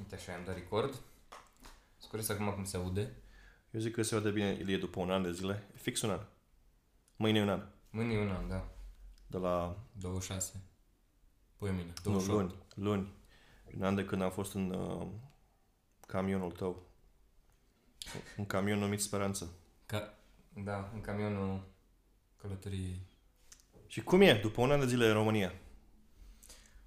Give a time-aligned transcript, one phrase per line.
[0.00, 1.00] Uite așa, am dat record.
[1.96, 3.16] Scurez acum cum se aude.
[3.70, 5.68] Eu zic că se vede bine Ilie după un an de zile.
[5.74, 6.20] E Fix un an.
[7.16, 7.66] Mâine e un an.
[7.90, 8.68] Mâine e un an, da.
[9.26, 10.62] De la 26.
[11.56, 12.40] Păi mine, nu, 28.
[12.40, 12.54] luni.
[12.74, 13.12] Luni.
[13.76, 15.06] Un an de când am fost în uh,
[16.06, 16.82] camionul tău.
[18.36, 19.52] Un camion numit Speranță.
[19.86, 20.14] Ca...
[20.64, 21.62] Da, în camionul
[22.36, 23.02] călătoriei.
[23.86, 25.52] Și cum e după un an de zile în România?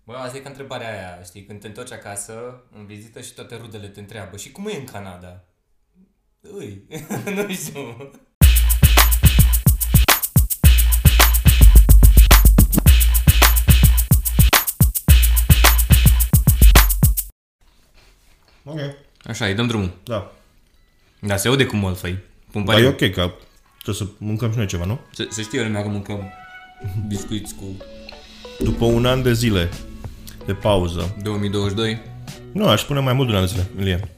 [0.06, 3.56] Bă, asta e ca întrebarea aia, știi, când te întorci acasă, în vizită și toate
[3.56, 5.44] rudele te întreabă, și cum e în Canada?
[6.56, 6.88] Ui,
[7.36, 8.12] nu știu.
[18.64, 18.80] Ok.
[19.26, 19.98] Așa, îi dăm drumul.
[20.04, 20.32] Da.
[21.20, 22.18] Da, se aude cum mă făi.
[22.52, 23.32] Pun Dar e ok că
[23.82, 25.00] trebuie să mâncăm și noi ceva, nu?
[25.14, 26.32] Să, să știe lumea că mâncăm
[27.08, 27.64] biscuiți cu
[28.60, 29.70] După un an de zile
[30.46, 31.16] de pauză.
[31.22, 32.02] 2022.
[32.52, 34.10] Nu, aș spune mai mult de un an de zile, Ilie.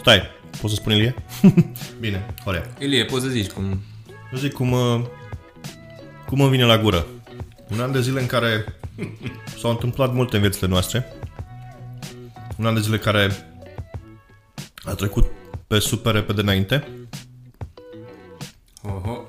[0.00, 0.22] Stai,
[0.60, 1.14] poți să spun Ilie?
[2.00, 2.74] Bine, Horea.
[2.78, 3.64] Ilie, poți să zici cum...
[4.32, 5.00] Eu zic cum, uh,
[6.26, 7.06] cum îmi vine la gură.
[7.70, 8.64] Un an de zile în care
[9.60, 11.12] s-au întâmplat multe în viețile noastre.
[12.56, 13.30] Un an de zile care
[14.84, 15.26] a trecut
[15.66, 16.88] pe super repede înainte.
[18.82, 19.24] Oho.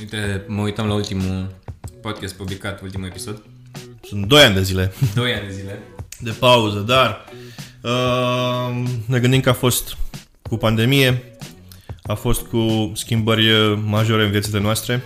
[0.00, 1.54] Uite, mă uitam la ultimul
[2.02, 3.42] podcast publicat, ultimul episod.
[4.10, 5.78] Sunt 2 ani de zile 2 ani de zile.
[6.18, 7.24] de pauză, dar
[7.82, 9.96] uh, ne gândim că a fost
[10.42, 11.22] cu pandemie,
[12.02, 15.02] a fost cu schimbări uh, majore în viețile noastre.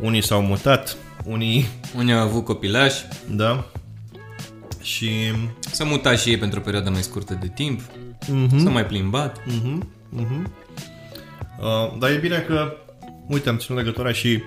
[0.00, 3.66] Unii s-au mutat, unii, Unii au avut copilași, da,
[4.82, 5.10] și
[5.60, 8.62] s-au mutat și ei pentru o perioadă mai scurtă de timp, mm-hmm.
[8.62, 9.46] s-au mai plimbat.
[9.46, 10.52] Mhm, mhm.
[11.60, 12.76] Uh, dar e bine că,
[13.28, 14.42] uite, am ținut legătura și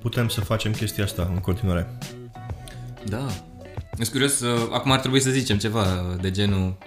[0.00, 1.98] putem să facem chestia asta în continuare.
[3.08, 3.26] Da.
[3.94, 6.78] Sunt curios, uh, acum ar trebui să zicem ceva de genul...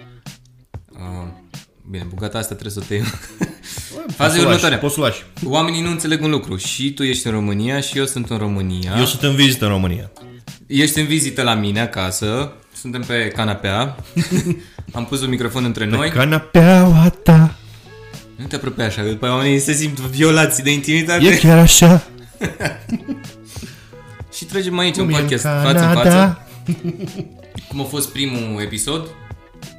[0.92, 1.28] Uh,
[1.90, 3.04] bine, bucata asta trebuie să o tăiem.
[4.16, 4.78] Faza Poți e să o lași, următoarea.
[4.78, 5.24] Poți să o lași.
[5.44, 6.56] Oamenii nu înțeleg un lucru.
[6.56, 8.94] Și tu ești în România și eu sunt în România.
[8.98, 10.10] Eu sunt în vizită în România.
[10.66, 12.52] Ești în vizită la mine acasă.
[12.74, 13.96] Suntem pe canapea.
[14.92, 16.10] Am pus un microfon între noi.
[16.10, 17.54] Canapeaua ta
[18.36, 21.26] Nu te apropia așa, după aia oamenii se simt violați de intimitate.
[21.26, 22.04] e chiar așa.
[24.34, 26.00] Și tragem aici un Cum e în podcast față în Canada.
[26.02, 26.38] față.
[27.68, 29.08] Cum a fost primul episod,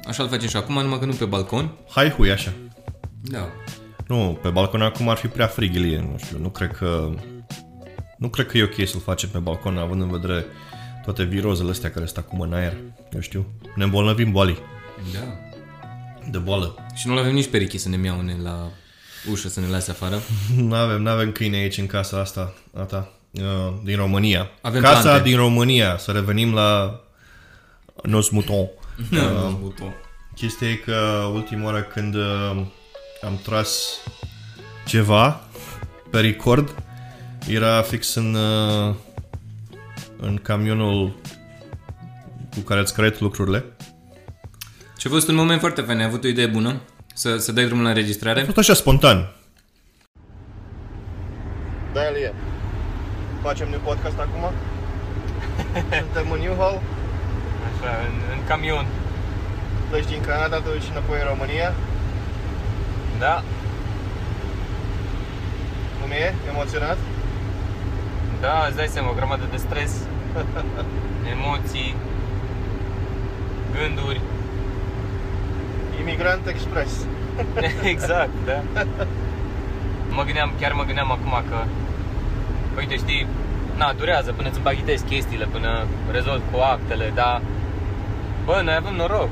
[0.06, 1.72] așa îl facem și acum, numai că nu pe balcon.
[1.90, 2.52] Hai hui așa.
[3.20, 3.48] Da.
[4.06, 7.10] Nu, pe balcon acum ar fi prea frig, Ilie, nu știu, nu cred că...
[8.18, 10.44] Nu cred că e ok să-l facem pe balcon, având în vedere
[11.04, 12.76] toate virozele astea care sunt acum în aer.
[13.14, 14.58] Eu știu, ne îmbolnăvim boalii
[15.12, 15.18] Da.
[16.30, 16.74] de boală.
[16.94, 18.68] Și nu avem nici perichii să ne miaune la
[19.30, 20.20] ușă să ne lase afară.
[20.56, 23.25] Nu avem, nu avem câine aici în casa asta a ta, uh,
[23.82, 24.50] din România.
[24.60, 25.28] Avem casa plante.
[25.28, 27.00] din România, să revenim la
[28.02, 28.68] Nos Mouton.
[29.12, 29.94] Uh, buton.
[30.34, 32.62] Chestia e că ultima oară când uh,
[33.22, 33.98] am tras
[34.86, 35.40] ceva
[36.10, 36.74] pe record,
[37.48, 38.94] era fix în, uh,
[40.20, 41.16] în camionul
[42.54, 43.64] cu care îți creat lucrurile.
[44.98, 46.80] Și a fost un moment foarte fain, ai avut o idee bună
[47.14, 48.42] să, să dai drumul la A înregistrare.
[48.42, 49.32] fost așa spontan.
[51.92, 52.34] Da, Elie.
[53.46, 54.44] Facem new podcast acum?
[56.04, 56.80] Suntem în Newhall,
[57.68, 58.86] Așa, în, în camion.
[59.88, 61.72] pleci din Canada, te duci înapoi în România.
[63.18, 63.42] Da,
[66.00, 66.34] Cum e?
[66.52, 66.96] Emoționat?
[68.40, 69.92] da, îți dai seama, o grămadă de stres,
[71.34, 71.94] emoții,
[73.76, 74.20] gânduri.
[76.00, 76.92] Imigrant Express.
[77.92, 78.62] exact, da.
[80.08, 81.64] Mă gândeam, chiar mă gândeam acum că,
[82.76, 83.26] uite, știi,
[83.76, 87.40] na, durează până îți împachitezi chestiile, până rezolvi cu actele, dar,
[88.44, 89.28] bă, noi avem noroc.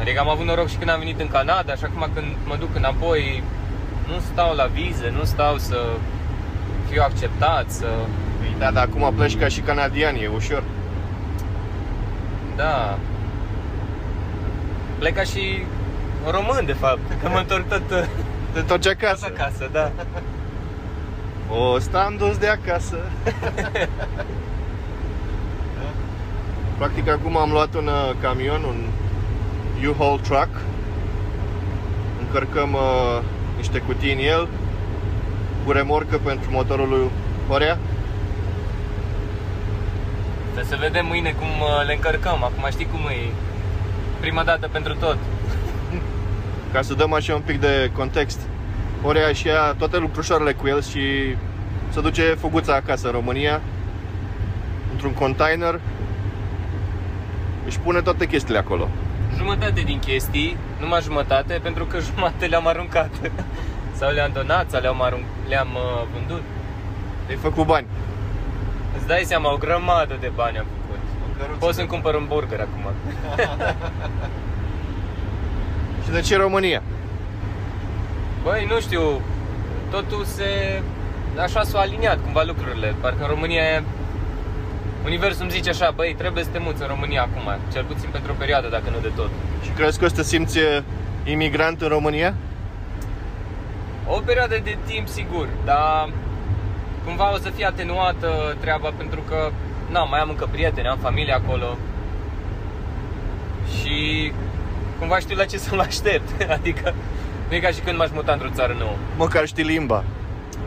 [0.00, 2.76] Adică am avut noroc și când am venit în Canada și acum când mă duc
[2.76, 3.42] înapoi,
[4.06, 5.78] nu stau la vize, nu stau să
[6.90, 7.86] fiu acceptat, să...
[8.58, 10.62] Da, dar acum pleci ca și canadian, e ușor.
[12.56, 12.98] Da.
[14.98, 15.62] Plec ca și
[16.30, 18.08] român, de fapt, că mă întorc tot, tot
[18.52, 19.32] Te întorci acasă.
[19.36, 19.90] acasă, da.
[21.50, 22.96] O, stam dus de acasă.
[26.78, 28.86] Practic acum am luat un uh, camion, un
[29.88, 30.48] U-Haul truck.
[32.20, 33.22] Încărcăm uh,
[33.56, 34.48] niște cutii în el
[35.64, 37.10] cu remorcă pentru motorul lui
[37.48, 37.78] Horea.
[40.54, 42.44] Să se vedem mâine cum uh, le încărcăm.
[42.44, 43.32] Acum știi cum e.
[44.20, 45.16] Prima dată pentru tot.
[46.72, 48.40] Ca să dăm așa un pic de context.
[49.02, 51.00] Horea și ia toate lucrușoarele cu el și
[51.90, 53.60] se duce fuguța acasă în România
[54.92, 55.80] într-un container
[57.66, 58.88] își pune toate chestiile acolo.
[59.36, 63.10] jumătate din chestii, numai jumătate, pentru că jumătate le-am aruncat.
[63.98, 66.42] sau le-am donat, sau le-am, arunc, le-am uh, vândut.
[67.28, 67.86] Ai făcut bani.
[68.96, 71.58] Îți dai seama, o grămadă de bani am făcut.
[71.58, 72.84] Pot să-mi cumpăr un burger acum.
[76.04, 76.82] Și de ce România?
[78.42, 79.20] Băi, nu știu,
[79.90, 80.82] totul se...
[81.42, 82.94] Așa s-au aliniat cumva lucrurile.
[83.00, 83.82] Parcă în România e...
[85.04, 88.32] Universul îmi zice așa, băi, trebuie să te muți în România acum, cel puțin pentru
[88.32, 89.30] o perioadă, dacă nu de tot.
[89.64, 90.82] Și crezi că o să te simți uh,
[91.24, 92.34] imigrant în România?
[94.06, 96.08] O perioadă de timp, sigur, dar
[97.04, 99.50] cumva o să fie atenuată treaba pentru că,
[99.90, 101.76] na, mai am încă prieteni, am familie acolo
[103.78, 104.32] și
[104.98, 106.42] cumva știu la ce să mă aștept.
[106.58, 106.94] Adică
[107.48, 108.94] nu e ca și când m-aș muta într-o țară nouă.
[109.16, 110.04] Măcar știi limba.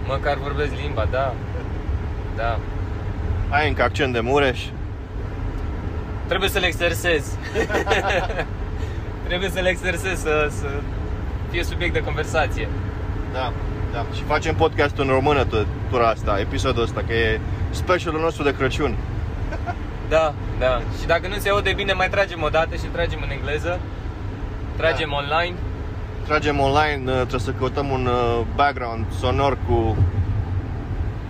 [0.07, 1.33] Măcar vorbesc limba, da.
[2.35, 2.59] Da.
[3.49, 4.61] Ai încă accent de Mureș.
[6.27, 7.25] Trebuie să le exersez.
[9.27, 10.67] Trebuie să le exersez să, să
[11.49, 12.67] fie subiect de conversație.
[13.33, 13.51] Da,
[13.91, 14.05] da.
[14.15, 17.39] Și facem podcastul în română tot, tura asta, episodul ăsta, că e
[17.69, 18.95] specialul nostru de Crăciun.
[20.09, 20.81] Da, da.
[20.99, 23.79] Și dacă nu se aude bine, mai tragem o dată și tragem în engleză.
[24.75, 25.15] Tragem Da.
[25.15, 25.55] online.
[26.31, 29.97] Tragem online, uh, trebuie să căutăm un uh, background sonor cu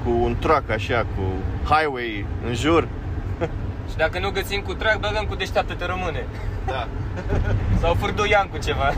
[0.04, 1.22] cu un truck așa, cu
[1.74, 2.88] highway în jur.
[3.90, 6.26] Și dacă nu găsim cu trag, băgăm cu deșteaptă-te române.
[6.66, 6.88] Da.
[7.82, 8.94] Sau furduian cu ceva.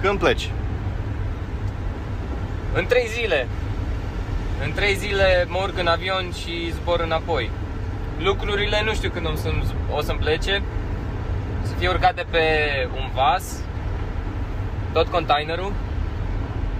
[0.00, 0.50] Când pleci?
[2.74, 3.48] În trei zile.
[4.64, 7.50] În trei zile mă urc în avion și zbor înapoi.
[8.18, 9.64] Lucrurile nu știu când o să-mi,
[9.94, 10.62] o să-mi plece.
[11.62, 12.44] Să fie urcate pe
[12.96, 13.44] un vas.
[14.92, 15.72] Tot containerul.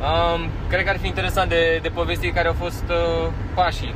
[0.00, 3.94] Um, cred că ar fi interesant de, de povestit care au fost uh, pașii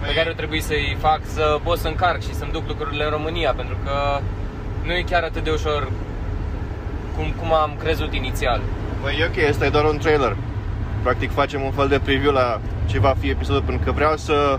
[0.00, 3.10] pe care ar trebui să-i fac să pot să încarc și să-mi duc lucrurile în
[3.10, 4.20] România Pentru că
[4.82, 5.92] nu e chiar atât de ușor
[7.16, 8.60] cum, cum am crezut inițial
[9.02, 10.36] Băi, e ok, ăsta e doar un trailer.
[11.02, 14.58] Practic facem un fel de preview la ce va fi episodul, pentru că vreau să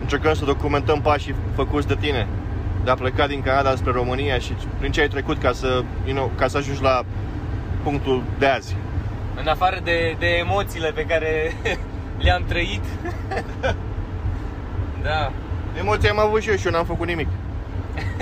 [0.00, 2.26] încercăm să documentăm pașii făcuți de tine.
[2.84, 6.14] De a pleca din Canada spre România și prin ce ai trecut ca să, you
[6.14, 7.04] know, ca să ajungi la
[7.82, 8.76] punctul de azi.
[9.40, 11.56] În afară de, de emoțiile pe care
[12.24, 12.82] le-am trăit
[15.02, 15.32] Da,
[15.78, 17.28] Emoții am avut și eu și eu n-am făcut nimic.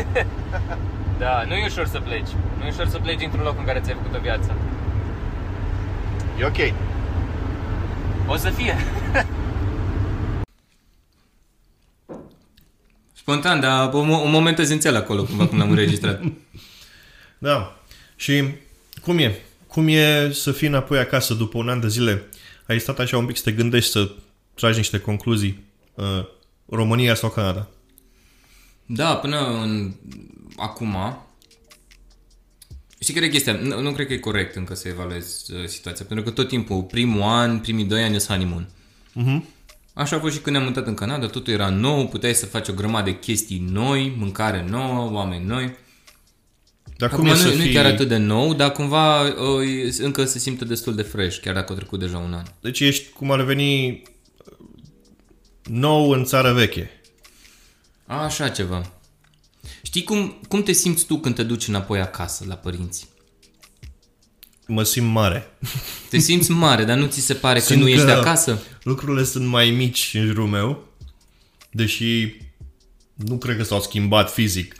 [1.18, 2.28] da, nu e ușor să pleci
[2.58, 4.54] Nu e ușor să pleci dintr-un loc în care ți-ai făcut o viață
[6.38, 6.74] E ok.
[8.26, 8.76] O să fie
[13.12, 16.20] Spontan, dar un, un moment esențial acolo, cumva cum l-am înregistrat
[17.38, 17.76] Da.
[18.16, 18.44] Și
[19.02, 19.34] cum e?
[19.68, 22.28] Cum e să fii înapoi acasă după un an de zile?
[22.66, 24.10] Ai stat așa un pic să te gândești să
[24.54, 25.64] tragi niște concluzii.
[25.94, 26.24] Uh,
[26.68, 27.68] România sau Canada?
[28.86, 29.94] Da, până în
[30.56, 30.96] acum
[33.00, 33.52] Știi care e chestia?
[33.52, 36.82] Nu, nu cred că e corect încă să evaluezi uh, situația Pentru că tot timpul,
[36.82, 38.68] primul an, primii doi ani e honeymoon
[39.12, 39.44] Mhm.
[39.94, 42.68] Așa a fost și când ne-am mutat în Canada, totul era nou, puteai să faci
[42.68, 45.76] o grămadă de chestii noi, mâncare nouă, oameni noi.
[46.98, 47.72] Dar Acum cum e nu, să nu e fii...
[47.72, 49.68] chiar atât de nou, dar cumva uh,
[49.98, 52.44] e- încă se simte destul de fresh, chiar dacă a trecut deja un an.
[52.60, 54.02] Deci ești cum ar veni uh,
[55.64, 56.90] nou în țară veche.
[58.06, 58.92] Așa ceva.
[59.82, 63.08] Știi cum, cum te simți tu când te duci înapoi acasă la părinți?
[64.66, 65.50] Mă simt mare.
[66.10, 68.62] Te simți mare, dar nu ți se pare că Simt nu ești că- acasă?
[68.82, 70.84] Lucrurile sunt mai mici în jurul meu,
[71.70, 72.36] deși
[73.14, 74.76] nu cred că s-au schimbat fizic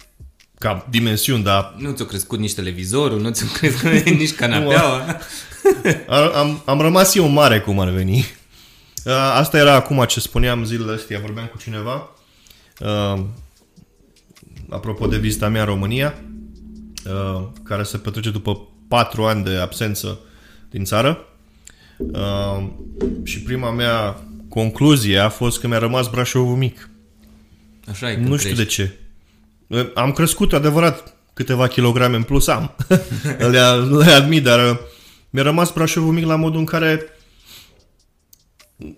[0.59, 5.21] ca dimensiuni, dar Nu ți-a crescut nici televizorul, nu ți-a crescut nici canapeaua.
[6.09, 8.25] Am, am, am rămas eu mare, cum ar veni.
[9.05, 12.11] Uh, Asta era acum ce spuneam zilele astea, vorbeam cu cineva.
[12.81, 13.21] Uh,
[14.69, 16.15] apropo de vizita mea în România,
[17.07, 20.19] uh, care se petrece după patru ani de absență
[20.71, 21.19] din țară.
[21.99, 22.67] Uh,
[23.25, 26.91] și prima mea concluzie a fost că mi-a rămas Brașovul mic.
[27.91, 28.65] Așa e când Nu știu crești.
[28.65, 28.99] de ce.
[29.69, 32.75] Uh, Am crescut, adevărat, câteva kilograme în plus am.
[33.53, 33.61] le,
[34.05, 34.79] le admit, dar uh,
[35.31, 37.03] mi-a rămas Brașovul mic la modul în care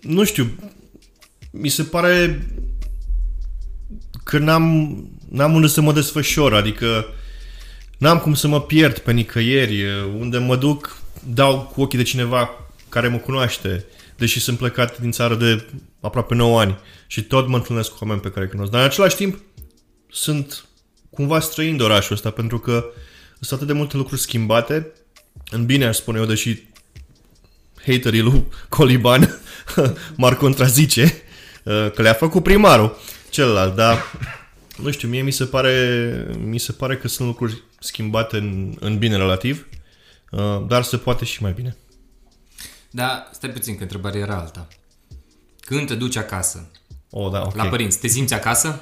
[0.01, 0.51] nu știu,
[1.51, 2.47] mi se pare
[4.23, 4.97] că n-am,
[5.29, 7.05] n-am unde să mă desfășor, adică
[7.97, 9.85] n-am cum să mă pierd pe nicăieri,
[10.17, 10.97] unde mă duc,
[11.33, 12.49] dau cu ochii de cineva
[12.89, 13.85] care mă cunoaște,
[14.17, 15.65] deși sunt plecat din țară de
[16.01, 18.71] aproape 9 ani și tot mă întâlnesc cu oameni pe care îi cunosc.
[18.71, 19.39] Dar în același timp
[20.11, 20.65] sunt
[21.09, 22.85] cumva străin de orașul ăsta, pentru că
[23.39, 24.91] sunt atât de multe lucruri schimbate,
[25.49, 26.63] în bine aș spune eu, deși
[27.85, 29.41] haterii lui Coliban
[30.17, 31.03] m-ar contrazice
[31.63, 32.97] uh, că le-a făcut primarul
[33.29, 34.19] celălalt, dar
[34.77, 38.97] nu știu, mie mi se pare, mi se pare că sunt lucruri schimbate în, în
[38.97, 39.67] bine relativ,
[40.31, 41.77] uh, dar se poate și mai bine.
[42.89, 44.67] Da, stai puțin, că întrebarea era alta.
[45.59, 46.71] Când te duci acasă,
[47.13, 47.55] Oh, da, ok.
[47.55, 48.81] la părinți, te simți acasă?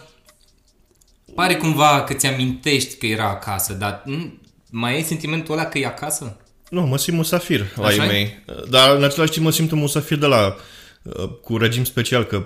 [1.35, 5.85] Pare cumva că ți-amintești că era acasă, dar m, mai ai sentimentul ăla că e
[5.85, 6.37] acasă?
[6.69, 8.11] Nu, mă simt musafir la Așa ei e?
[8.11, 8.43] mei.
[8.69, 10.55] Dar în același timp mă simt un musafir de la
[11.01, 12.45] uh, cu regim special, că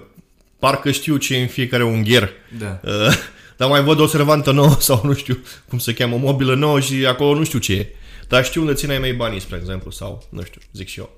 [0.60, 2.30] parcă știu ce e în fiecare ungher.
[2.60, 2.80] Da.
[2.84, 3.14] Uh,
[3.58, 5.38] Dar mai văd o servantă nouă sau nu știu
[5.70, 7.96] cum se cheamă, o mobilă nouă și acolo nu știu ce e.
[8.28, 11.10] Dar știu unde ține ai mei banii, spre exemplu, sau nu știu, zic și eu.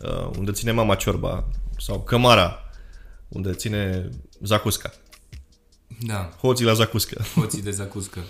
[0.00, 2.70] Uh, unde ține mama ciorba sau cămara,
[3.28, 4.10] unde ține
[4.42, 4.92] zacusca.
[6.00, 7.24] Da, Hoții la zacuscă.
[7.34, 8.20] hoții de zacuscă.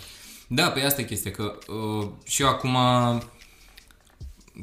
[0.48, 2.76] Da, pe asta e chestia, că uh, și eu acum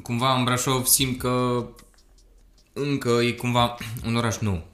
[0.02, 1.66] cumva în Brașov simt că
[2.72, 4.66] încă e cumva un oraș nou.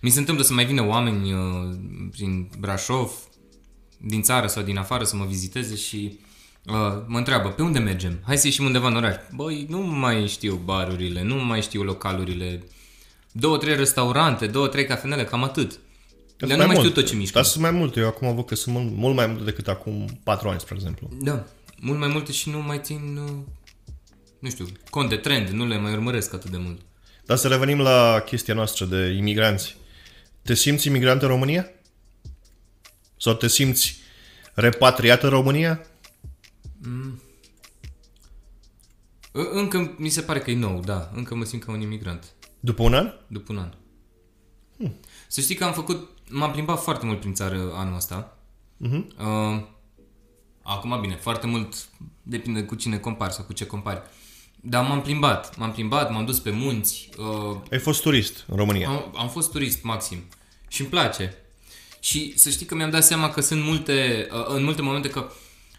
[0.00, 1.76] Mi se întâmplă să mai vină oameni uh,
[2.10, 3.12] prin Brașov,
[3.98, 6.18] din țară sau din afară să mă viziteze și
[6.66, 8.20] uh, mă întreabă, pe unde mergem?
[8.26, 9.14] Hai să ieșim undeva în oraș.
[9.34, 12.64] Băi, nu mai știu barurile, nu mai știu localurile,
[13.32, 15.78] două, trei restaurante, două, trei cafenele, cam atât.
[16.46, 17.32] Dar nu mai știu tot ce mișcă.
[17.34, 18.00] Dar sunt mai multe.
[18.00, 21.08] Eu acum văd că sunt mult, mult mai multe decât acum 4 ani, spre exemplu.
[21.20, 21.46] Da,
[21.80, 23.30] mult mai multe și nu mai țin, uh,
[24.38, 26.80] nu știu, cont de trend, nu le mai urmăresc atât de mult.
[27.24, 29.76] Dar să revenim la chestia noastră de imigranți.
[30.42, 31.70] Te simți imigrant în România?
[33.16, 33.98] Sau te simți
[34.54, 35.86] repatriat în România?
[39.34, 42.32] Ă- Încă mi se pare că e nou, da, încă mă simt ca un imigrant,
[42.60, 43.12] După un an?
[43.26, 43.72] după un an.
[45.28, 48.36] Să știi că am făcut, m-am plimbat foarte mult prin țară anul ăsta.
[48.76, 49.14] Mhm.
[49.18, 49.62] Uh,
[50.62, 51.88] acum, bine, foarte mult
[52.22, 54.02] depinde cu cine compari sau cu ce compari.
[54.60, 58.88] Dar m-am plimbat, m-am plimbat, m-am dus pe munți, uh, Ai fost turist în România.
[58.88, 60.18] Am, am fost turist maxim
[60.68, 61.34] și îmi place.
[62.00, 65.30] Și să știi că mi-am dat seama că sunt multe, uh, în multe momente că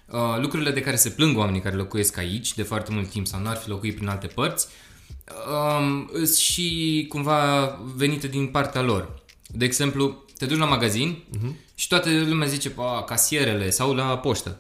[0.08, 3.41] uh, lucrurile de care se plâng oamenii care locuiesc aici de foarte mult timp sau
[3.41, 4.67] n-ar fi locuit prin alte părți
[5.48, 7.65] um, sunt și cumva
[7.96, 9.24] venite din partea lor.
[9.48, 11.52] De exemplu, te duci la magazin uh-huh.
[11.76, 14.60] și toată lumea zice, pa, casierele sau la poștă.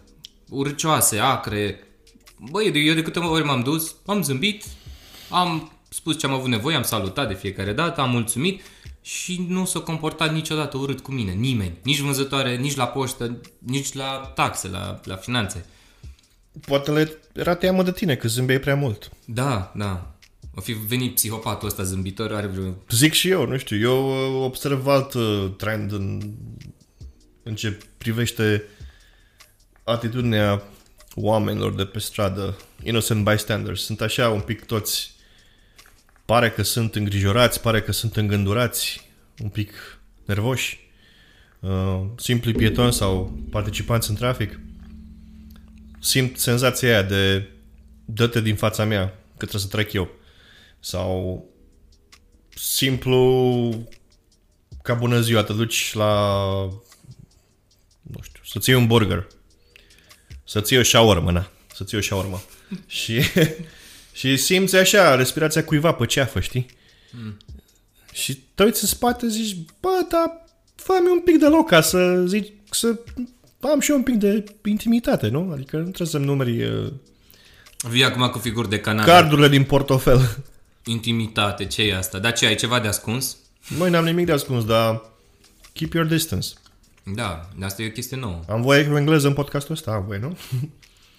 [0.49, 1.79] Urcioase, acre.
[2.51, 4.63] Băi, eu de câte ori m-am dus, am zâmbit,
[5.29, 8.61] am spus ce am avut nevoie, am salutat de fiecare dată, am mulțumit
[9.01, 11.77] și nu s-a comportat niciodată urât cu mine, nimeni.
[11.83, 15.65] Nici vânzătoare, nici la poștă, nici la taxe, la, la finanțe.
[16.65, 19.09] Poate le era teamă de tine că zâmbeai prea mult.
[19.25, 20.10] Da, da.
[20.55, 22.77] O fi venit psihopatul ăsta zâmbitor, are vreo...
[22.89, 26.33] Zic și eu, nu știu, eu uh, observ alt uh, trend în,
[27.43, 28.63] în ce privește
[29.83, 30.63] atitudinea
[31.15, 33.83] oamenilor de pe stradă, innocent bystanders.
[33.83, 35.11] Sunt așa un pic toți,
[36.25, 39.09] pare că sunt îngrijorați, pare că sunt îngândurați,
[39.43, 39.73] un pic
[40.25, 40.79] nervoși,
[41.59, 44.59] uh, simpli pietoni sau participanți în trafic.
[45.99, 47.49] Simt senzația aia de
[48.05, 50.19] dă-te din fața mea, că trebuie să trec eu.
[50.83, 51.45] Sau
[52.55, 53.69] simplu
[54.81, 56.33] ca bună ziua, te duci la
[58.01, 59.27] nu știu, să-ți iei un burger
[60.51, 62.41] să-ți iei o shawarma, na, să-ți iei o shawarma
[62.97, 63.21] și,
[64.13, 66.65] și simți așa respirația cuiva pe ceafă, știi?
[67.11, 67.37] Mm.
[68.11, 70.45] Și te uiți în spate zici, bă, dar
[70.75, 72.99] fă-mi un pic de loc ca să zic, să
[73.59, 75.51] am și eu un pic de intimitate, nu?
[75.51, 76.91] Adică nu trebuie să-mi numeri uh,
[77.89, 79.05] Vii acum cu figuri de canal.
[79.05, 80.37] cardurile din portofel.
[80.83, 82.19] Intimitate, ce e asta?
[82.19, 83.37] Dar ce, ai ceva de ascuns?
[83.77, 85.01] Măi, n-am nimic de ascuns, dar
[85.73, 86.47] keep your distance.
[87.03, 88.39] Da, asta e o chestie nouă.
[88.47, 89.91] Am voie cu engleză în podcastul ăsta?
[89.91, 90.37] Am voie, nu?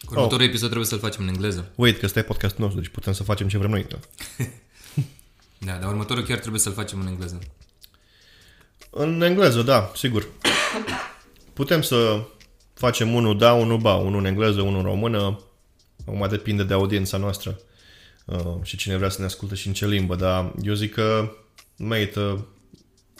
[0.04, 1.70] Cu următorul episod trebuie să-l facem în engleză.
[1.74, 3.86] Wait, că ăsta e podcastul nostru, deci putem să facem ce vrem noi.
[3.88, 3.98] Da?
[5.64, 7.38] Da, dar următorul chiar trebuie să-l facem în engleză.
[8.90, 10.28] În engleză, da, sigur.
[11.52, 12.24] Putem să
[12.74, 15.40] facem unul da, unul ba, unul în engleză, unul în română.
[16.06, 17.60] Acum depinde de audiența noastră
[18.26, 21.32] uh, și cine vrea să ne asculte și în ce limbă, dar eu zic că
[21.76, 22.46] merită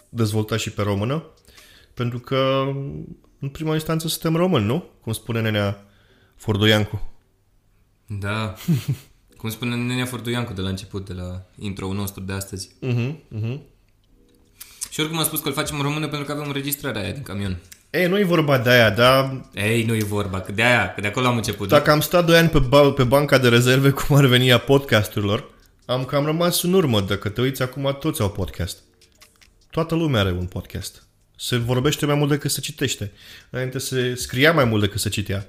[0.09, 1.25] dezvolta și pe română,
[1.95, 2.63] pentru că
[3.39, 4.85] în prima instanță suntem români, nu?
[5.01, 5.87] Cum spune nenea
[6.37, 7.11] Fordoiancu.
[8.07, 8.55] Da.
[9.43, 12.69] Cum spune Nenea Forduiancu de la început, de la intro-ul nostru de astăzi.
[12.83, 13.61] Uh-huh, uh-huh.
[14.91, 17.23] Și oricum am spus că îl facem în română pentru că avem înregistrarea aia din
[17.23, 17.59] camion.
[17.93, 21.01] Ei, nu e vorba de aia, dar Ei, nu e vorba, că de aia, că
[21.01, 21.69] de acolo am început.
[21.69, 24.59] Dacă am stat 2 ani pe, ba- pe banca de rezerve, cum ar veni a
[24.59, 25.51] podcasturilor,
[25.87, 27.01] am cam rămas în urmă.
[27.01, 28.79] Dacă te uiți acum, toți au podcast.
[29.71, 31.03] Toată lumea are un podcast.
[31.37, 33.13] Se vorbește mai mult decât se citește.
[33.51, 35.47] Înainte se scria mai mult decât se citea.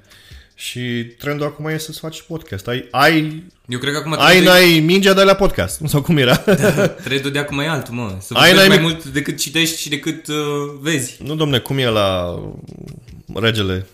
[0.64, 2.68] Și trendul acum e să-ți faci podcast.
[2.68, 5.82] Ai, ai, Eu cred că acum ai trendul, n-ai mingea de la podcast.
[5.86, 6.38] Sau cum era?
[7.08, 8.18] trendul de acum e altul, mă.
[8.22, 10.36] Să Ai, ai, n-ai mai mic- mult decât citești și decât uh,
[10.80, 11.24] vezi.
[11.24, 12.40] nu, domne, cum e la
[13.34, 13.88] regele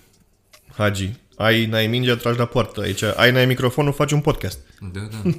[0.78, 1.10] Hagi?
[1.36, 2.82] Ai, n-ai mingea, tragi la poartă.
[2.82, 4.60] Aici, ai, n-ai microfonul, faci un podcast.
[4.94, 5.32] Da, da.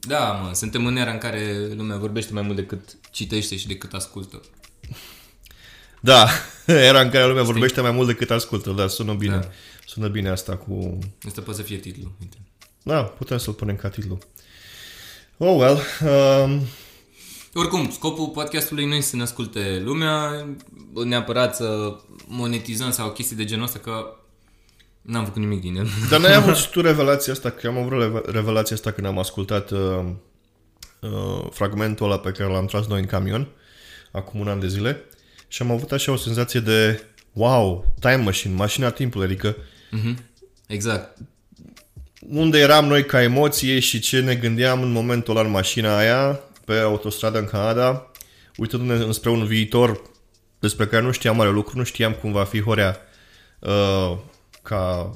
[0.00, 3.92] da, mă, suntem în era în care lumea vorbește mai mult decât citește și decât
[3.92, 4.40] ascultă.
[6.04, 6.28] Da,
[6.88, 9.36] era în care lumea vorbește mai mult decât ascultă, dar sună bine.
[9.36, 9.48] Da.
[9.86, 10.98] Sună bine asta cu...
[11.26, 12.12] Asta poate să fie titlul.
[12.20, 12.36] Uite.
[12.82, 14.18] Da, putem să-l punem ca titlu.
[15.36, 15.80] Oh, well.
[16.44, 16.66] Um,
[17.54, 20.46] Oricum, scopul podcastului nu este să ne asculte lumea,
[21.04, 24.16] neapărat să monetizăm sau chestii de genul ăsta, că
[25.02, 25.88] n-am făcut nimic din el.
[26.10, 29.18] dar n-ai avut și tu revelația asta, că am avut reve- revelația asta când am
[29.18, 30.04] ascultat uh,
[31.00, 33.48] uh, fragmentul ăla pe care l-am tras noi în camion,
[34.12, 35.04] acum un an de zile,
[35.52, 39.56] și am avut așa o senzație de wow, time machine, mașina timpului, adică
[40.66, 41.18] Exact.
[42.28, 46.40] unde eram noi ca emoție și ce ne gândeam în momentul ăla în mașina aia,
[46.64, 48.10] pe autostradă în Canada,
[48.56, 50.02] uitându-ne înspre un viitor
[50.58, 52.96] despre care nu știam mare lucru, nu știam cum va fi Horea
[53.58, 54.18] uh,
[54.62, 55.10] ca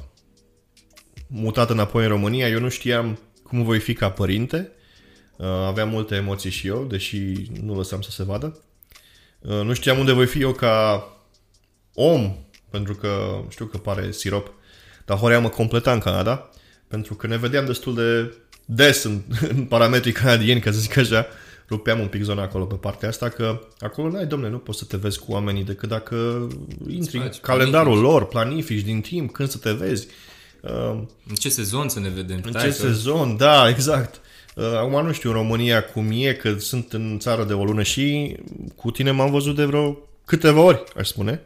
[1.26, 4.72] mutat înapoi în România, eu nu știam cum voi fi ca părinte,
[5.36, 8.60] uh, aveam multe emoții și eu, deși nu lăsam să se vadă.
[9.38, 11.06] Uh, nu știam unde voi fi eu ca
[11.94, 12.36] om,
[12.70, 14.52] pentru că știu că pare sirop,
[15.04, 16.50] dar Horea mă completa în Canada,
[16.88, 19.20] pentru că ne vedeam destul de des în,
[19.56, 21.26] în parametrii canadieni, ca să zic așa,
[21.68, 24.84] rupeam un pic zona acolo pe partea asta, că acolo n-ai, domne, nu poți să
[24.84, 26.48] te vezi cu oamenii decât dacă
[26.88, 30.06] intri în faci calendarul lor, planifici din timp, când să te vezi.
[30.60, 32.40] Uh, În ce sezon să ne vedem?
[32.44, 34.20] în Stai ce că- sezon, da, exact.
[34.56, 37.82] Uh, Acum nu știu în România cum e, că sunt în țară de o lună
[37.82, 38.36] și
[38.76, 41.42] cu tine m-am văzut de vreo câteva ori, aș spune.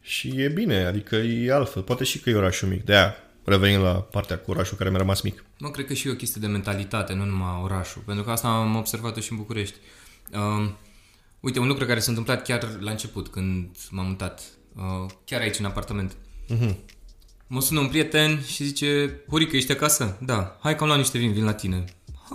[0.00, 1.82] Și e bine, adică e altfel.
[1.82, 4.98] Poate și că e orașul mic, de aia revenim la partea cu orașul care mi-a
[4.98, 5.44] rămas mic.
[5.58, 8.02] Mă, cred că și e o chestie de mentalitate, nu numai orașul.
[8.06, 9.76] Pentru că asta am observat și în București.
[10.32, 10.76] Um,
[11.40, 14.42] uite, un lucru care s-a întâmplat chiar la început, când m-am mutat.
[14.76, 16.16] Uh, chiar aici, în apartament.
[16.48, 16.76] Mhm.
[17.46, 20.18] Mă sună un prieten și zice, Horică, ești acasă?
[20.20, 20.58] Da.
[20.60, 21.84] Hai că am luat niște vin, vin la tine.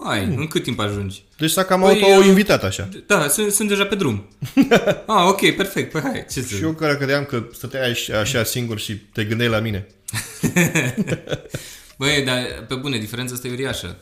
[0.04, 1.24] Hai, în cât timp ajungi?
[1.38, 2.90] Deci s-a cam Păi, auto-invitat așa.
[3.08, 4.28] Da, sunt, sunt deja pe drum.
[5.08, 5.92] ah, ok, perfect.
[5.92, 6.56] Păi hai, ce să...
[6.56, 9.88] Și eu care credeam că stăteai așa- așa singur și te gândeai la mine.
[11.98, 13.98] Băi, dar pe bune, diferența asta e uriașă.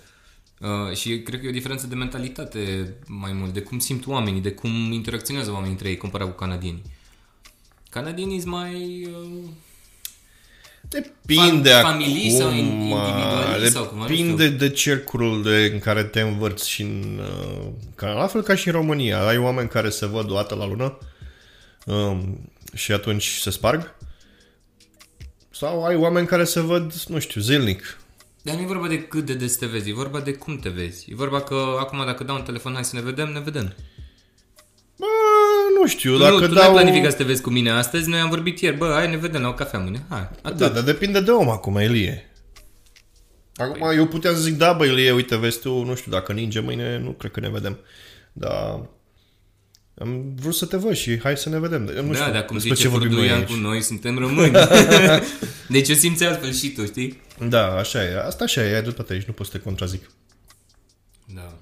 [0.59, 4.41] Uh, și cred că e o diferență de mentalitate mai mult, de cum simt oamenii,
[4.41, 6.83] de cum interacționează oamenii între ei comparat cu canadienii.
[7.89, 9.07] Canadienii sunt mai...
[9.11, 9.49] Uh,
[10.89, 15.79] Depinde Fam- acum, familii sau in- individualiști sau cumva, nu depinde de cercul de, în
[15.79, 19.27] care te învârți și în, uh, ca, la fel ca și în România.
[19.27, 20.97] Ai oameni care se văd o dată la lună
[21.85, 23.95] um, și atunci se sparg.
[25.49, 27.97] Sau ai oameni care se văd, nu știu, zilnic.
[28.41, 30.69] dar nu e vorba de cât de des te vezi, e vorba de cum te
[30.69, 31.11] vezi.
[31.11, 33.73] E vorba că acum dacă dau un telefon, hai să ne vedem, ne vedem.
[34.97, 35.05] Bă,
[35.83, 36.73] nu știu, Tu, dacă nu, tu dau...
[36.73, 39.17] n-ai planificat să te vezi cu mine astăzi, noi am vorbit ieri, bă, hai ne
[39.17, 40.57] vedem la o cafea mâine, hai, atât.
[40.57, 42.31] Da, dar depinde de om acum, Elie.
[43.55, 46.33] Acum Păi- eu puteam să zic, da, bă, Elie, uite, vezi tu, nu știu, dacă
[46.33, 47.79] ninge mâine, nu cred că ne vedem.
[48.33, 48.79] Dar
[50.01, 51.87] am vrut să te văd și hai să ne vedem.
[51.95, 53.47] Eu Nu da, știu dar cum despre zice Furduian aici.
[53.47, 54.51] cu noi, suntem români.
[55.67, 57.21] deci eu simți altfel și tu, știi?
[57.47, 58.17] Da, așa e.
[58.25, 60.11] Asta așa e, ai dreptate aici, nu pot să te contrazic.
[61.33, 61.57] Da.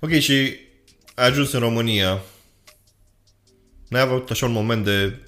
[0.00, 0.32] Ok, și
[1.14, 2.20] ai ajuns în România.
[3.92, 5.18] N-ai avut așa un moment de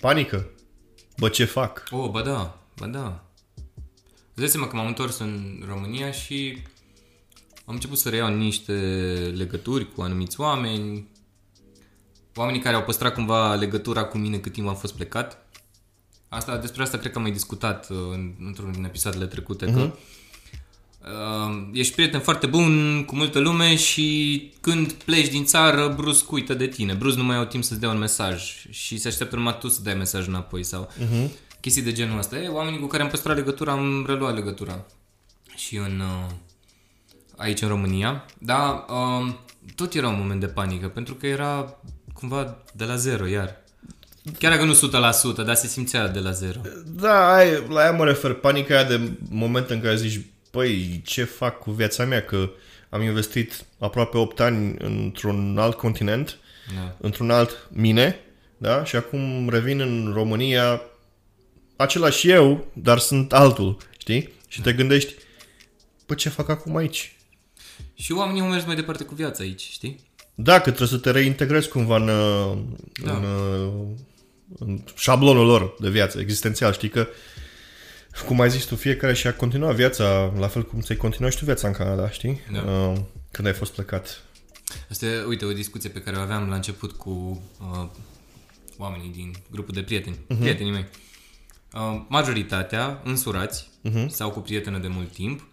[0.00, 0.50] panică?
[1.18, 1.82] Bă, ce fac?
[1.90, 3.24] Oh, ba da, ba da.
[4.28, 6.58] Îți dai seama că m-am întors în România și
[7.64, 8.72] am început să reiau niște
[9.36, 11.08] legături cu anumiți oameni,
[12.34, 15.46] oamenii care au păstrat cumva legătura cu mine cât timp am fost plecat.
[16.28, 19.74] Asta, despre asta cred că am mai discutat uh, în, într-unul din episoadele trecute, uh-huh.
[19.74, 19.92] că uh,
[21.72, 26.66] ești prieten foarte bun cu multă lume și când pleci din țară, brusc uită de
[26.66, 26.92] tine.
[26.92, 29.80] Brusc nu mai au timp să-ți dea un mesaj și se așteaptă numai tu să
[29.82, 31.28] dai mesaj înapoi sau uh-huh.
[31.60, 32.38] chestii de genul ăsta.
[32.38, 34.84] E, oamenii cu care am păstrat legătura, am reluat legătura.
[35.56, 36.00] Și în...
[36.00, 36.32] Uh,
[37.36, 39.38] aici în România, dar um,
[39.74, 41.80] tot era un moment de panică, pentru că era
[42.12, 43.62] cumva de la zero iar.
[44.38, 44.74] Chiar dacă nu
[45.42, 46.60] 100%, dar se simțea de la zero.
[46.86, 50.20] Da, ai, la ea mă refer, panica aia de moment în care zici,
[50.54, 52.50] păi, ce fac cu viața mea, că
[52.88, 56.38] am investit aproape 8 ani într-un alt continent,
[56.74, 56.96] Da.
[57.00, 58.20] într-un alt mine,
[58.56, 58.84] da?
[58.84, 60.80] Și acum revin în România,
[61.76, 64.32] același eu, dar sunt altul, știi?
[64.48, 65.14] Și te gândești,
[66.06, 67.16] păi ce fac acum aici?
[67.94, 70.00] Și oamenii au mers mai departe cu viața aici, știi?
[70.34, 72.06] Da, că trebuie să te reintegrezi cumva în,
[73.04, 73.12] Da.
[73.12, 73.24] în,
[74.58, 76.72] în șablonul lor de viață existențial.
[76.72, 77.06] Știi că,
[78.26, 81.44] cum ai zis tu, fiecare și-a continuat viața la fel cum ți-ai continuat și tu
[81.44, 82.40] viața în Canada, știi?
[82.52, 82.60] Da.
[82.60, 82.98] Uh,
[83.30, 84.22] când ai fost plecat.
[84.90, 87.88] Asta e, uite, o discuție pe care o aveam la început cu uh,
[88.78, 90.38] oamenii din grupul de prieteni, uh-huh.
[90.38, 90.86] prietenii mei.
[91.74, 94.06] Uh, majoritatea însurați uh-huh.
[94.06, 95.48] sau cu prietenă de mult timp,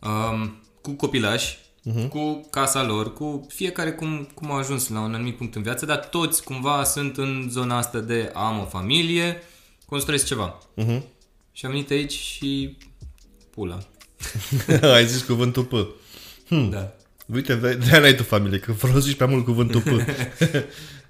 [0.00, 2.08] uh, cu copilași, uh-huh.
[2.08, 5.86] cu casa lor, cu fiecare cum, cum a ajuns la un anumit punct în viață,
[5.86, 9.42] dar toți cumva sunt în zona asta de am o familie,
[9.86, 10.58] construiesc ceva.
[10.76, 11.00] Uh-huh.
[11.56, 12.76] Și am venit aici și
[13.50, 13.78] pula.
[14.96, 15.72] ai zis cuvântul P.
[16.48, 16.70] Hmm.
[16.70, 16.92] Da.
[17.26, 19.84] Uite, de-aia n-ai tu familie, că folosești prea mult cuvântul P.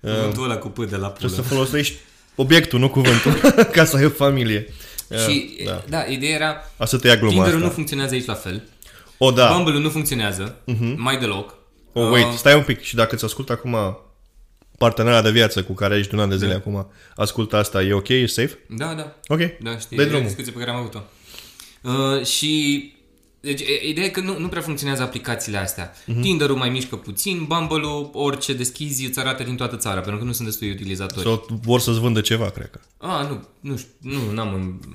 [0.00, 1.28] Cuvântul ăla cu P de la pulă.
[1.28, 1.96] Trebuie să folosești
[2.34, 3.32] obiectul, nu cuvântul,
[3.76, 4.72] ca să ai o familie.
[5.26, 5.84] Și, da.
[5.88, 7.66] da, ideea era, Asta te ia gluma Tinder-ul asta.
[7.66, 8.68] nu funcționează aici la fel.
[9.18, 9.52] O, da.
[9.52, 10.96] Bumble-ul nu funcționează, uh-huh.
[10.96, 11.54] mai deloc.
[11.92, 12.80] Oh, wait, stai un pic.
[12.80, 13.76] Și dacă îți ascultă acum
[14.78, 16.56] partenera de viață cu care ești de un an de zile Da.
[16.56, 16.86] acum,
[17.16, 18.08] ascultă asta, e ok?
[18.08, 18.58] E safe?
[18.68, 19.16] Da, da.
[19.26, 19.40] Ok.
[19.62, 20.26] Da, știi, Dai e o drumul.
[20.26, 21.02] discuție pe care am avut-o.
[21.82, 22.90] Uh, și
[23.40, 25.92] deci, e- ideea e că nu, nu prea funcționează aplicațiile astea.
[26.06, 26.18] Mhm.
[26.18, 26.22] Uh-huh.
[26.22, 30.32] Tinder-ul mai mișcă puțin, Bumble-ul, orice deschizi, îți arată din toată țara, pentru că nu
[30.32, 31.20] sunt destui utilizatori.
[31.26, 31.28] So...
[31.48, 32.80] Sau vor să-ți vândă ceva, cred că.
[32.98, 34.48] Ah, nu, nu știu, nu, n-am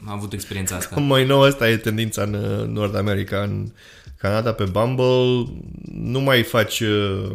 [0.08, 1.00] am avut experiența asta.
[1.00, 3.72] Mai nou asta e tendința în uh, Nord America, în
[4.17, 5.46] Canada, pe Bumble.
[5.91, 7.32] Nu mai faci uh,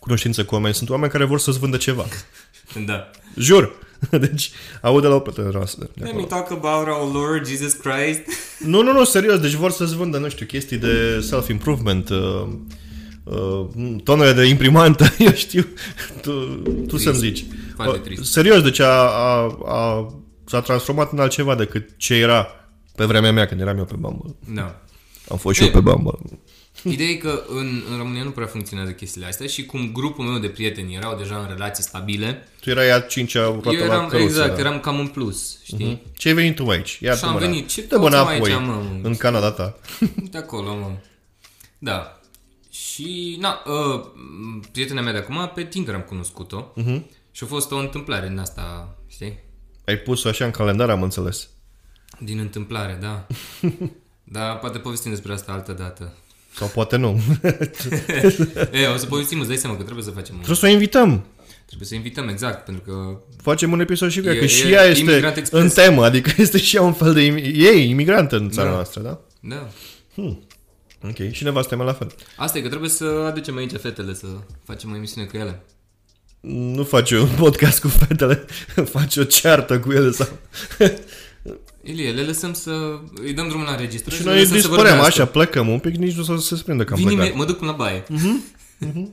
[0.00, 0.74] cunoștință cu oameni.
[0.74, 2.04] Sunt oameni care vor să-ți vândă ceva.
[2.86, 3.10] da.
[3.36, 3.78] Jur!
[4.20, 5.84] Deci, aud de la o prietenă noastră.
[5.84, 6.22] de Let acolo.
[6.22, 8.20] me talk about our Lord Jesus Christ.
[8.58, 12.46] Nu, nu, nu, serios, deci vor să-ți vândă, nu știu, chestii de self-improvement, uh,
[13.24, 13.66] uh,
[14.04, 15.66] tonere de imprimantă, eu știu,
[16.22, 16.32] tu,
[16.86, 17.44] tu să-mi zici.
[17.74, 18.32] Foarte Uh, trist.
[18.32, 20.06] Serios, deci a, a, a,
[20.46, 22.46] s-a transformat în altceva decât ce era
[22.94, 24.34] pe vremea mea când eram eu pe Bumble.
[24.54, 24.80] Da.
[25.30, 26.18] Am fost și eu pe Bumble.
[26.84, 30.38] Ideea e că în, în România nu prea funcționează chestiile astea și cum grupul meu
[30.38, 34.06] de prieteni erau deja în relații stabile, Tu erai a cincea roată eu la eram,
[34.08, 34.26] căruță.
[34.28, 34.60] exact, da.
[34.60, 36.02] eram cam în plus, știi?
[36.16, 36.98] Ce ai venit tu aici?
[37.02, 37.68] Ia Și am venit.
[37.68, 38.82] Ce Dă mâna căutăm apoi aici, mă?
[39.02, 39.78] în Canada ta.
[40.30, 40.90] De acolo, mă.
[41.78, 42.20] Da.
[42.70, 44.04] Și, na, uh,
[44.72, 46.72] prietena mea de acum, pe Tinder am cunoscut-o.
[46.76, 47.00] Uh-huh.
[47.30, 49.38] Și a fost o întâmplare din asta, știi?
[49.86, 51.48] Ai pus-o așa în calendar, am înțeles.
[52.18, 53.26] Din întâmplare, da.
[54.24, 56.14] Dar poate povestim despre asta altă dată.
[56.54, 57.20] Sau poate nu.
[58.72, 60.40] e, o să povestim, îți dai seama că trebuie să facem un...
[60.40, 61.24] Trebuie să o invităm.
[61.66, 63.18] Trebuie să invităm, exact, pentru că...
[63.42, 65.64] Facem un episod și cu ea, E- că e și ea este Imigrant Express.
[65.76, 67.26] în temă, adică este și ea un fel de...
[67.32, 68.74] imi- Ei, imigrantă în țara Da.
[68.74, 69.20] noastră, da?
[69.40, 69.68] Da.
[71.02, 72.14] Ok, și nevastă mea la fel.
[72.36, 74.26] Asta e că trebuie să aducem aici fetele să
[74.64, 75.62] facem o emisiune cu ele.
[76.40, 78.44] Nu face un podcast cu fetele,
[78.98, 80.28] face o ceartă cu ele sau...
[81.82, 82.70] Ilie, le lăsăm să...
[83.22, 85.06] Îi dăm drumul la registră Și le noi lăsăm să dispărem vorbească.
[85.06, 87.26] așa, plecăm un pic, nici nu să se sprindă că am Vin plecat.
[87.26, 88.04] ime- mă duc până la baie.
[88.78, 89.12] Mhm.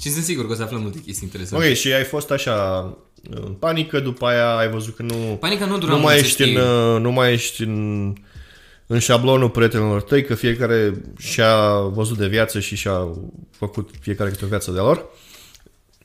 [0.00, 1.66] și sunt sigur că o să aflăm multe chestii interesante.
[1.68, 2.84] Ok, și ai fost așa
[3.30, 5.14] în panică, după aia ai văzut că nu...
[5.40, 6.54] Panica nu dura nu mult, mai să ești știi.
[6.54, 6.60] în,
[6.94, 8.12] uh, nu mai ești în,
[8.86, 13.08] în șablonul prietenilor tăi, că fiecare și-a văzut de viață și și-a
[13.50, 15.06] făcut fiecare câte o viață de lor.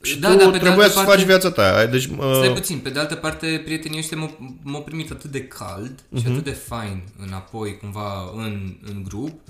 [0.02, 1.86] Și Da, tu da, pe de trebuia altă să parte- faci viața ta.
[1.86, 5.44] Deci, Stai uh, puțin, pe de altă parte, prietenii ăștia m-au, m-au primit atât de
[5.44, 6.16] cald uh-huh.
[6.18, 6.30] și Mhm.
[6.30, 9.40] atât de fain înapoi, cumva, în, în grup.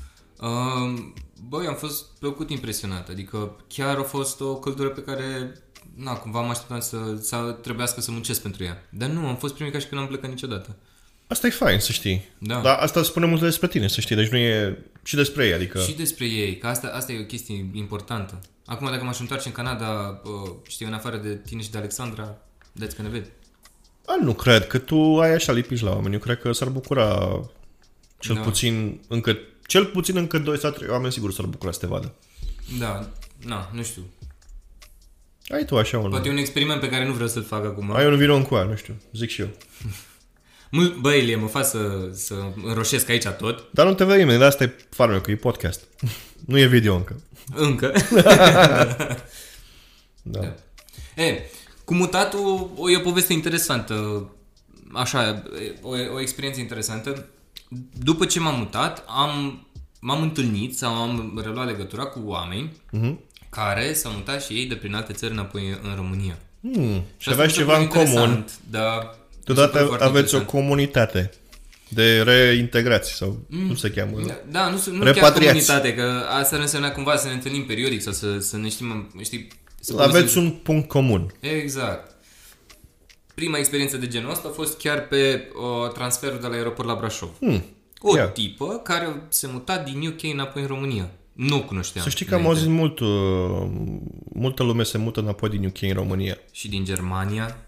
[0.41, 1.05] Uh,
[1.49, 5.53] băi, am fost plăcut impresionat, adică chiar a fost o căldură pe care,
[5.95, 8.87] na, cumva mă așteptam să, să trebuiască să muncesc pentru ea.
[8.91, 10.77] Dar nu, am fost primit ca și când n-am plecat niciodată.
[11.29, 12.29] Asta e fain să știi.
[12.38, 12.61] Da.
[12.61, 14.17] Dar asta spune multe despre tine, să știi.
[14.17, 15.81] Deci nu e și despre ei, adică...
[15.81, 18.41] Și despre ei, că asta, asta e o chestie importantă.
[18.67, 22.38] Acum, dacă m-aș întoarce în Canada, uh, știi, în afară de tine și de Alexandra,
[22.83, 23.31] that's gonna be.
[24.07, 26.14] A, nu cred că tu ai așa lipici la oameni.
[26.14, 27.41] Eu cred că s-ar bucura
[28.19, 28.41] cel Da.
[28.41, 32.14] puțin încă cel puțin încă 2 sau 3 oameni sigur s-ar bucura să te vadă.
[32.79, 33.11] Da,
[33.47, 34.03] na, nu știu.
[35.49, 36.11] Ai tu așa un...
[36.11, 37.95] Poate e un experiment pe care nu vreau să-l fac acum.
[37.95, 39.49] Ai un viron cu aia, nu știu, zic și eu.
[40.71, 43.65] Mult, bă, Ilie, mă fac să, să înroșesc aici tot.
[43.73, 45.81] Dar nu te vede nimeni, de asta e farmec, că e podcast.
[46.47, 47.21] nu e video încă.
[47.55, 47.93] Încă.
[50.23, 50.41] Da.
[50.41, 50.55] Da.
[51.23, 51.43] E,
[51.85, 54.29] cu mutatul o, e o poveste interesantă.
[54.93, 57.27] Așa, e, o, o experiență interesantă.
[58.03, 59.67] După ce m-am mutat, am,
[60.01, 63.21] m-am întâlnit sau am reluat legătura cu oameni Mhm.
[63.51, 66.39] care s-au mutat și ei de prin alte țări înapoi în România.
[66.61, 67.05] Hmm.
[67.17, 68.07] Și asta aveți mi se ceva pare în comun.
[68.07, 69.18] interesant, Da.
[69.55, 70.47] Deodată Mi se pare foarte aveți o interesant.
[70.65, 71.31] comunitate
[71.89, 73.67] de reintegrație sau Mm.
[73.67, 74.21] cum se cheamă.
[74.51, 75.47] Da, nu, nu chiar Repatriați.
[75.67, 79.11] comunitate, că asta ar însemna cumva să ne întâlnim periodic sau să, să ne știm,
[79.23, 79.49] știi,
[79.81, 81.35] să Aveți povestim- un punct comun.
[81.41, 82.17] Exact.
[83.35, 85.49] Prima experiență de genul ăsta a fost chiar pe
[85.85, 87.31] uh, transferul de la aeroport la Brașov.
[87.41, 87.65] Hmm.
[88.01, 88.29] O Ia.
[88.29, 91.11] tipă care se muta din UK înapoi în România.
[91.33, 92.05] Nu o cunoșteam.
[92.05, 92.61] Să știi că am înainte.
[92.61, 93.69] auzit mult, uh,
[94.35, 96.37] multă lume se mută înapoi din UK în România.
[96.53, 97.65] Și din Germania.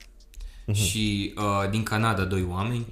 [0.73, 2.87] Și uh, din Canada doi oameni.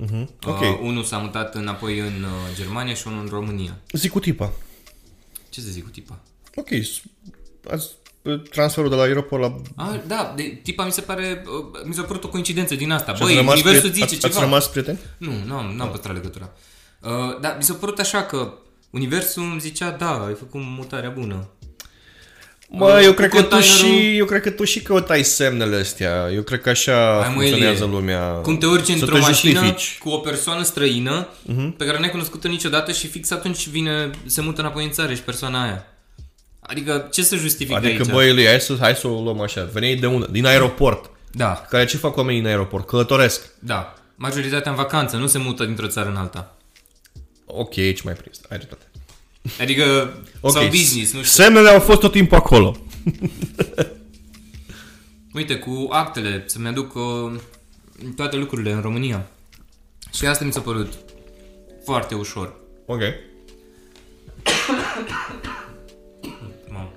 [0.47, 0.61] Ok.
[0.61, 3.77] Uh, unul s-a mutat înapoi în uh, Germania și unul în România.
[3.93, 4.53] Zic cu tipa.
[5.49, 6.19] Ce să zic cu tipa?
[6.55, 7.03] Ok, s-
[7.71, 7.89] azi,
[8.51, 9.55] transferul de la aeroport la...
[9.85, 13.15] Ah, da, de, tipa mi se pare, uh, mi s-a părut o coincidență din asta.
[13.15, 14.35] Și Băi, ați rămas universul priet- zice ați, ceva.
[14.35, 14.99] Ați rămas prieteni?
[15.19, 16.51] Nu, nu am, n-am păstrat legătura.
[17.03, 18.53] Uh, dar mi s-a părut așa că
[18.91, 21.49] universul îmi zicea, da, ai făcut mutarea bună.
[22.77, 25.23] Bă, Uh, eu cu cred, că tu containerul- și, eu cred că tu și căutai
[25.23, 26.29] semnele astea.
[26.35, 28.21] Eu cred că așa Hai, mă, funcționează Elie, lumea.
[28.29, 29.99] Cum te urci Să într-o te mașină justifici.
[29.99, 31.71] cu o persoană străină Mhm.
[31.77, 35.23] pe care n-ai cunoscut-o niciodată și fix atunci vine, se mută înapoi în țară și
[35.23, 35.87] persoana aia.
[36.61, 38.11] Adică ce să justific Adică, aici?
[38.13, 39.69] băi, Elie, hai să, hai să o luăm așa.
[39.73, 40.27] Veneai de unde?
[40.31, 41.11] Din aeroport.
[41.33, 42.87] Da, Care ce fac oamenii în aeroport?
[42.87, 43.43] Călătoresc.
[43.59, 43.93] da.
[44.15, 46.57] Majoritatea în vacanță, nu se mută dintr-o țară în alta.
[47.47, 48.41] Ok, aici mai prins.
[48.51, 48.83] Ai dreptate.
[49.61, 50.53] Adică, Ok.
[50.53, 51.43] sau business, nu știu.
[51.43, 52.77] Semnele au fost tot timpul acolo.
[55.35, 57.33] Uite, cu actele, să-mi aduc uh,
[58.17, 59.27] toate lucrurile în România.
[60.13, 60.93] Și asta mi s-a părut
[61.85, 62.55] foarte ușor.
[62.87, 63.01] Ok.
[66.69, 66.93] Mamă.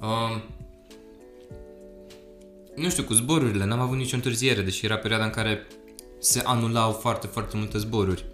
[0.00, 0.42] Um,
[2.76, 5.66] nu știu, cu zborurile, n-am avut nicio întârziere, deși era perioada în care
[6.20, 8.24] se anulau foarte, foarte multe zboruri.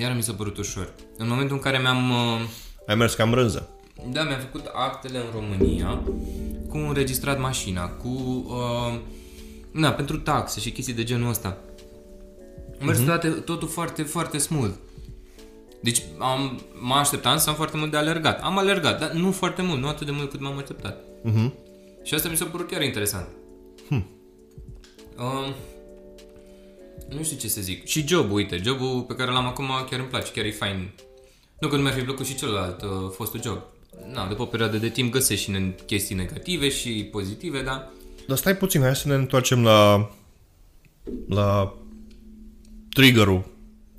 [0.00, 0.92] Iar mi s-a părut ușor.
[1.16, 2.10] În momentul în care mi-am...
[2.10, 2.40] Uh,
[2.86, 3.68] Ai mers cam rânză.
[4.12, 6.02] da, mi-am făcut actele în România,
[6.68, 8.08] cu înregistrat mașina, cu...
[8.48, 8.98] Uh,
[9.70, 11.58] na, pentru taxe și chestii de genul ăsta.
[12.80, 14.74] Am mers toate, totul foarte, foarte smooth.
[15.80, 18.40] Deci am, mă așteptam să am foarte mult de alergat.
[18.42, 20.96] Am alergat, dar nu foarte mult, nu atât de mult cât m-am așteptat.
[21.22, 21.54] Mhm.
[22.02, 23.26] Și asta mi s-a părut chiar interesant.
[23.88, 24.06] Hmm.
[25.18, 25.54] Um,
[27.16, 27.86] nu știu ce să zic.
[27.86, 30.90] Și jobul, uite, jobul pe care l-am acum chiar îmi place, chiar e fain.
[31.58, 33.58] Nu că nu mi-ar fi plăcut și celălalt uh, fostul job.
[34.12, 37.90] Na, după o perioadă de timp găsești și ne- chestii negative și pozitive, dar
[38.26, 40.10] Dar stai puțin, hai să ne întoarcem la
[41.28, 41.74] la
[42.88, 43.44] triggerul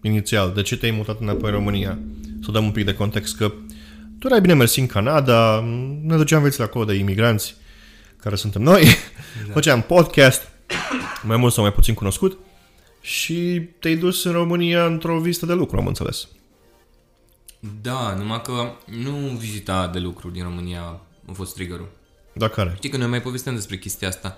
[0.01, 0.51] inițial.
[0.53, 1.97] De ce te-ai mutat înapoi în România?
[2.43, 3.51] Să dăm un pic de context că
[4.19, 5.63] tu erai bine mersi în Canada,
[6.01, 7.55] ne duceam veți acolo de imigranți
[8.17, 8.83] care suntem noi,
[9.47, 9.53] da.
[9.53, 10.41] făceam podcast,
[11.23, 12.37] mai mult sau mai puțin cunoscut
[13.01, 16.27] și te-ai dus în România într-o vizită de lucru, am înțeles.
[17.81, 20.81] da, numai că nu vizita de lucru din România
[21.29, 21.89] a fost triggerul.
[22.33, 22.73] Da, care?
[22.75, 24.37] Știi că noi mai povestem despre chestia asta.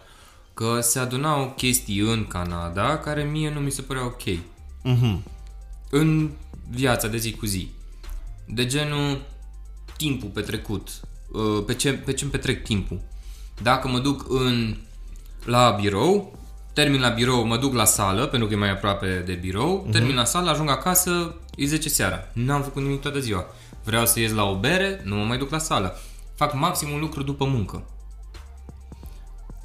[0.54, 4.38] Că se adunau chestii în Canada care mie nu mi se păreau ok.
[4.84, 5.24] Mhm.
[5.90, 6.30] În
[6.70, 7.68] viața de zi cu zi.
[8.48, 9.22] De genul
[9.98, 10.90] timpul petrecut.
[11.32, 13.02] uh, Pe ce, pe ce îmi petrec timpul.
[13.62, 14.76] Dacă mă duc în,
[15.46, 16.40] la birou,
[16.74, 19.92] termin la birou, mă duc la sală, pentru că e mai aproape de birou, uh-huh.
[19.92, 22.28] termin la sală, ajung acasă, e 10 seara.
[22.34, 23.46] N-am făcut nimic toată ziua.
[23.84, 26.00] Vreau să ies la o bere, nu mă mai duc la sală.
[26.36, 27.84] Fac maxim un lucru după muncă.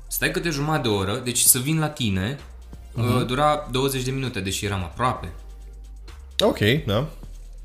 [0.09, 3.27] Stai câte jumătate de oră, deci să vin la tine, uh-huh.
[3.27, 5.33] dura 20 de minute, deși eram aproape.
[6.39, 7.09] Ok, da.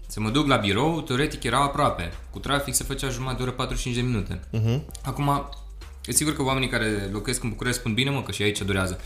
[0.08, 2.14] Să mă duc la birou, teoretic era aproape.
[2.30, 4.40] Cu trafic se făcea jumătate de oră, 45 de minute.
[4.52, 4.86] Mhm.
[5.04, 5.50] Acum,
[6.06, 9.00] e sigur că oamenii care locuiesc în București spun bine, mă, că și aici durează.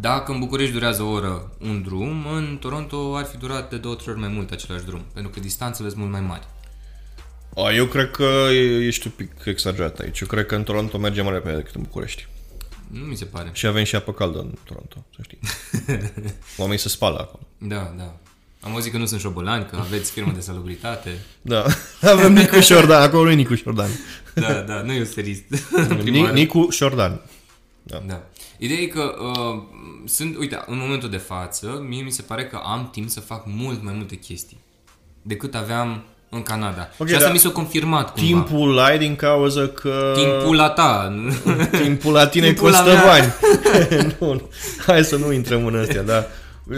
[0.00, 3.94] Dacă în București durează o oră un drum, în Toronto ar fi durat de două,
[3.94, 6.46] trei ori mai mult același drum, pentru că distanțele sunt mult mai mari.
[7.56, 10.20] A, eu cred că e- ești un pic exagerat aici.
[10.20, 12.26] Eu cred că în Toronto merge mai repede decât în București.
[12.86, 13.50] Nu mi se pare.
[13.52, 15.38] Și avem și apă caldă în Toronto, să știi.
[16.58, 17.46] Oamenii se spală acolo.
[17.58, 18.16] Da, da.
[18.60, 21.18] Am auzit că nu sunt șobolani, că aveți firmă de salubritate.
[21.42, 21.64] Da.
[22.12, 23.90] Avem Nicu Șordan, acolo nu e Nicu Șordan.
[24.34, 25.42] Da, da, nu e usterist.
[26.04, 27.20] Ni- Nicu Șordan.
[27.82, 28.22] Da.
[28.62, 29.62] Ideea e că uh,
[30.04, 33.42] sunt, uite, în momentul de față, mie mi se pare că am timp să fac
[33.46, 34.58] mult mai multe chestii
[35.22, 36.88] decât aveam în Canada.
[36.98, 38.26] Ok, și asta dar mi s-a confirmat cumva.
[38.26, 40.12] Timpul ai din cauza că...
[40.16, 41.20] Timpul la ta.
[41.82, 43.04] Timpul la tine Timpul la costă mea.
[43.04, 43.32] bani.
[44.20, 44.50] nu,
[44.86, 46.26] hai să nu intrăm în astea, dar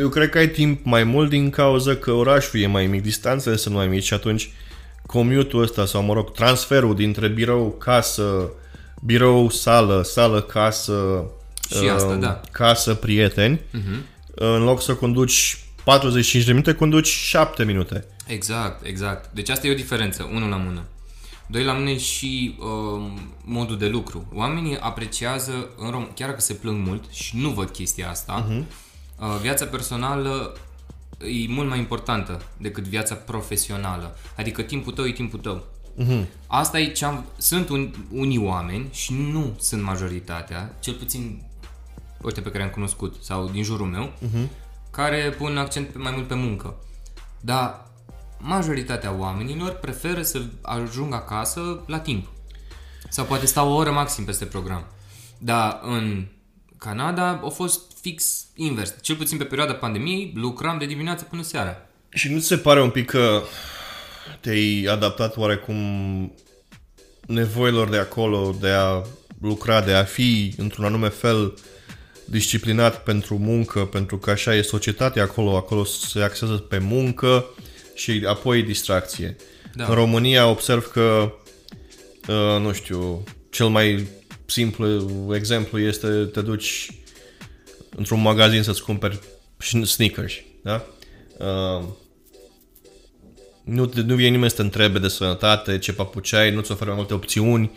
[0.01, 3.57] eu cred că ai timp mai mult din cauza că orașul e mai mic, distanțele
[3.57, 4.51] sunt mai mici și atunci
[5.07, 8.51] commute-ul ăsta sau, mă rog, transferul dintre birou, casă,
[9.05, 11.25] birou, sală, sală, casă,
[11.70, 12.40] Și asta, uh, da.
[12.51, 14.05] casă, prieteni, Mhm.
[14.35, 18.05] în loc să conduci 45 de minute, conduci 7 minute.
[18.27, 19.31] Exact, exact.
[19.35, 20.83] Deci asta e o diferență, unul la mână.
[21.46, 23.11] Doi la mână e și uh,
[23.44, 24.27] modul de lucru.
[24.35, 28.62] Oamenii apreciază, în rom- chiar dacă se plâng mult și nu văd chestia asta, uh-huh.
[29.18, 30.57] uh, viața personală
[31.18, 34.16] e mult mai importantă decât viața profesională.
[34.37, 35.64] Adică timpul tău e timpul tău.
[35.98, 36.25] Uh-huh.
[36.46, 37.25] Asta e ce am...
[37.37, 41.42] Sunt un, unii oameni și nu sunt majoritatea, cel puțin
[42.24, 44.48] ăștia pe care am cunoscut sau din jurul meu, uh-huh.
[44.90, 46.76] care pun accent pe, mai mult pe muncă.
[47.40, 47.90] Dar
[48.38, 52.26] majoritatea oamenilor preferă să ajungă acasă la timp.
[53.08, 54.87] Sau poate stau o oră maxim peste program.
[55.38, 56.26] Dar în
[56.78, 58.94] Canada a fost fix invers.
[59.00, 61.76] Cel puțin pe perioada pandemiei, lucram de dimineață până seara.
[62.08, 63.42] Și nu ți se pare un pic că
[64.40, 65.76] te-ai adaptat oarecum
[67.26, 69.02] nevoilor de acolo, de a
[69.40, 71.54] lucra, de a fi într-un anume fel
[72.33, 77.55] disciplinat pentru muncă, pentru că așa e societatea acolo, acolo se axează pe muncă
[77.95, 79.37] și apoi distracție.
[79.75, 79.85] Da.
[79.85, 81.33] În România observ că,
[82.29, 84.07] uh, nu știu, cel mai
[84.47, 86.90] simplu exemplu este te duci
[87.97, 89.18] într-un magazin să-ți cumperi
[89.85, 90.87] sneakers, da?
[91.38, 91.85] Uh,
[93.64, 96.90] nu, te, nu vine nimeni să te întrebe de sănătate, ce papuci ai, nu-ți oferă
[96.90, 97.71] mai multe opțiuni.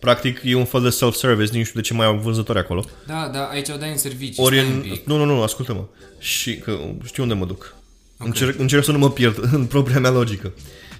[0.00, 2.84] Practic e un fel de self-service, nici nu știu de ce mai au vânzători acolo.
[3.06, 4.42] Da, da, aici o dai în servicii.
[4.42, 4.74] Ori stai în...
[4.74, 5.06] un pic.
[5.06, 5.84] Nu, nu, nu, ascultă-mă.
[6.18, 7.74] Și că știu unde mă duc.
[8.14, 8.26] Okay.
[8.26, 10.52] Încerc, încerc să nu mă pierd în propria mea logică.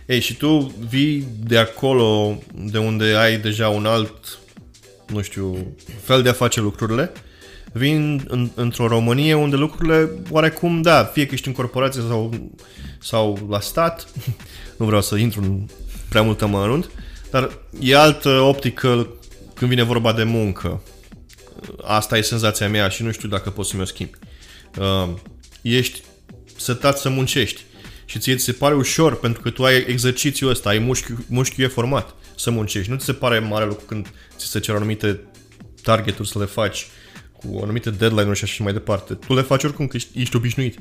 [0.06, 4.38] Ei, și tu vii de acolo, de unde ai deja un alt,
[5.06, 7.12] nu știu, fel de a face lucrurile,
[7.72, 12.50] vin în, într-o Românie unde lucrurile, oarecum, da, fie că ești în corporație sau,
[12.98, 14.08] sau la stat,
[14.78, 15.66] nu vreau să intru în
[16.08, 16.90] prea multă mărunt,
[17.30, 19.08] dar e altă optică
[19.54, 20.82] când vine vorba de muncă.
[21.82, 24.10] Asta e senzația mea și nu știu dacă pot să mi-o schimb.
[24.78, 25.08] Uh,
[25.62, 26.02] ești
[26.56, 27.60] setat să muncești
[28.04, 31.64] și ție ți se pare ușor pentru că tu ai exercițiul ăsta, ai mușchiul, mușchiul
[31.64, 32.90] e format să muncești.
[32.90, 35.20] Nu ți se pare mare lucru când ți se cer anumite
[35.82, 36.86] targeturi să le faci
[37.32, 39.14] cu anumite deadline-uri și așa și mai departe.
[39.14, 40.78] Tu le faci oricum că ești, ești obișnuit.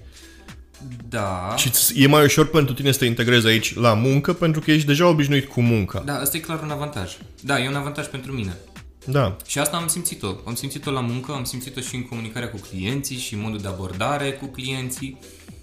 [1.10, 1.54] Da.
[1.58, 4.72] Și ți- e mai ușor pentru tine să te integrezi aici la muncă pentru că
[4.72, 6.00] ești deja obișnuit cu munca.
[6.06, 7.18] Da, ăsta e clar un avantaj.
[7.42, 8.58] Da, e un avantaj pentru mine.
[9.06, 9.36] Da.
[9.48, 10.36] Și asta am simțit-o.
[10.46, 13.68] Am simțit-o la muncă, am simțit-o și în comunicarea cu clienții și în modul de
[13.68, 15.20] abordare cu clienții.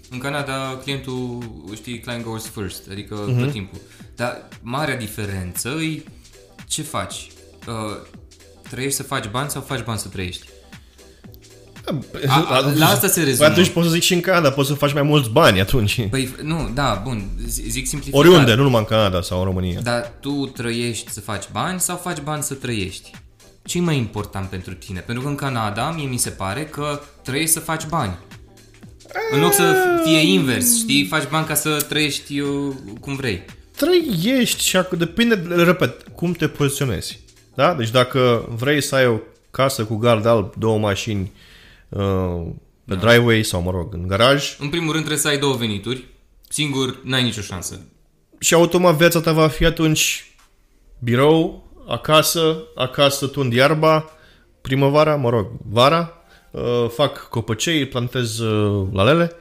[0.09, 1.37] În Canada, clientul,
[1.75, 3.39] știi, client goes first, adică uh-huh.
[3.39, 3.79] tot timpul.
[4.15, 6.03] Dar marea diferență e
[6.67, 7.27] ce faci?
[7.67, 7.73] Uh,
[8.69, 10.47] trăiești să faci bani sau faci bani să trăiești?
[12.27, 13.37] A- a- la asta se rezumă.
[13.43, 16.07] Păi atunci poți să zic și în Canada, poți să faci mai mulți bani atunci.
[16.09, 18.19] Păi, nu, da, bun, zi- zic simplificat.
[18.25, 19.79] Oriunde, nu numai în Canada sau în România.
[19.83, 23.11] Dar tu trăiești să faci bani sau faci bani să trăiești?
[23.63, 24.99] ce e mai important pentru tine?
[24.99, 28.17] Pentru că în Canada, mie mi se pare că trăiești să faci bani.
[29.31, 31.05] În loc să fie invers, știi?
[31.05, 33.45] Faci bani ca să trăiești uh, cum vrei.
[33.75, 37.19] Trăiești și acum depinde, repet, cum te poziționezi.
[37.55, 37.73] Da?
[37.73, 39.17] Deci dacă vrei să ai o
[39.51, 41.29] casă cu gard alb, două mașini uh,
[41.89, 42.95] pe da.
[42.95, 46.07] driveway sau, mă rog, în garaj În primul rând trebuie să ai două venituri.
[46.49, 47.79] Singur, n-ai nicio șansă.
[48.39, 50.31] și automat viața ta va fi atunci
[50.99, 54.05] birou, acasă, acasă tund iarba,
[54.61, 56.13] primăvara, mă rog, vara,
[56.51, 59.31] uh, fac copăcei, plantez uh, lalele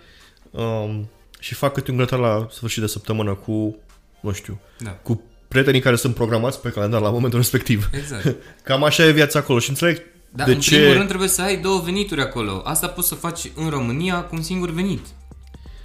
[0.50, 1.00] uh,
[1.38, 3.76] și fac câte un grătar la sfârșit de săptămână cu,
[4.20, 4.90] nu știu, Da.
[4.90, 7.88] cu prietenii care sunt programați pe calendar la momentul respectiv.
[7.92, 8.36] Exact.
[8.64, 10.02] Cam așa e viața acolo și înțeleg
[10.36, 10.76] Dar de în ce...
[10.76, 12.62] primul rând trebuie să ai două venituri acolo.
[12.64, 15.06] Asta poți să faci în România cu un singur venit.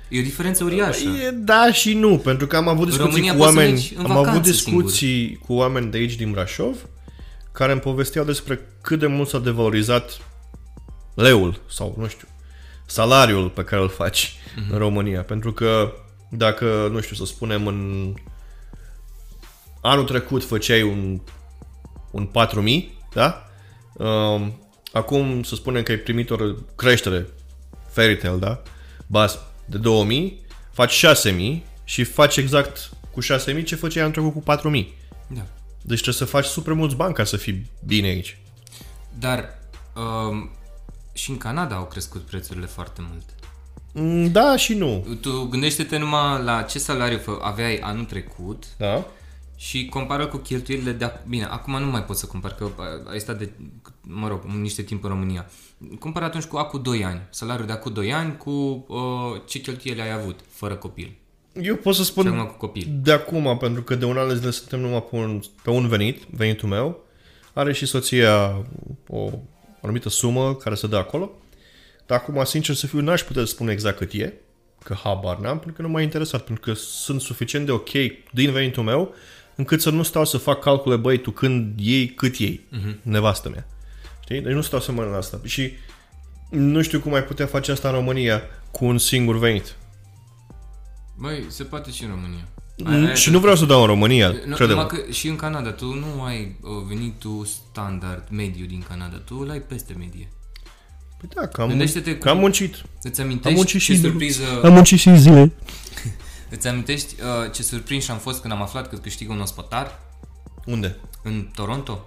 [0.10, 1.08] E o diferență uriașă.
[1.08, 3.94] E, da și nu, pentru că am avut discuții România cu poți să oameni, mergi
[3.98, 6.76] în am avut vacanță discuții cu oameni de aici din Brașov
[7.52, 10.18] care îmi povesteau despre cât de mult s-a devalorizat
[11.16, 12.28] leul sau nu știu,
[12.86, 14.72] salariul pe care îl faci Mhm.
[14.74, 15.94] în România, pentru că
[16.30, 18.14] dacă, nu știu, să spunem în
[19.82, 21.20] anul trecut făceai un
[22.12, 23.51] un 4000, da?
[24.06, 24.60] Um,
[24.92, 26.36] acum să spunem că ai primit o
[26.76, 27.28] creștere
[27.90, 28.62] fairy tale, da?
[29.08, 30.40] Bas de 2000,
[30.72, 34.94] faci 6000 și faci exact cu 6000 ce făceai anul trecut cu 4000.
[35.28, 35.42] Da.
[35.82, 38.38] Deci trebuie să faci super mulți bani ca să fii bine aici.
[39.20, 39.60] Dar
[39.96, 40.50] um,
[41.14, 43.24] și în Canada au crescut prețurile foarte mult.
[43.94, 45.18] Mm, Da și nu.
[45.22, 49.06] Tu gândește-te numai la ce salariu fă- aveai anul trecut Da?
[49.62, 51.30] Și compară cu cheltuielile de acum.
[51.30, 52.70] Bine, acum nu mai pot să compar, că
[53.12, 53.52] ai stat de,
[54.02, 55.50] mă rog, niște timp în România.
[56.00, 57.22] Compar atunci cu acum 2 ani.
[57.30, 58.50] Salariul de acum 2 ani cu
[58.88, 61.16] uh, ce cheltuieli ai avut, fără copil.
[61.62, 62.88] Eu pot să spun Și acum cu copil.
[63.02, 65.88] de acum, pentru că de un an de zile suntem numai pe un, pe un
[65.88, 67.04] venit, venitul meu.
[67.54, 68.62] Are și soția
[69.08, 69.30] o
[69.82, 71.32] anumită sumă care se dă acolo.
[72.06, 74.34] Dar acum, sincer să fiu, n-aș putea să spun exact cât e,
[74.84, 77.90] că habar n-am, pentru că nu m-a interesat, pentru că sunt suficient de ok
[78.32, 79.14] din venitul meu,
[79.56, 82.96] încât să nu stau să fac calcule, băi, tu când iei, cât iei, uh-huh.
[83.02, 83.68] nevastă mea.
[84.24, 84.42] Știi?
[84.42, 85.40] Deci nu stau să mă la asta.
[85.44, 85.72] Și
[86.50, 88.42] nu știu cum ai putea face asta în România
[88.72, 89.76] cu un singur venit.
[91.18, 92.48] Băi, se poate și în România.
[92.84, 95.72] Mm, și nu vreau să dau în România, Nu, crede numai că și în Canada,
[95.72, 100.32] tu nu ai uh, venitul standard mediu din Canada, tu îl ai peste medie.
[101.18, 102.76] Păi da, că am, Gândește-te că am cum- muncit.
[103.02, 104.44] Îți Am amintești muncit ce și surpriză...
[104.64, 105.52] Am muncit și zile.
[106.52, 110.00] Îți amintești uh, ce surprins am fost când am aflat că câștigă un ospătar
[110.66, 110.98] Unde?
[111.24, 112.06] în Toronto?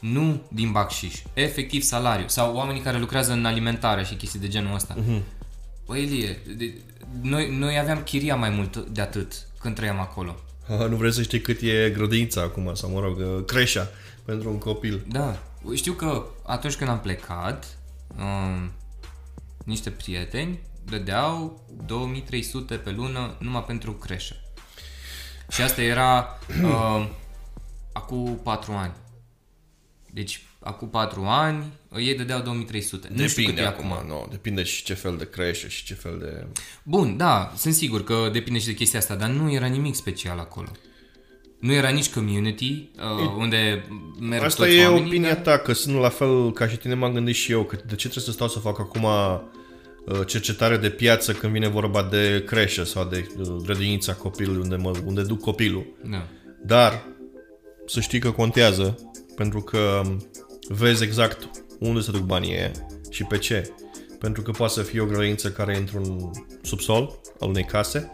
[0.00, 2.28] nu din bacșiș, efectiv salariu.
[2.28, 4.94] Sau oamenii care lucrează în alimentare și chestii de genul ăsta.
[4.94, 5.22] Uh-huh.
[5.86, 6.74] Băi, Elie, de,
[7.22, 10.36] noi, noi aveam chiria mai mult de atât când trăiam acolo.
[10.68, 13.88] Ah, nu vrei să știi cât e grădinița acum, sau mă rog, uh, creșa
[14.24, 15.04] pentru un copil.
[15.08, 15.42] Da,
[15.74, 17.78] știu că atunci când am plecat,
[18.18, 18.70] um,
[19.64, 24.36] niște prieteni dădeau 2300 pe lună numai pentru creșă.
[25.50, 27.08] Și asta era uh,
[27.92, 28.92] acum 4 ani.
[30.12, 31.64] Deci, acum 4 ani,
[31.96, 33.08] ei dădeau 2300.
[33.10, 35.94] nu știu cât Depinde e acum, nu, depinde și ce fel de creșă și ce
[35.94, 36.46] fel de...
[36.82, 40.38] Bun, da, sunt sigur că depinde și de chestia asta, dar nu era nimic special
[40.38, 40.68] acolo.
[41.60, 43.84] Nu era nici community, uh, unde
[44.20, 46.94] merg Asta toți e oamenii, opinia dar- ta, că sunt la fel ca și tine
[46.94, 49.40] m-am gândit și eu, că de ce trebuie să stau să fac acum uh,
[50.26, 54.92] cercetare de piață când vine vorba de creșă sau de uh, grădinița copilului, unde, mă,
[55.04, 55.86] unde duc copilul.
[56.10, 56.26] Da.
[56.66, 57.04] Dar
[57.86, 60.02] să știi că contează, pentru că
[60.68, 62.70] vezi exact unde se duc banii ăia
[63.10, 63.74] și pe ce.
[64.18, 66.30] Pentru că poate să fie o grădiniță care e într-un
[66.62, 68.10] subsol al unei case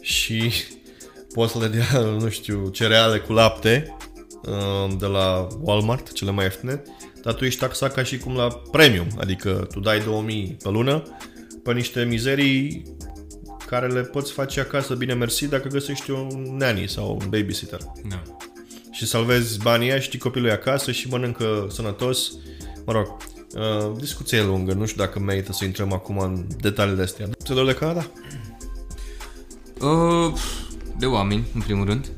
[0.00, 0.52] și
[1.34, 3.96] poți să le dea, nu știu, cereale cu lapte
[4.42, 6.82] uh, de la Walmart, cele mai ieftine,
[7.26, 11.02] dar tu ești taxat ca și cum la premium, adică tu dai 2000 pe lună
[11.62, 12.82] pe niște mizerii
[13.66, 17.80] care le poți face acasă bine mersi dacă găsești un nanny sau un babysitter.
[18.08, 18.22] da.
[18.90, 22.32] Și salvezi banii ăia, știi copilul e acasă și mănâncă sănătos.
[22.84, 23.16] Mă rog,
[23.54, 27.28] uh, discuție e lungă, nu știu dacă merită să intrăm acum în detaliile astea.
[27.44, 28.10] Te dor de Canada?
[29.80, 30.32] Uh,
[30.98, 32.10] de oameni, în primul rând.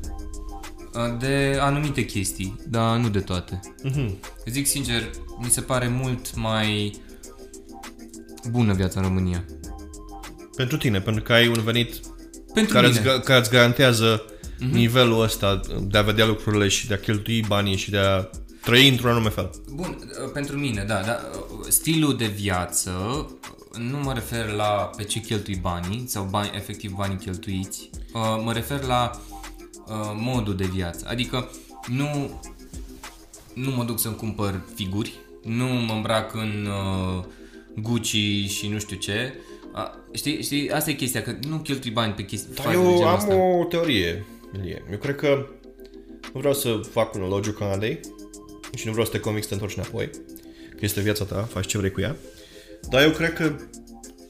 [0.95, 3.59] Uh, De anumite chestii, dar nu de toate.
[3.83, 4.17] Mhm.
[4.45, 5.09] Zic sincer,
[5.39, 6.95] mi se pare mult mai
[8.51, 9.45] bună viața în România.
[10.55, 11.95] Pentru tine, pentru că ai un venit
[12.53, 12.99] Pentru care, mine.
[12.99, 14.23] îți, ga- care îți garantează
[14.71, 18.29] nivelul ăsta de a vedea lucrurile și de a cheltui banii și de a
[18.63, 19.49] trăi într-un anume fel.
[19.73, 21.19] Bun, uh, pentru mine, da, da.
[21.33, 26.51] uh, Stilul de viață, uh, nu mă refer la pe ce cheltui banii sau bani,
[26.55, 27.89] efectiv banii cheltuiți.
[28.13, 29.11] Uh, Mă refer la
[29.89, 31.05] uh, modul de viață.
[31.09, 31.51] Adică
[31.87, 32.41] nu,
[33.53, 35.13] nu mă duc să-mi cumpăr figuri,
[35.43, 37.23] nu mă îmbrac în uh,
[37.81, 39.33] Gucci și nu știu ce.
[39.75, 42.83] Uh, știi, știi, asta e chestia, că nu cheltui bani pe chestii Dar faze de
[42.83, 43.35] eu genul am ăsta.
[43.35, 44.25] o teorie,
[44.55, 44.83] Ilie.
[44.91, 45.47] Eu cred că
[46.33, 47.99] nu vreau să fac un elogiu Canadei
[48.75, 50.09] și nu vreau să te convinc să te întorci înapoi,
[50.69, 52.15] că este viața ta, faci ce vrei cu ea.
[52.89, 53.55] Dar eu cred că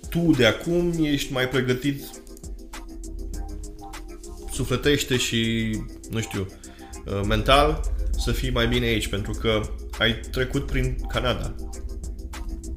[0.10, 2.02] tu de acum ești mai pregătit
[4.60, 5.72] sufletește și,
[6.10, 6.48] nu știu,
[7.06, 7.82] uh, mental
[8.12, 9.62] să fii mai bine aici, pentru că
[10.00, 11.56] ai trecut prin Canada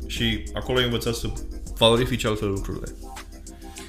[0.07, 1.33] și acolo ai învățat să
[1.79, 2.95] valorifici altfel lucrurile.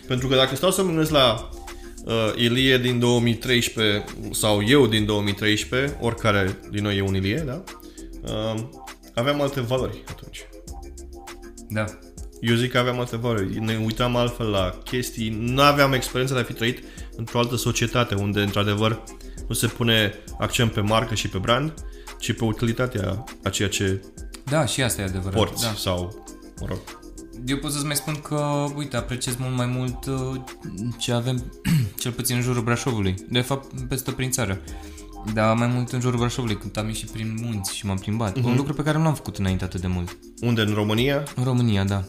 [0.07, 1.49] Pentru că dacă stau să mă gândesc la
[2.05, 7.63] uh, Ilie din 2013 sau eu din 2013, oricare din noi e un Ilie, da?
[8.23, 8.63] Uh,
[9.13, 10.47] aveam alte valori atunci.
[11.69, 11.85] Da.
[12.41, 13.59] Eu zic că aveam alte valori.
[13.59, 15.29] Ne uitam altfel la chestii.
[15.39, 16.83] Nu aveam experiența de a fi trăit
[17.15, 19.03] într-o altă societate unde, într-adevăr,
[19.47, 21.73] nu se pune accent pe marcă și pe brand,
[22.19, 24.01] ci pe utilitatea a ceea ce
[24.45, 25.33] Da, și asta e adevărat.
[25.37, 25.73] porți Da.
[25.77, 26.25] sau,
[26.61, 26.77] mă rog,
[27.45, 30.41] Eu pot să-ți mai spun că, uite, apreciez mult mai mult uh,
[30.97, 31.43] ce avem,
[32.01, 33.15] cel puțin în jurul Brașovului.
[33.29, 34.61] De fapt, peste tot prin țară.
[35.33, 38.37] Dar mai mult în jurul Brașovului, când am ieșit prin munți și m-am plimbat.
[38.37, 38.47] Mhm.
[38.47, 40.17] Un lucru pe care nu l-am făcut înainte atât de mult.
[40.41, 42.03] unde în România, În România, da.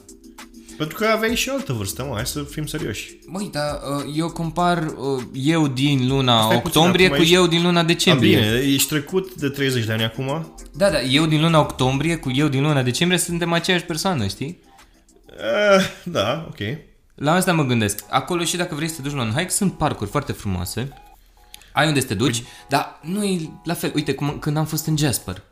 [0.77, 3.19] Pentru că aveai și altă vârstă, mă, hai să fim serioși.
[3.31, 7.35] Băi, dar uh, eu compar uh, eu din luna Stai puțin, octombrie acum cu ești-
[7.35, 8.37] eu din luna A, decembrie.
[8.37, 10.55] bine, ești trecut de 30 de ani acum.
[10.73, 14.59] Da, da, eu din luna octombrie cu eu din luna decembrie suntem aceeași persoană, știi?
[15.29, 16.59] Uh, da, ok.
[17.15, 18.05] La asta mă gândesc.
[18.11, 20.89] Acolo și dacă vrei să te duci la un hike, sunt parcuri foarte frumoase.
[21.73, 23.93] Ai unde să te duci, dar nu e la fel.
[23.95, 25.43] Uite, cum, când am fost în Jasper.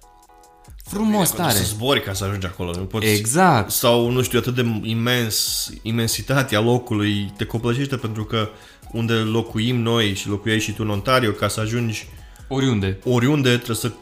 [0.85, 1.65] Frumos Trebuie tare.
[1.65, 2.71] să zbori ca să ajungi acolo.
[2.77, 3.07] Nu poți...
[3.07, 3.71] Exact.
[3.71, 8.49] Sau, nu știu, atât de imens, imensitatea locului te copleșește pentru că
[8.93, 12.07] unde locuim noi și locuiai și tu în Ontario, ca să ajungi
[12.49, 12.99] Oriunde.
[13.05, 13.93] oriunde, trebuie să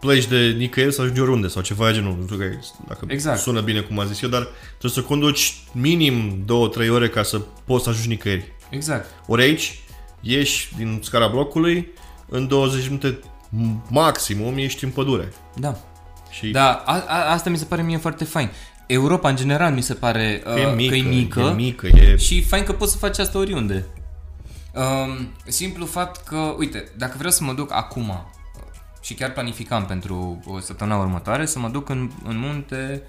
[0.00, 2.16] pleci de nicăieri să ajungi oriunde sau ceva de genul.
[2.18, 2.44] Nu știu că,
[2.88, 3.40] dacă Exact.
[3.40, 6.44] sună bine cum am zis eu, dar trebuie să conduci minim
[6.86, 8.52] 2-3 ore ca să poți să ajungi nicăieri.
[8.70, 9.06] Exact.
[9.26, 9.78] Ori aici,
[10.20, 11.88] ieși din scara blocului,
[12.28, 13.18] în 20 minute
[13.90, 15.32] maximum ești în pădure.
[15.56, 15.78] Da.
[16.38, 18.50] Și Da, a, a, asta mi se pare mie foarte fain.
[18.86, 21.40] Europa, în general, mi se pare uh, e mică, că e mică.
[21.40, 22.16] e mică, e...
[22.16, 23.84] Și fain că poți să faci asta oriunde.
[24.72, 28.16] Um, simplu fapt că, uite, dacă vreau să mă duc acum uh,
[29.00, 33.02] și chiar planificam pentru o săptămâna următoare să mă duc în, în munte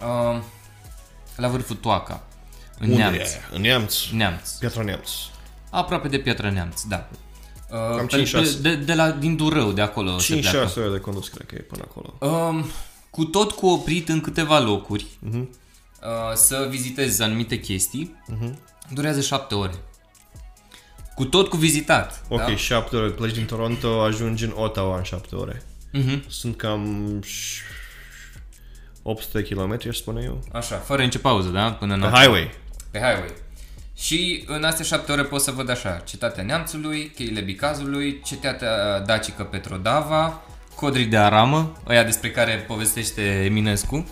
[0.00, 0.40] uh,
[1.36, 2.22] la vârful Toaca,
[2.78, 3.16] în Unde Neamț.
[3.16, 3.40] e?
[3.52, 3.94] În Neamț.
[4.12, 4.50] Neamț.
[4.50, 5.10] Piatra Neamț.
[5.70, 7.08] Aproape de Piatra Neamț, da.
[7.70, 8.30] Uh, Cam pe- 5-6.
[8.32, 10.80] pe- de, de la, din Durău, de acolo se 5-6 pleacă.
[10.80, 12.14] ore de condus, cred că e până acolo.
[12.34, 12.64] Um,
[13.10, 15.38] cu tot cu oprit în câteva locuri Mhm.
[16.02, 18.58] uh, să vizitezi anumite chestii, Mhm.
[18.92, 19.74] durează 7 ore.
[21.14, 22.22] Cu tot cu vizitat.
[22.28, 22.56] Ok, da?
[22.56, 23.08] 7 ore.
[23.10, 25.62] Pleci din Toronto, ajungi în Ottawa în 7 ore.
[25.92, 26.24] Mhm.
[26.28, 27.62] Sunt cam ș-
[29.02, 30.44] 800 km, aș spune eu.
[30.52, 31.72] Așa, fără nicio pauză, da?
[31.72, 32.50] Până în Pe highway.
[32.90, 33.32] Pe highway.
[33.96, 39.42] Și în astea șapte ore pot să văd așa, Cetatea Neamțului, Cheile Bicazului, Cetatea Dacică
[39.42, 40.42] Petrodava,
[40.74, 44.06] Codrii de Aramă, ăia despre care povestește Eminescu,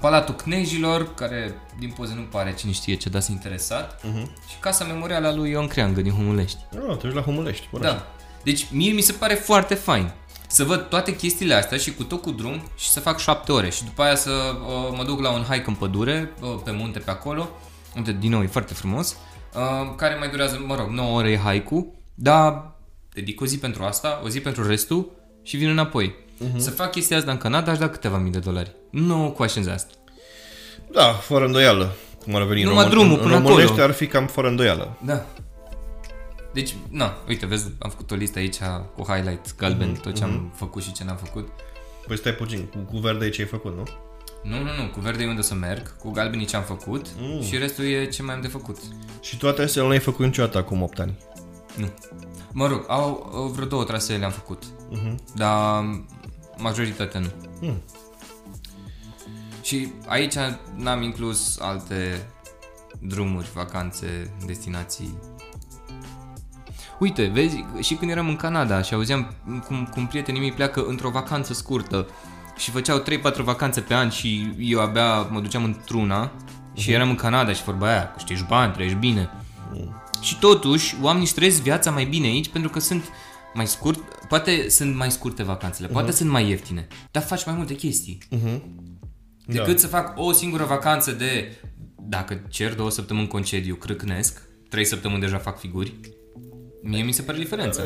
[0.00, 4.48] Palatul Knejilor, care din poze nu pare cine știe ce da interesat, uh-huh.
[4.48, 6.58] și Casa Memorială a lui Ion Creangă din Humulești.
[6.72, 7.68] Ah, tu ești la Humulești.
[7.72, 8.06] Bă, Da.
[8.42, 10.10] Deci mie mi se pare foarte fain
[10.46, 13.70] să văd toate chestiile astea și cu tot cu drum și să fac șapte ore
[13.70, 16.98] și după aia să uh, mă duc la un hike în pădure, uh, pe munte
[16.98, 17.48] pe acolo,
[17.96, 19.16] unde din nou e foarte frumos,
[19.54, 22.72] uh, care mai durează, mă rog, 9 ore e hike-ul, dar
[23.12, 25.10] dedic o zi pentru asta, o zi pentru restul
[25.42, 26.14] și vin înapoi.
[26.14, 26.56] Uh-huh.
[26.56, 28.72] Să fac chestia asta în Canada aș da câteva mii de dolari.
[28.90, 29.92] Nu questions asta.
[30.92, 31.92] Da, fără îndoială.
[32.24, 33.82] Cum ar veni în Numai român- drumul în până românește acolo.
[33.82, 34.98] ar fi cam fără îndoială.
[35.04, 35.26] Da.
[36.52, 38.56] Deci, na, uite, vezi, am făcut o listă aici
[38.96, 41.48] cu highlight galben, uh-huh, tot ce am făcut și ce n-am făcut.
[42.06, 43.82] Păi stai puțin, cu, cu verde ce ai făcut, nu?
[44.42, 47.42] Nu, nu, nu, cu verde e unde să merg, cu galbenii ce am făcut mm.
[47.42, 48.78] și restul e ce mai am de făcut.
[49.20, 51.18] Și toate astea nu le-ai făcut niciodată acum 8 ani.
[51.76, 51.88] Nu.
[52.52, 55.14] Mă rog, au, au vreo două trasee le-am făcut, uh-huh.
[55.34, 55.84] dar
[56.56, 57.28] majoritatea nu.
[57.60, 57.82] Mm.
[59.62, 60.34] Și aici
[60.76, 62.26] n-am inclus alte
[63.00, 65.18] drumuri, vacanțe, destinații.
[66.98, 69.34] Uite, vezi, și când eram în Canada și auzeam
[69.66, 72.06] cum, cum prietenii mei pleacă într-o vacanță scurtă
[72.58, 73.04] și făceau 3-4
[73.36, 76.32] vacanțe pe an și eu abia mă duceam într-una
[76.74, 79.30] și eram în Canada și vorba aia, câștigi bani, trăiești bine.
[80.20, 83.04] Și totuși, oamenii își trăiesc viața mai bine aici pentru că sunt
[83.54, 87.74] mai scurt, poate sunt mai scurte vacanțele, poate sunt mai ieftine, dar faci mai multe
[87.74, 88.18] chestii.
[89.46, 89.76] Decât Da.
[89.76, 91.60] să fac o singură vacanță de,
[92.08, 95.94] dacă cer două săptămâni concediu, crâcnesc, trei săptămâni deja fac figuri,
[96.82, 97.82] mie mi se pare diferența.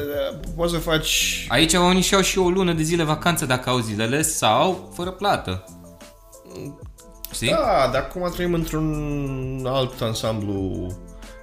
[0.57, 1.47] Poți să faci...
[1.49, 5.65] Aici oamenii și-au și o lună de zile vacanță dacă au zilele sau fără plată.
[7.33, 7.49] Știi?
[7.49, 10.87] Da, dar acum trăim într-un alt ansamblu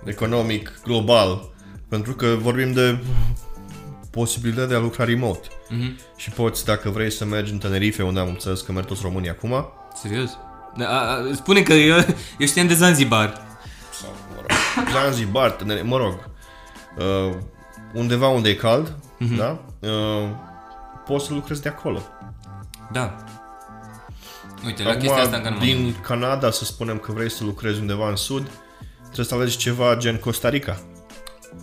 [0.06, 1.50] economic global.
[1.89, 3.00] Pentru că vorbim de
[4.12, 5.47] posibilitatea de a lucra remote.
[5.70, 6.00] Mhm.
[6.16, 9.30] Și poți, dacă vrei să mergi în Tenerife, unde am înțeles că merg toți românii
[9.30, 9.66] acum,
[10.02, 10.38] Serios?
[10.78, 11.95] Da, a, a, spune că eu,
[12.38, 13.41] eu știam de Zanzibar.
[14.02, 16.30] sau, mă rog, Zanzibar, Tenerife, mă rog,
[17.00, 17.36] uh,
[17.93, 18.95] undeva unde e cald,
[19.38, 19.60] da?
[19.80, 20.30] Uh,
[21.06, 22.02] poți să lucrezi de acolo.
[22.91, 23.16] Da.
[24.66, 27.43] Uite, la chestia asta încă nu Acum, m-am din Canada, să spunem că vrei să
[27.43, 28.52] lucrezi undeva în sud,
[29.04, 30.82] trebuie să alegi ceva gen Costa Rica.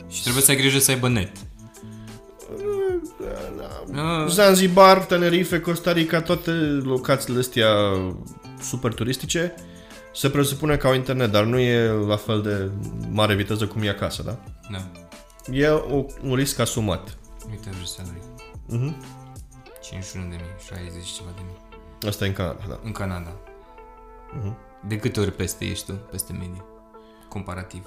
[0.09, 1.31] Și trebuie să ai grijă să aibă net.
[3.95, 6.51] Ah, Zanzibar, Tenerife, Costa Rica, toate
[6.83, 7.69] locațiile astea
[8.61, 9.55] super turistice,
[10.15, 12.71] se presupune că au internet, dar nu e la fel de
[13.11, 14.39] mare viteză cum e acasă, da?
[14.71, 15.06] da.
[15.53, 17.19] E o, un risc asumat.
[17.51, 18.03] Uite, vreau să
[18.67, 19.05] Mhm.
[19.83, 21.59] 51 de mii, 60 și ceva de mii.
[22.09, 22.81] Asta e în Canada, da.
[22.85, 23.37] În Canada.
[24.89, 25.93] De câte ori peste ești tu?
[25.93, 26.65] Peste medie?
[27.29, 27.87] Comparativ.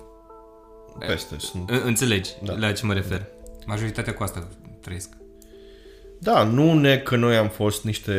[1.00, 1.70] Peste sunt.
[1.70, 2.54] În- Înțelegi Da.
[2.58, 3.28] la ce mă refer.
[3.66, 4.48] Majoritatea cu asta
[4.82, 5.18] trăiesc.
[6.20, 8.14] Da, nu ne că noi am fost niște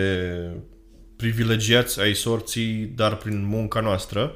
[1.16, 4.32] privilegiați ai sorții, dar prin munca noastră,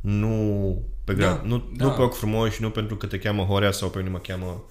[0.00, 1.84] nu pe grad, Da, nu, da.
[1.84, 4.62] nu pe ochi frumoși, nu pentru că te cheamă Horea sau pe mine mă cheamă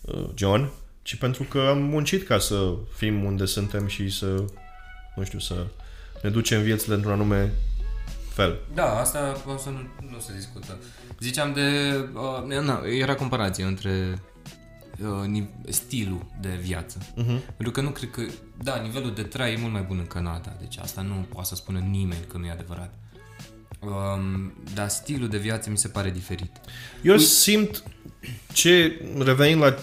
[0.00, 0.70] uh, John,
[1.02, 4.44] ci pentru că am muncit ca să fim unde suntem și să,
[5.16, 5.66] nu știu, să
[6.22, 7.52] ne ducem viețile într-un anume
[8.32, 8.58] fel.
[8.74, 10.78] Da, asta, asta nu, nu se discută.
[11.20, 11.94] Ziceam de...
[12.14, 14.22] Uh, na, era comparație între
[15.02, 16.98] uh, ni- stilul de viață.
[16.98, 17.46] Uh-huh.
[17.56, 18.22] Pentru că nu cred că...
[18.62, 21.54] Da, nivelul de trai e mult mai bun în Canada, deci asta nu poate să
[21.54, 22.94] spună nimeni că nu e adevărat.
[23.80, 26.50] Um, dar stilul de viață mi se pare diferit.
[27.02, 27.82] Eu simt
[28.52, 29.76] ce, revenind la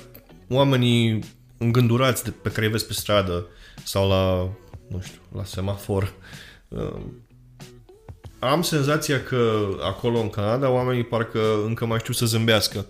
[0.50, 1.24] oamenii
[1.58, 3.48] îngândurați de, pe care îi vezi pe stradă
[3.84, 4.50] sau la,
[4.88, 6.14] nu știu, la semafor,
[6.68, 7.02] uh,
[8.40, 12.86] am senzația că acolo în Canada oamenii parcă încă mai știu să zâmbească.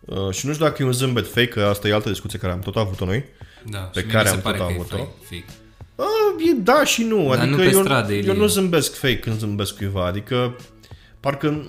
[0.00, 2.52] Uh, și nu știu dacă e un zâmbet fake, că asta e altă discuție care
[2.52, 3.24] am tot avut-o noi.
[3.70, 4.96] Da, Pe și mie care mi se am pare tot că e avut-o.
[4.96, 5.44] fake,
[5.96, 6.42] fake.
[6.42, 7.28] Uh, e da și nu.
[7.28, 8.30] Dar adică nu pe eu, stradă, Ilie.
[8.32, 10.06] eu nu zâmbesc fake când zâmbesc cuiva.
[10.06, 10.56] Adică
[11.20, 11.66] parcă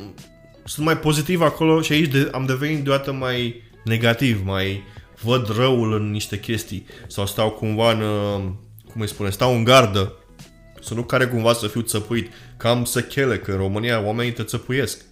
[0.66, 4.84] sunt mai pozitiv acolo și aici de, am devenit deodată mai negativ, mai
[5.22, 8.52] văd răul în niște chestii sau stau cumva în, uh,
[8.92, 10.14] cum îi spune, stau în gardă
[10.82, 12.32] să nu care cumva să fiu țăpuit.
[12.58, 15.06] Cam să chele că în România oamenii te țăpuiesc.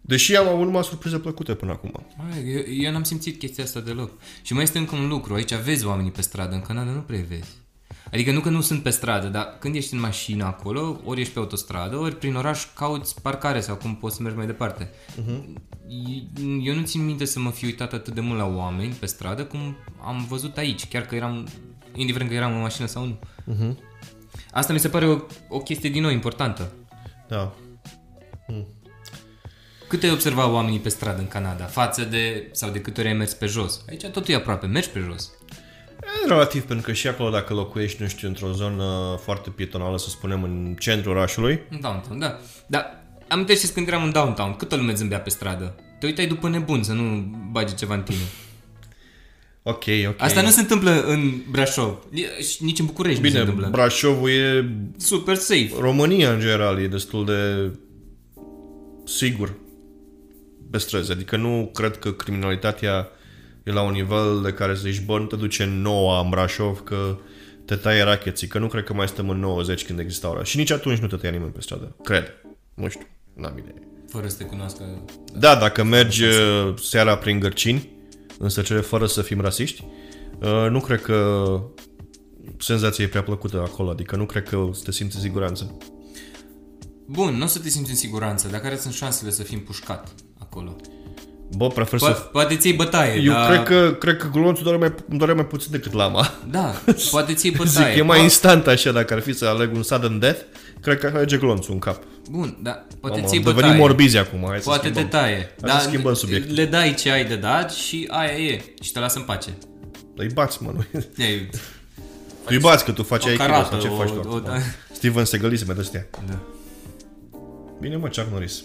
[0.00, 2.06] Deși am avut numai surprize plăcute până acum.
[2.16, 4.10] Mai, eu, eu n-am simțit chestia asta deloc.
[4.42, 5.34] Și mai este încă un lucru.
[5.34, 6.54] Aici vezi oamenii pe stradă.
[6.54, 7.63] În Canada nu prea vezi.
[8.14, 11.32] Adică nu că nu sunt pe stradă, dar când ești în mașină acolo, ori ești
[11.32, 14.90] pe autostradă, ori prin oraș cauți parcare sau cum poți să mergi mai departe.
[14.90, 15.44] Uh-huh.
[16.62, 19.44] Eu nu țin minte să mă fi uitat atât de mult la oameni pe stradă
[19.44, 21.48] cum am văzut aici, chiar că eram,
[21.94, 23.18] indiferent că eram în mașină sau nu.
[23.54, 23.76] Uh-huh.
[24.50, 26.72] Asta mi se pare o, o chestie din nou importantă.
[27.28, 27.54] Da.
[29.88, 33.16] Cât ai observat oamenii pe stradă în Canada față de, sau de câte ori ai
[33.16, 33.84] mers pe jos?
[33.88, 35.30] Aici totul e aproape, mergi pe jos.
[36.24, 40.08] E relativ, pentru că și acolo dacă locuiești, nu știu, într-o zonă foarte pietonală, să
[40.08, 42.38] spunem, în centrul orașului, În downtown, da.
[42.66, 45.74] Dar amintește când eram în downtown, câtă lume zâmbea pe stradă?
[45.98, 48.18] Te uitai după nebun să nu bagi ceva în tine.
[49.62, 50.22] ok, ok.
[50.22, 53.68] Asta nu se întâmplă în Brașov, e- și nici în București nu se Bine, întâmplă.
[53.70, 54.68] Brașovul e...
[54.96, 55.70] Super safe.
[55.78, 57.70] România, în general, e destul de
[59.04, 59.54] sigur
[60.70, 61.12] pe străzi.
[61.12, 63.08] Adică nu cred că criminalitatea
[63.64, 66.28] e la un nivel de care să zici, bă, nu te duce în noua în
[66.28, 67.18] Brașov că
[67.64, 70.44] te taie racheții, că nu cred că mai stăm în 90 când exista ora.
[70.44, 71.96] Și nici atunci nu te tăia nimeni pe stradă.
[72.02, 72.34] Cred.
[72.74, 73.06] Nu știu.
[73.34, 73.74] N-am idee.
[74.08, 75.04] Fără să te cunoască.
[75.32, 77.88] Da, dacă mergi uh, seara prin gărcini,
[78.38, 79.84] însă cele fără să fim rasiști,
[80.40, 81.60] uh, nu cred că
[82.58, 85.76] senzația e prea plăcută acolo, adică nu cred că o să te simți în siguranță.
[87.06, 90.14] Bun, nu o să te simți în siguranță, dar care sunt șansele să fii împușcat
[90.38, 90.76] acolo?
[91.56, 92.10] Bă, prefer Po- să...
[92.10, 93.46] poate ți-ai bătaie, Eu dar...
[93.50, 96.30] cred că, cred că glonțul doare mai, îmi doare mai puțin decât lama.
[96.50, 96.74] Da,
[97.10, 97.96] poate ți-ai Zic, bătaie.
[97.96, 100.40] e mai Po- instant așa, dacă ar fi să aleg un sudden death,
[100.80, 102.02] cred că alege glonțul în cap.
[102.30, 103.60] Bun, da, poate Mamă, ți-ai am bătaie.
[103.62, 105.20] devenit morbizi acum, hai să Poate te schimbăm.
[105.20, 105.54] taie.
[105.62, 106.54] Hai să schimbăm subiectul.
[106.54, 108.64] Le dai ce ai de dat și aia e.
[108.82, 109.48] Și te lasă în pace.
[110.16, 110.84] Îi bați, mă, nu?
[111.16, 111.48] Ei,
[112.42, 114.14] Tu îi bați că tu faci o aikido carată, sau ce o- faci tu?
[114.14, 114.42] o- acum?
[114.44, 114.52] da.
[114.92, 116.06] Steven Segalisme de astea.
[116.28, 116.38] da.
[117.80, 118.62] Bine, mă, Chuck Norris.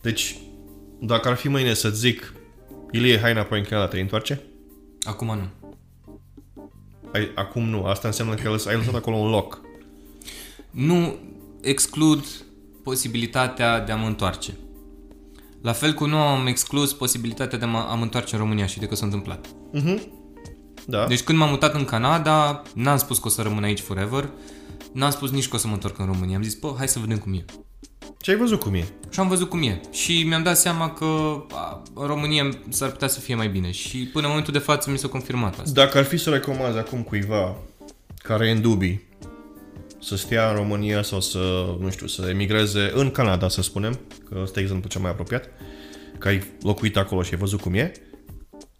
[0.00, 0.36] Deci,
[1.06, 2.34] dacă ar fi mâine să zic
[2.90, 4.42] Ilie, hai înapoi în Canada, te întoarce?
[5.02, 5.72] Acum nu.
[7.12, 9.60] Ai, acum nu, asta înseamnă că ai lăsat- ai lăsat acolo un loc.
[10.70, 11.16] Nu
[11.60, 12.24] exclud
[12.82, 14.56] posibilitatea de a mă întoarce.
[15.62, 18.66] La fel cum nu am exclus posibilitatea de a mă, a mă întoarce în România
[18.66, 19.46] și de că s-a întâmplat.
[20.86, 21.06] Da?
[21.06, 24.30] Deci când m-am mutat în Canada, n-am spus că o să rămân aici forever,
[24.92, 26.36] n-am spus nici că o să mă întorc în România.
[26.36, 27.44] Am zis, bă, hai să vedem cum e.
[28.18, 28.84] Ce ai văzut cum e?
[29.10, 29.80] Și am văzut cum e.
[29.92, 31.04] Și mi-am dat seama că
[31.50, 33.70] a, în România s-ar putea să fie mai bine.
[33.70, 35.70] Și până în momentul de față mi s-a confirmat asta.
[35.72, 37.56] Dacă ar fi să recomanzi acum cuiva
[38.22, 39.02] care e în dubii
[40.00, 44.38] să stea în România sau să, nu știu, să emigreze în Canada, să spunem, că
[44.42, 45.48] ăsta e exemplu cel mai apropiat,
[46.18, 47.92] că ai locuit acolo și ai văzut cum e,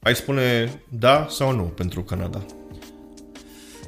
[0.02, 2.44] ai spune da sau nu pentru Canada.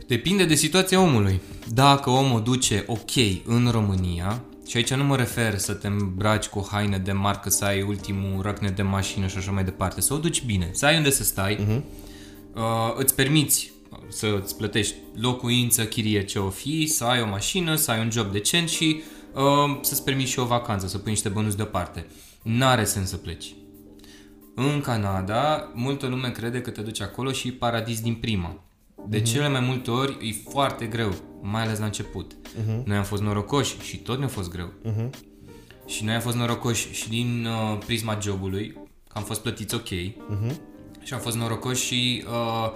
[0.07, 1.41] Depinde de situația omului.
[1.73, 6.69] Dacă omul duce ok în România, și aici nu mă refer să te îmbraci cu
[6.71, 10.19] haine de marcă, să ai ultimul răcne de mașină și așa mai departe, să o
[10.19, 11.81] duci bine, să ai unde să stai, uh-huh.
[12.55, 13.73] uh, îți permiți
[14.09, 18.11] să îți plătești locuință, chirie ce o fi, să ai o mașină, să ai un
[18.11, 19.03] job decent și
[19.35, 22.07] uh, să-ți permiți și o vacanță, să pui niște bănuți deoparte.
[22.43, 23.55] N-are sens să pleci.
[24.55, 28.66] În Canada, multă lume crede că te duci acolo și e paradis din prima.
[29.09, 32.33] De cele mai multe ori e foarte greu, mai ales la început.
[32.85, 34.73] Noi am fost norocoși și tot ne-a fost greu.
[35.87, 38.73] Și noi am fost norocoși și din uh, prisma jobului,
[39.09, 39.89] că am fost plătiți ok.
[41.03, 42.71] Și am fost norocoși și uh,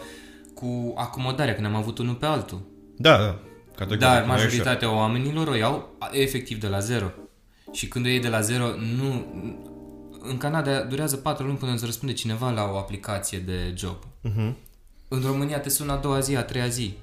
[0.55, 2.61] cu acomodarea, că ne-am avut unul pe altul.
[2.97, 3.39] Da, da.
[3.75, 4.43] Categoric, Dar nu e așa.
[4.43, 7.11] majoritatea oamenilor o iau a- efectiv de la zero.
[7.73, 8.65] Și când o iei de la zero,
[8.97, 9.27] nu...
[10.23, 13.97] În Canada durează 4 luni până îți răspunde cineva la o aplicație de job.
[14.21, 14.57] Mhm.
[15.13, 16.97] În România te sună a doua zi, a treia zi.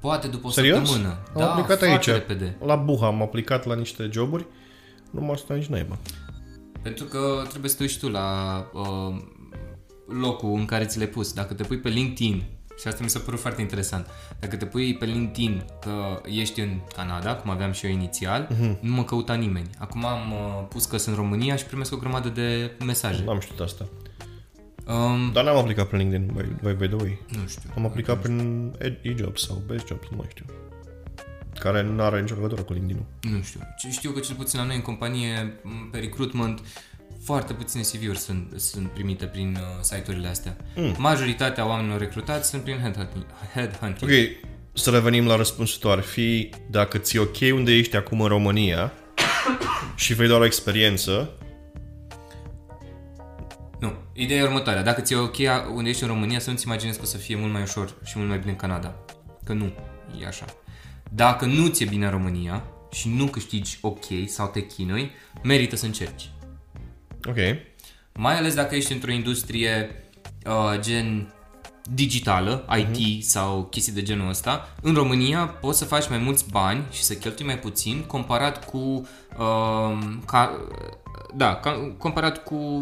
[0.00, 0.76] Poate după o Serios?
[0.76, 1.08] săptămână.
[1.08, 2.06] Am da, aplicat foarte aici.
[2.06, 2.56] repede.
[2.64, 4.46] La Buha am aplicat la niște joburi.
[5.10, 5.98] Nu m-a stat nici naiba.
[6.82, 9.16] Pentru că trebuie să te uiți tu la uh,
[10.08, 11.32] locul în care ți l-ai pus.
[11.32, 12.44] Dacă te pui pe LinkedIn,
[12.80, 14.06] și asta mi s-a părut foarte interesant,
[14.40, 18.80] dacă te pui pe LinkedIn că ești în Canada, cum aveam și eu inițial, uh-huh.
[18.80, 19.70] nu mă căuta nimeni.
[19.78, 23.24] Acum am uh, pus că sunt în România și primesc o grămadă de mesaje.
[23.24, 23.84] N-am știut asta.
[24.86, 27.18] Um, Dar n-am aplicat pe LinkedIn, by, by, by the way.
[27.28, 27.70] nu știu.
[27.76, 28.70] Am aplicat prin
[29.02, 30.44] e-jobs sau best jobs, nu mai știu.
[31.58, 33.32] Care nu are nicio legătură cu LinkedIn-ul.
[33.32, 33.60] Nu știu.
[33.78, 36.60] Ce Știu că cel puțin la noi în companie, m, pe recruitment,
[37.22, 40.56] foarte puține CV-uri sunt, sunt primite prin uh, site-urile astea.
[40.76, 40.94] Mm.
[40.98, 43.24] Majoritatea oamenilor recrutați sunt prin headhunting.
[43.54, 44.10] headhunting.
[44.10, 45.90] Ok, să revenim la răspunsul tău.
[45.90, 48.92] Ar fi dacă ți-e ok unde ești acum în România
[49.96, 51.30] și vei doar o experiență,
[53.84, 53.92] Nu.
[54.12, 54.82] Ideea e următoarea.
[54.82, 55.36] Dacă ți-e ok
[55.74, 58.12] unde ești în România, să nu-ți imaginezi că o să fie mult mai ușor și
[58.16, 58.94] mult mai bine în Canada.
[59.44, 59.72] Că nu.
[60.20, 60.44] E așa.
[61.10, 62.62] Dacă nu ți-e bine în România
[62.92, 65.10] și nu câștigi ok sau te chinui,
[65.42, 66.30] merită să încerci.
[67.24, 67.36] Ok.
[68.12, 69.90] Mai ales dacă ești într-o industrie
[70.46, 71.34] uh, gen
[71.82, 76.84] digitală, IT sau chestii de genul ăsta, în România poți să faci mai mulți bani
[76.90, 78.78] și să cheltui mai puțin comparat cu
[79.38, 80.60] uh, ca,
[81.34, 82.78] da, ca, comparat cu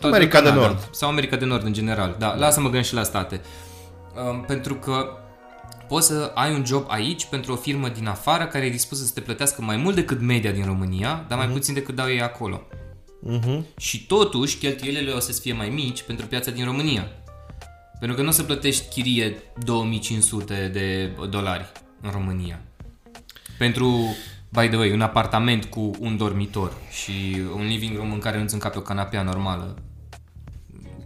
[0.00, 0.66] toată America de Canada.
[0.66, 0.88] Nord.
[0.92, 2.16] Sau America de Nord în general.
[2.18, 3.40] Da, lasă mă gândesc și la state.
[4.30, 5.08] Um, pentru că
[5.88, 9.12] poți să ai un job aici pentru o firmă din afară care e dispusă să
[9.14, 12.62] te plătească mai mult decât media din România, dar mai puțin decât dau ei acolo.
[13.20, 13.66] Mhm.
[13.76, 17.08] Și totuși cheltuielile o să fie mai mici pentru piața din România.
[17.98, 22.60] Pentru că nu o să plătești chirie 2500 de dolari în România.
[23.58, 24.16] Pentru,
[24.48, 28.54] by the way, un apartament cu un dormitor și un living room în care nu-ți
[28.54, 29.76] încape o canapea normală.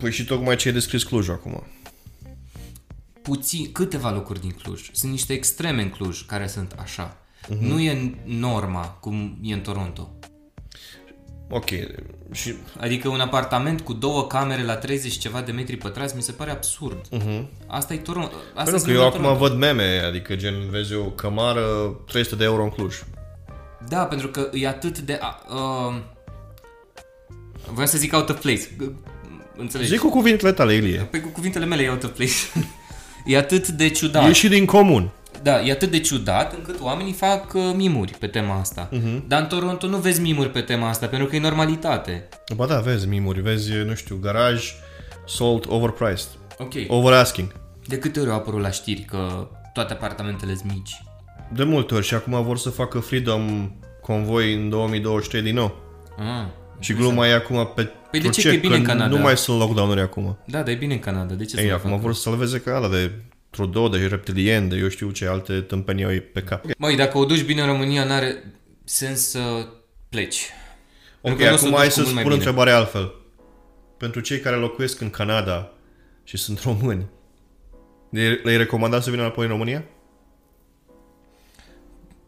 [0.01, 1.67] Păi și tocmai ce ai descris Cluj acum.
[3.23, 4.91] Puțin, câteva locuri din Cluj.
[4.93, 7.17] Sunt niște extreme în Cluj care sunt așa.
[7.59, 10.11] Nu e norma cum e în Toronto.
[11.51, 11.69] Ok.
[12.33, 16.23] Și Adică un apartament cu două camere la 30 și ceva de metri pătrați mi
[16.23, 17.09] se pare absurd.
[17.09, 17.45] Uh-huh.
[17.67, 18.35] Asta e Toronto.
[18.55, 19.39] Asta Pentru că e eu acum Toronto.
[19.39, 21.61] văd meme, adică gen vezi o cămară
[22.07, 23.03] 300 de euro în Cluj.
[23.89, 25.19] Da, pentru că e atât de...
[25.23, 26.01] Uh, uh,
[27.73, 28.77] voiam să zic out of place.
[29.61, 29.89] G- Înțelegi?
[29.91, 30.99] Zic cu cuvintele tale, Ilie.
[30.99, 32.33] Păi cu cuvintele mele e out of place.
[33.25, 34.29] e atât de ciudat.
[34.29, 35.11] E și din comun.
[35.43, 38.89] Da, e atât de ciudat încât oamenii fac uh, mimuri pe tema asta.
[38.89, 39.21] Uh-huh.
[39.27, 42.29] Dar în Toronto nu vezi mimuri pe tema asta, pentru că e normalitate.
[42.57, 44.73] Ba da, vezi mimuri, vezi, nu știu, garaj
[45.27, 46.29] sold overpriced.
[46.59, 46.73] Ok.
[46.89, 47.53] Over asking.
[47.87, 51.03] De câte ori au apărut la știri că toate apartamentele sunt mici?
[51.53, 53.71] De multe ori și acum vor să facă Freedom
[54.03, 55.77] Convoy în 2023 din nou.
[56.19, 56.47] Ah.
[56.81, 58.43] Și gluma e acum pe Păi de ce?
[58.49, 59.15] Că e bine că în Canada.
[59.17, 60.39] nu mai sunt lockdown-uri acum.
[60.47, 61.35] Da, dar e bine în Canada.
[61.35, 62.03] De ce să Ei, nu acum facă?
[62.03, 63.13] vor să salveze Canada de
[63.51, 66.65] Trudeau, de reptilien, de eu știu ce alte tâmpenii au ei pe cap.
[66.79, 68.45] Măi, dacă o duci bine în România, n-are
[68.85, 69.67] sens să
[70.09, 70.41] pleci.
[71.21, 72.23] Ok, Pentru că nu o să acum o hai duci să cu mult mai spun
[72.23, 72.35] bine.
[72.35, 73.15] întrebarea altfel.
[73.97, 75.73] Pentru cei care locuiesc în Canada
[76.25, 77.07] și sunt români,
[78.11, 79.85] le- le-ai recomanda să vină înapoi în România?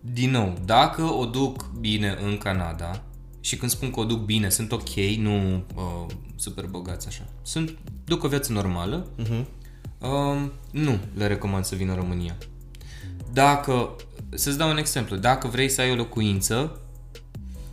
[0.00, 3.02] Din nou, dacă o duc bine în Canada,
[3.44, 7.28] și când spun că o duc bine, sunt ok, nu uh, super bogați așa.
[7.42, 9.44] Sunt, duc o viață normală, uh-huh.
[9.98, 12.36] uh, nu le recomand să vină în România.
[13.32, 13.96] Dacă,
[14.34, 16.80] să-ți dau un exemplu, dacă vrei să ai o locuință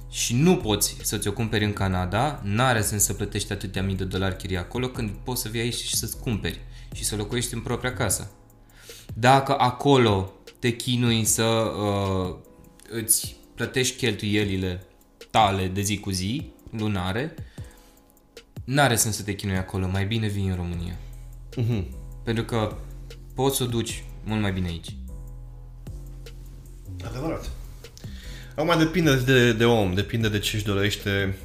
[0.10, 4.04] și nu poți să ți-o cumperi în Canada, n-are sens să plătești atâtea mii de
[4.04, 6.60] dolari chirie acolo când poți să vii aici și să-ți cumperi
[6.94, 8.32] și să locuiești în propria casă.
[9.14, 12.36] Dacă acolo te chinui să uh,
[12.90, 14.84] îți plătești cheltuielile
[15.40, 17.34] tale de zi cu zi, lunare,
[18.64, 20.96] n-are sens să te chinui acolo, mai bine vii în România.
[21.56, 21.86] Mhm.
[22.24, 22.76] Pentru că
[23.36, 24.96] poți să o duci mult mai bine aici.
[27.08, 27.50] Adevărat.
[28.56, 31.38] Acum depinde de, de om, depinde de ce își dorește.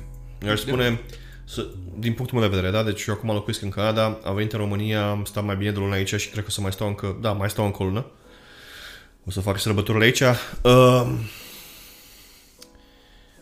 [0.42, 1.01] Eu aș spune,
[1.45, 1.66] să,
[1.99, 2.82] din punctul meu de vedere, da?
[2.82, 5.78] Deci eu acum locuiesc în Canada, am venit în România, am stat mai bine de
[5.78, 7.82] o lună aici și cred că o să mai stau încă, da, mai stau încă
[7.82, 8.07] o lună.
[9.26, 10.20] O să fac sărbătorile aici.
[10.62, 11.07] Uh,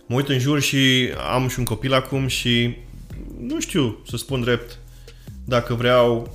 [0.06, 2.76] mă uit în jur și am și un copil acum și
[3.38, 4.78] nu știu să spun drept
[5.44, 6.34] dacă vreau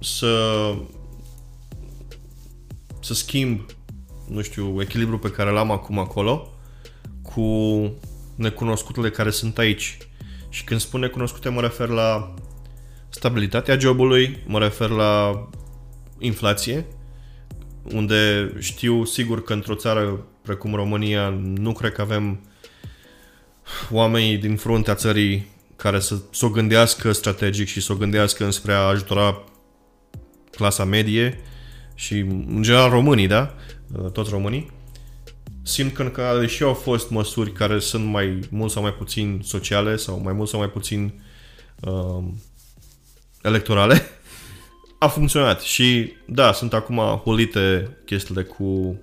[0.00, 0.74] să
[3.00, 3.60] să schimb
[4.32, 6.52] nu știu, echilibru pe care l-am acum acolo
[7.22, 7.42] cu
[8.34, 9.98] necunoscutele care sunt aici.
[10.48, 12.34] Și când spun necunoscute mă refer la
[13.08, 15.48] stabilitatea jobului, mă refer la
[16.18, 16.86] inflație,
[17.92, 22.40] unde știu sigur că într-o țară precum România nu cred că avem
[23.90, 28.78] oamenii din fruntea țării care să s-o gândească strategic și să o gândească înspre a
[28.78, 29.44] ajutora
[30.50, 31.40] clasa medie
[31.94, 33.54] și în general românii, da?
[34.12, 34.70] Toți românii.
[35.62, 39.40] Simt că în Canada, deși au fost măsuri care sunt mai mult sau mai puțin
[39.44, 41.22] sociale sau mai mult sau mai puțin
[41.80, 42.24] uh,
[43.42, 44.02] electorale,
[45.02, 45.60] a funcționat.
[45.60, 48.96] Și da, sunt acum holite chestiile cu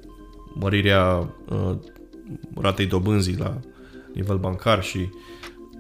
[0.54, 1.76] mărirea uh,
[2.62, 3.60] ratei dobânzii la
[4.14, 5.10] nivel bancar și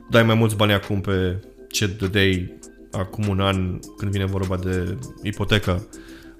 [0.09, 1.39] dai mai mulți bani acum pe
[1.71, 2.59] ce dădeai
[2.91, 5.87] acum un an când vine vorba de ipotecă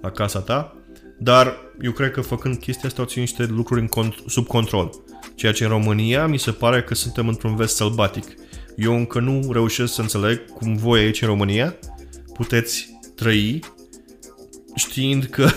[0.02, 0.76] la casa ta,
[1.18, 4.92] dar eu cred că făcând chestia asta au ținut niște lucruri în cont- sub control.
[5.36, 8.26] Ceea ce în România mi se pare că suntem într-un vest sălbatic.
[8.76, 11.76] Eu încă nu reușesc să înțeleg cum voi aici în România
[12.34, 13.60] puteți trăi
[14.76, 15.50] știind că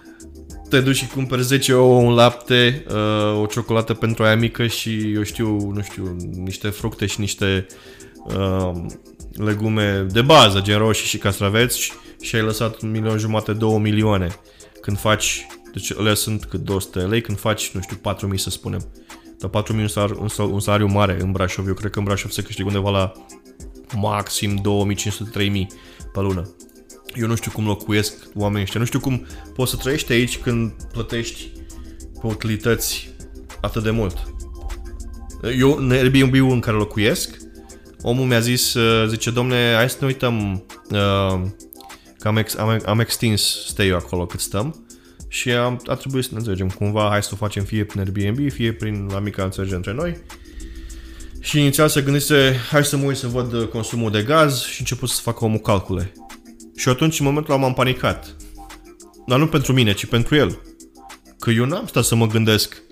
[0.70, 5.12] te duci și cumperi 10 ouă, un lapte, uh, o ciocolată pentru aia mică și
[5.12, 7.66] eu știu, nu știu, niște fructe și niște
[8.24, 8.72] uh,
[9.32, 13.78] legume de bază, gen roșii și castraveți și, și ai lăsat un milion jumate, două
[13.78, 14.28] milioane
[14.80, 18.88] când faci, deci ele sunt cât 200 lei, când faci, nu știu, 4000 să spunem.
[19.38, 21.66] dar 4.000 un, sal, un, sal, un salariu mare în Brașov.
[21.66, 23.12] Eu cred că în Brașov se câștigă undeva la
[23.96, 25.66] maxim 2.500-3.000
[26.12, 26.54] pe lună.
[27.16, 30.72] Eu nu știu cum locuiesc oamenii ăștia, nu știu cum poți să trăiești aici când
[30.92, 31.50] plătești
[32.20, 33.08] pe utilități
[33.60, 34.16] atât de mult.
[35.58, 37.36] Eu, în Airbnb-ul în care locuiesc,
[38.02, 41.40] omul mi-a zis, uh, zice, domne, hai să ne uităm uh,
[42.18, 44.86] că am, ex, am, am extins stay-ul acolo cât stăm
[45.28, 48.50] și am, a trebuit să ne înțelegem cumva, hai să o facem fie prin Airbnb,
[48.50, 50.16] fie prin la mica înțelegere între noi.
[51.40, 55.08] Și inițial se gândise, hai să mă uit să văd consumul de gaz și început
[55.08, 56.12] să facă omul calcule.
[56.76, 58.36] Și atunci, în momentul ăla, m-am panicat.
[59.26, 60.60] Dar nu pentru mine, ci pentru el.
[61.38, 62.82] Că eu n-am stat să mă gândesc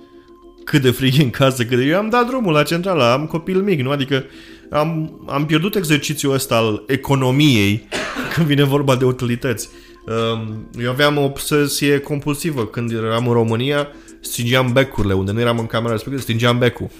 [0.64, 1.84] cât de frig e în casă, cât de...
[1.84, 3.90] Eu am dat drumul la centrală, am copil mic, nu?
[3.90, 4.24] Adică
[4.70, 7.88] am, am pierdut exercițiul ăsta al economiei
[8.34, 9.68] când vine vorba de utilități.
[10.06, 13.88] Um, eu aveam o obsesie compulsivă când eram în România,
[14.20, 16.90] stingeam becurile, unde nu eram în camera respectivă, stingeam becul.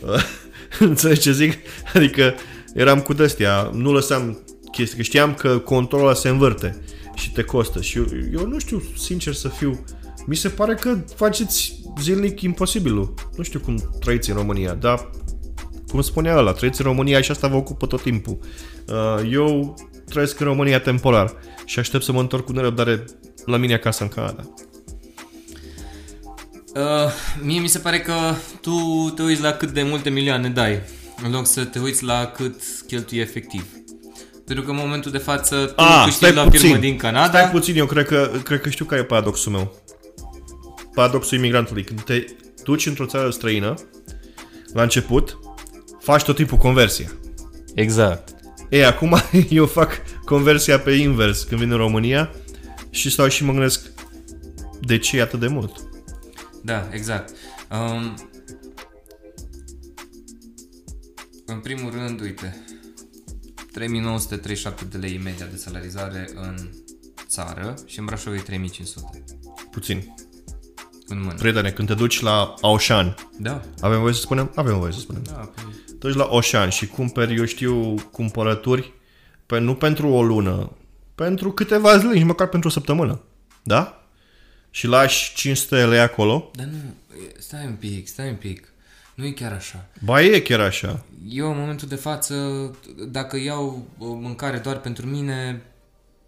[0.78, 1.56] Înțelegi ce zic?
[1.94, 2.34] Adică
[2.74, 4.43] eram cu destia, nu lăsam
[4.74, 6.82] chestii, că știam că controlul se învârte
[7.14, 7.80] și te costă.
[7.80, 9.84] Și eu, eu nu știu, sincer să fiu,
[10.26, 13.14] mi se pare că faceți zilnic imposibilul.
[13.36, 15.10] Nu știu cum trăiți în România, dar
[15.88, 18.38] cum spunea ăla, trăiți în România și asta vă ocupă tot timpul.
[18.86, 19.74] Uh, eu
[20.08, 23.04] trăiesc în România temporar și aștept să mă întorc cu nerăbdare
[23.44, 24.54] la mine acasă în Canada.
[26.74, 27.12] Uh,
[27.42, 28.14] mie mi se pare că
[28.60, 30.80] tu te uiți la cât de multe milioane dai,
[31.24, 33.73] în loc să te uiți la cât cheltui efectiv.
[34.46, 36.60] Pentru că în momentul de față tu Ah, câștigi stai la puțin.
[36.60, 37.38] firmă din Canada.
[37.38, 39.74] Stai puțin, eu cred că, cred că știu care e paradoxul meu.
[40.94, 41.84] Paradoxul imigrantului.
[41.84, 42.24] Când te
[42.64, 43.74] duci într-o țară străină,
[44.72, 45.38] la început,
[46.00, 47.10] faci tot timpul conversia.
[47.74, 48.28] Exact.
[48.68, 49.16] Ei, acum
[49.48, 52.30] eu fac conversia pe invers când vin în România
[52.90, 53.90] și stau și mă gândesc
[54.80, 55.72] de ce e atât de mult?
[56.62, 57.30] Da, exact.
[57.70, 58.14] Um,
[61.46, 62.63] în primul rând, uite,
[63.74, 66.68] 3937 de lei media de salarizare în
[67.26, 69.24] țară și în Brașov e 3500
[69.70, 70.14] Puțin.
[71.06, 71.34] în mână.
[71.34, 73.62] Prietene, când te duci la Auchan, Da.
[73.80, 74.52] avem voie să spunem?
[74.54, 75.22] Avem voie să spunem.
[75.22, 75.60] Da, pe...
[75.86, 78.92] Te duci la Auchan și cumperi, eu știu, cumpărături
[79.46, 80.72] pe, nu pentru o lună,
[81.14, 83.20] pentru câteva zile, nici măcar pentru o săptămână.
[83.62, 84.06] Da?
[84.70, 86.50] Și lași 500 lei acolo.
[86.54, 86.76] Dar nu,
[87.22, 88.72] e- stai un pic, stai un pic.
[89.14, 89.88] Nu e chiar așa.
[90.04, 91.04] Ba e chiar așa.
[91.28, 92.34] Eu, în momentul de față,
[93.08, 95.62] dacă iau o mâncare doar pentru mine,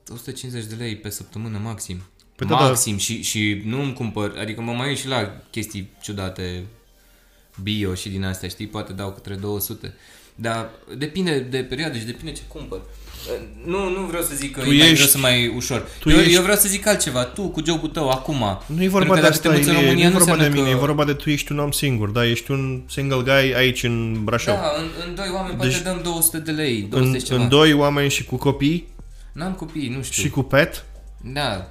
[0.08, 2.02] 150 de lei pe săptămână maxim.
[2.36, 2.60] Păi da, da.
[2.60, 6.64] maxim și, și nu îmi cumpăr, adică mă mai uit și la chestii ciudate
[7.62, 9.94] bio și din astea, știi, poate dau către 200.
[10.34, 12.80] Dar depinde de perioadă și depinde ce cumpăr.
[13.66, 15.88] Nu, nu vreau să zic că Tu e mai ești- greu să mai ușor.
[15.98, 17.24] tu Eu, ești- eu vreau să zic altceva.
[17.24, 18.36] Tu, cu jobul tău, acum.
[18.66, 20.08] Nu e vorba Pentru că de dacă asta, te muți în e, nu România, e
[20.08, 20.76] nu vorba de înseamnă mine, că...
[20.76, 22.26] e vorba de tu ești un om singur, da?
[22.26, 24.54] Ești un single guy aici în Brașov.
[24.54, 27.42] Da, în, în doi oameni Deci- poate dăm 200 de lei, 200 în, ceva.
[27.42, 28.88] în doi oameni și cu copii
[29.32, 30.22] N-am copii, nu știu.
[30.22, 30.84] și cu pet,
[31.32, 31.70] Da,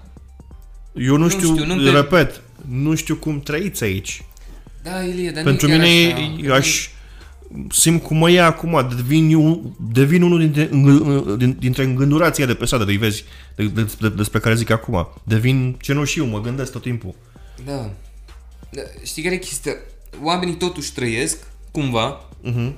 [0.95, 4.21] eu nu, știu, știu, nu te- repet, nu știu cum trăiți aici.
[4.83, 6.35] da, Ilie, dar Pentru nu e chiar mine așa.
[6.45, 6.87] eu aș
[7.71, 12.53] simt cum mă ia acum, devin, eu, devin unul dintre, îngă- din- dintre îngândurații de
[12.53, 13.23] pe stradă, de vezi,
[13.55, 15.07] de, de, de, despre care zic acum.
[15.23, 17.13] Devin cenușiu, mă gândesc tot timpul.
[17.65, 17.89] Da.
[18.69, 18.81] da.
[19.03, 19.73] Știi care e chestia?
[20.23, 21.37] Oamenii totuși trăiesc,
[21.71, 22.71] cumva, Uh-huh.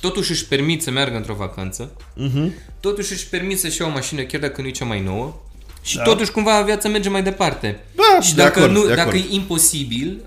[0.00, 2.52] totuși își permit să meargă într-o vacanță, Uh-huh.
[2.80, 5.40] totuși își permit să-și ia o mașină, chiar dacă nu e cea mai nouă,
[5.82, 6.02] și Da.
[6.02, 7.80] totuși cumva viața merge mai departe.
[7.94, 9.16] Da, și de dacă, acord, nu, de dacă acord.
[9.16, 10.20] e imposibil,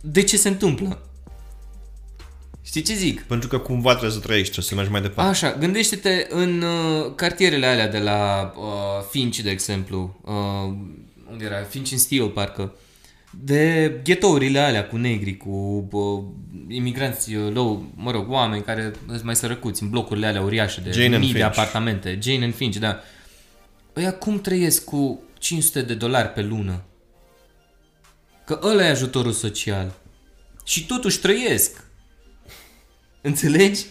[0.00, 0.98] de ce se întâmplă?
[2.62, 3.22] Știi ce zic?
[3.22, 5.30] Pentru că cumva trebuie să trăiești, trebuie să mergi mai departe.
[5.30, 8.64] Așa, gândește-te în uh, cartierele alea de la uh,
[9.10, 10.74] Finch, de exemplu, uh,
[11.30, 11.62] unde era?
[11.62, 12.74] Finch în Steel, parcă,
[13.30, 16.22] de ghetourile alea cu negri, cu uh,
[16.68, 20.90] imigranți uh, low, mă rog, oameni care sunt mai sărăcuți în blocurile alea uriașe de
[20.90, 21.58] Jane and mii de Finch.
[21.58, 22.18] apartamente.
[22.22, 23.00] Jane and Finch, da.
[23.96, 26.82] Ăia cum trăiesc cu 500 de dolari pe lună?
[28.46, 29.92] Că ăla e ajutorul social.
[30.64, 31.84] Și totuși trăiesc.
[33.20, 33.84] Înțelegi?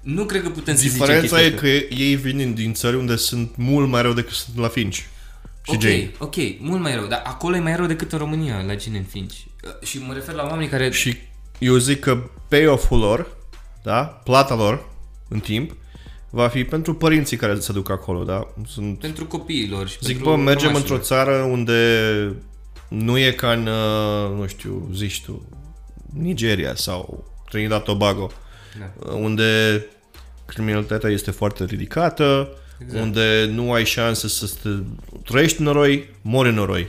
[0.00, 1.60] Nu cred că putem să zicem Diferența chestia e asta.
[1.60, 4.96] că ei vin din țări unde sunt mult mai rău decât sunt la Finch.
[4.96, 6.10] Și ok, Jane.
[6.18, 9.34] ok, mult mai rău, dar acolo e mai rău decât în România, la Gene Finch.
[9.64, 10.90] Uh, Și mă refer la oamenii care...
[10.90, 11.16] Și
[11.58, 13.36] eu zic că payoff-ul lor,
[13.82, 14.88] da, plata lor,
[15.28, 15.76] în timp,
[16.30, 18.46] va fi pentru părinții care se duc acolo, da?
[18.66, 20.76] Sunt Pentru copiilor și Zic, pentru bă, mergem cămașilor.
[20.98, 22.36] într-o țară unde
[22.88, 25.48] nu e ca în, uh, nu știu, zici tu,
[26.14, 28.30] Nigeria sau Trinidad Tobago,
[28.78, 28.92] Da.
[28.98, 29.84] uh, unde
[30.46, 33.02] criminalitatea este foarte ridicată, exact.
[33.02, 34.68] unde nu ai șanse să te...
[35.24, 36.86] trăiești în noroi, mori în noroi.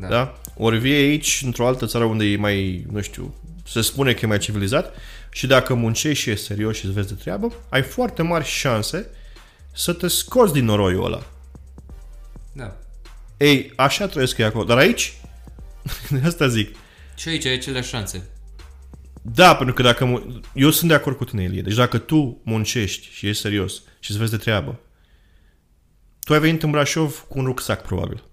[0.00, 0.06] Da.
[0.06, 0.08] Da.
[0.08, 0.40] da?
[0.56, 3.34] Ori vii aici, într-o altă țară unde e mai, nu știu,
[3.66, 4.94] se spune că e mai civilizat
[5.30, 9.06] și dacă muncești și ești serios și îți vezi de treabă, ai foarte mari șanse
[9.74, 11.22] să te scoți din noroiul ăla.
[12.52, 12.76] Da.
[13.36, 14.64] Ei, așa trăiesc ei acolo.
[14.64, 15.16] Dar aici,
[16.10, 16.76] de asta zic,
[17.16, 18.28] Și aici ai aceleași șanse.
[19.22, 20.04] Da, pentru că dacă...
[20.04, 21.62] mu- Eu sunt de acord cu tine, Elie.
[21.62, 24.78] Deci dacă tu muncești și ești serios și îți vezi de treabă,
[26.20, 28.24] tu ai venit în Brașov cu un rucsac, probabil.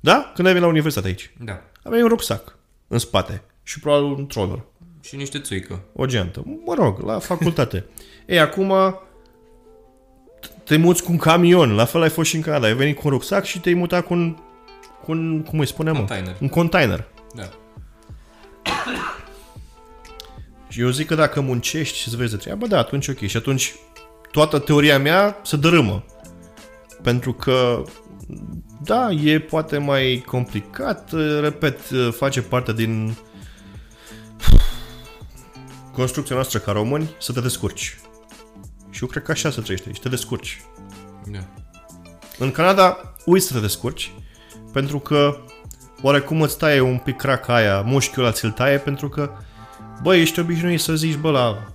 [0.00, 0.14] Da?
[0.34, 1.30] Când ai venit la universitate aici.
[1.44, 1.62] Da.
[1.82, 2.58] Aveai un rucsac
[2.88, 4.64] în spate și probabil un troller.
[5.02, 5.84] Și niște țuică.
[5.92, 6.42] O geantă.
[6.64, 7.84] Mă rog, la facultate.
[8.26, 8.72] Ei, acum
[10.64, 11.74] te muți cu un camion.
[11.74, 12.66] La fel ai fost și în Canada.
[12.66, 14.36] Ai venit cu un rucsac și te-ai mutat cu un...
[15.04, 15.92] Cu un cum îi spunem?
[15.92, 15.98] mă?
[15.98, 16.36] Container.
[16.40, 17.08] Un container.
[17.34, 17.48] Da.
[20.78, 23.18] Și eu zic că dacă muncești și îți vezi de treabă, da, atunci ok.
[23.18, 23.74] Și atunci
[24.30, 26.04] toată teoria mea se dărâmă.
[27.02, 27.82] Pentru că,
[28.82, 31.78] da, e poate mai complicat, repet,
[32.10, 33.16] face parte din
[35.96, 37.98] construcția noastră ca români să te descurci.
[38.90, 40.60] Și eu cred că așa se trăiește aici, te descurci.
[41.26, 41.44] Da.
[42.38, 44.12] În Canada, uiți să te descurci,
[44.72, 45.40] pentru că
[46.02, 49.30] oarecum îți taie un pic craca aia, mușchiul ăla ți-l taie, pentru că,
[50.02, 51.72] bă, ești obișnuit să zici, bă, la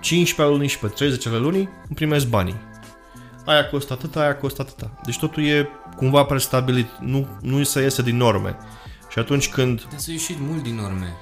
[0.00, 2.56] 15 luni și pe 30 ale lunii îmi primesc banii.
[3.44, 5.00] Aia costă atâta, aia costă atâta.
[5.04, 8.56] Deci totul e cumva prestabilit, nu, nu se iese din norme.
[9.10, 9.82] Și atunci când...
[9.90, 11.12] Dar s-a ieșit mult din norme.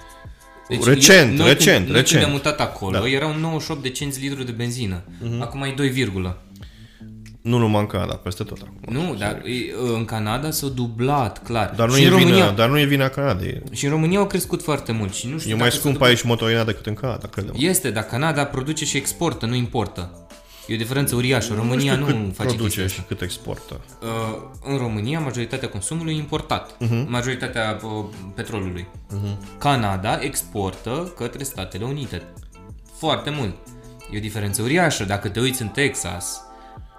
[0.85, 2.07] Recent, noi recent, când, noi recent.
[2.07, 2.99] când ne-am mutat acolo, Da.
[2.99, 3.09] da.
[3.09, 5.03] erau 98 de cenți litru de benzină.
[5.41, 6.43] Acum e 2, virgulă.
[7.43, 8.95] Nu numai în Canada, peste tot acum.
[8.95, 11.73] Nu, dar e, în Canada s-a dublat, clar.
[11.77, 13.63] Dar nu, și e în vina, România, dar nu e vina Canadei.
[13.73, 15.93] Și în România au crescut foarte mult și nu știu E dacă mai s-a scump
[15.93, 16.11] dublat.
[16.11, 17.55] aici motoina decât în Canada, credem.
[17.57, 20.27] Este, dar Canada produce și exportă, nu importă.
[20.67, 21.55] E o diferență uriașă.
[21.55, 23.05] România nu, știu cât face produce chestia și asta.
[23.09, 23.81] cât exportă.
[24.03, 24.09] Uh,
[24.73, 26.77] în România, majoritatea consumului e importat.
[26.79, 27.05] Mhm.
[27.05, 27.09] Uh-huh.
[27.09, 28.87] Majoritatea uh, petrolului.
[29.11, 29.59] Uh-huh.
[29.59, 32.23] Canada exportă către Statele Unite.
[32.99, 33.55] Foarte mult.
[34.13, 35.05] E o diferență uriașă.
[35.05, 36.41] Dacă te uiți în Texas,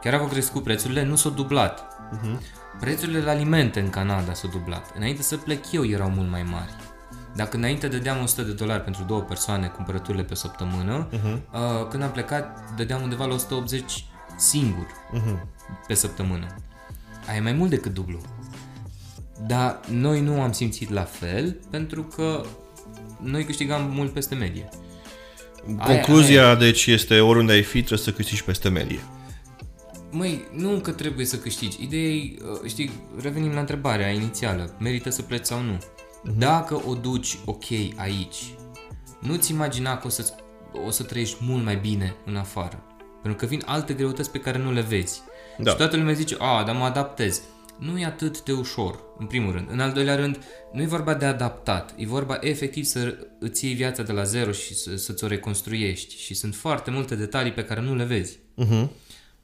[0.04, 1.88] chiar dacă au crescut prețurile, nu s-au dublat.
[2.18, 2.40] Uh-huh.
[2.80, 4.92] Prețurile la alimente în Canada s-au dublat.
[4.98, 6.72] Înainte să plec eu erau mult mai mari.
[7.36, 11.34] Dacă înainte dădeam 100 de dolari pentru două persoane cumpărăturile pe săptămână, uh-huh.
[11.54, 14.06] uh, când am plecat dădeam undeva la 180
[14.38, 15.48] singur Mhm.
[15.88, 16.46] pe săptămână.
[17.28, 18.20] Aia e mai mult decât dublu.
[19.48, 22.46] Dar noi nu am simțit la fel pentru că
[23.22, 24.70] noi câștigam mult peste medie.
[25.80, 29.00] Aia- Concluzia, deci, este oriunde ai fi, trebuie să câștigi peste medie.
[30.16, 31.84] Măi, nu că trebuie să câștigi.
[31.84, 32.92] Ideea e, uh, știi,
[33.22, 34.76] revenim la întrebarea inițială.
[34.80, 35.84] Merită să pleci sau nu?
[36.38, 37.64] Dacă o duci ok
[37.96, 38.56] aici,
[39.20, 40.34] nu-ți imagina că o să,
[40.86, 42.84] o să trăiești mult mai bine în afară.
[43.22, 45.22] Pentru că vin alte greutăți pe care nu le vezi.
[45.58, 45.70] Da.
[45.72, 47.42] Și toată lumea zice, a, dar mă adaptez.
[47.80, 49.68] Nu e atât de ușor, în primul rând.
[49.72, 50.40] În al doilea rând,
[50.74, 51.94] nu e vorba de adaptat.
[51.98, 56.16] E vorba efectiv să îți iei viața de la zero și să, să-ți o reconstruiești.
[56.18, 58.38] Și sunt foarte multe detalii pe care nu le vezi.
[58.38, 58.88] Uh-huh.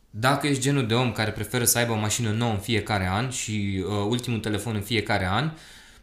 [0.09, 3.29] Dacă ești genul de om care preferă să aibă o mașină nouă în fiecare an
[3.29, 5.51] și uh, ultimul telefon în fiecare an,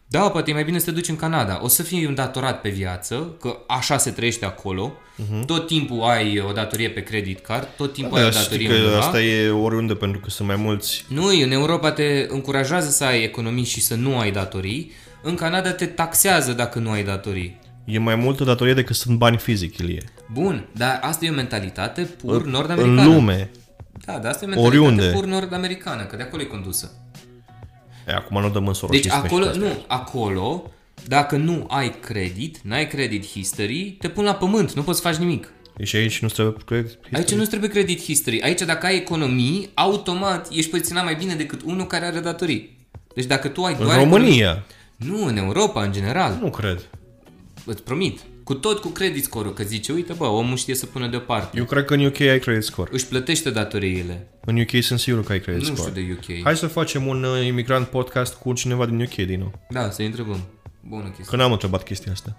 [0.09, 1.59] da, poate e mai bine să te duci în Canada.
[1.63, 4.93] O să fii îndatorat pe viață, că așa se trăiește acolo.
[4.93, 5.45] Uh-huh.
[5.47, 8.69] Tot timpul ai o datorie pe credit card, tot timpul ai o Da, știi datorie
[8.69, 8.99] că undeva.
[8.99, 11.05] asta e oriunde, pentru că sunt mai mulți.
[11.09, 14.93] Nu, în Europa te încurajează să ai economii și să nu ai datorii.
[15.23, 17.59] În Canada te taxează dacă nu ai datorii.
[17.85, 20.03] E mai multă datorie decât sunt bani fizic, Ilie.
[20.33, 23.05] Bun, dar asta e o mentalitate pur În nord-americană.
[23.05, 23.51] lume.
[24.07, 25.11] Da, dar asta e o mentalitate Oriunde.
[25.13, 26.91] pur nord-americană, că de acolo e condusă.
[28.09, 30.71] E, acum nu dăm în Soros Deci și acolo, specii nu, acolo,
[31.07, 35.17] dacă nu ai credit, n-ai credit history, te pun la pământ, nu poți să faci
[35.17, 35.53] nimic.
[35.77, 38.43] Deci aici nu trebuie cred, Aici nu trebuie credit history.
[38.43, 42.77] Aici dacă ai economii, automat ești poziționat mai bine decât unul care are datorii.
[43.15, 44.65] Deci dacă tu ai În doar România.
[44.99, 46.39] Economii, nu, în Europa, în general.
[46.41, 46.89] Nu cred.
[47.65, 48.21] Îți promit.
[48.47, 51.59] Cu tot cu credit score că zice, uite bă, omul știe să pună deoparte.
[51.59, 52.90] Eu cred că în UK ai credit score.
[52.92, 54.28] Își plătește datoriile.
[54.44, 55.90] În UK sunt sigur că ai credit Nu score.
[55.90, 56.42] știu de UK.
[56.42, 59.66] Hai să facem un uh, imigrant podcast cu cineva din UK din nou.
[59.70, 60.40] Da, să-i întrebăm.
[60.80, 61.24] Bună chestie.
[61.24, 62.36] Că n-am întrebat chestia asta.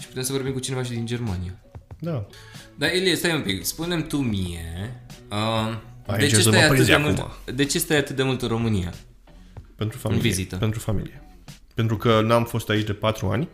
[0.00, 1.58] Și putem să vorbim cu cineva și din Germania.
[1.98, 2.26] Da.
[2.74, 5.00] Dar Elie, stai un pic, spune tu mie,
[5.30, 5.76] uh,
[6.06, 7.04] Ai de, ce ce să mă stai atât prinzi de acum.
[7.04, 8.92] mult, de ce stai atât de mult în România?
[9.76, 10.22] Pentru familie.
[10.22, 10.56] vizită.
[10.56, 11.22] Pentru familie.
[11.74, 13.48] Pentru că n-am fost aici de patru ani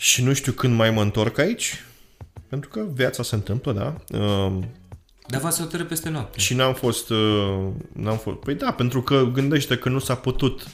[0.00, 1.84] și nu știu când mai mă întorc aici.
[2.48, 4.18] Pentru că viața se întâmplă, da.
[4.18, 4.52] Uh,
[5.26, 6.38] Dar v-ați hotărât peste noapte.
[6.38, 7.58] și n-am fost, uh,
[7.92, 8.36] n-am fost...
[8.36, 10.66] Păi da, pentru că gândește că nu s-a putut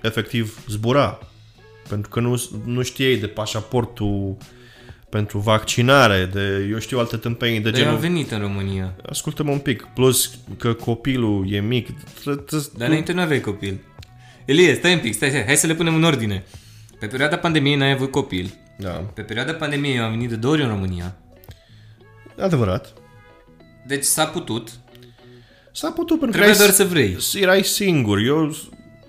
[0.00, 1.18] efectiv zbura.
[1.88, 4.36] Pentru că nu, nu știai de pașaportul
[5.08, 8.08] pentru vaccinare, de, eu știu, alte tâmpenii de Dar eu am genul...
[8.14, 8.94] venit în România.
[9.06, 9.82] Ascultă-mă un pic.
[9.94, 11.88] Plus că copilul e mic.
[12.22, 13.78] Tre- tre- Dar înainte nu aveai copil.
[14.44, 16.44] Elie, stai un pic, stai, stai, hai să le punem în ordine.
[16.98, 18.54] Pe perioada pandemiei n-ai avut copil.
[18.78, 18.90] Da.
[18.90, 21.16] Pe perioada pandemiei eu am venit de două ori în România.
[22.38, 22.92] Adevărat.
[23.86, 24.68] Deci s-a putut.
[25.72, 27.16] S-a putut pentru Trebuie că doar ai- să vrei.
[27.42, 28.18] erai singur.
[28.18, 28.38] Eu,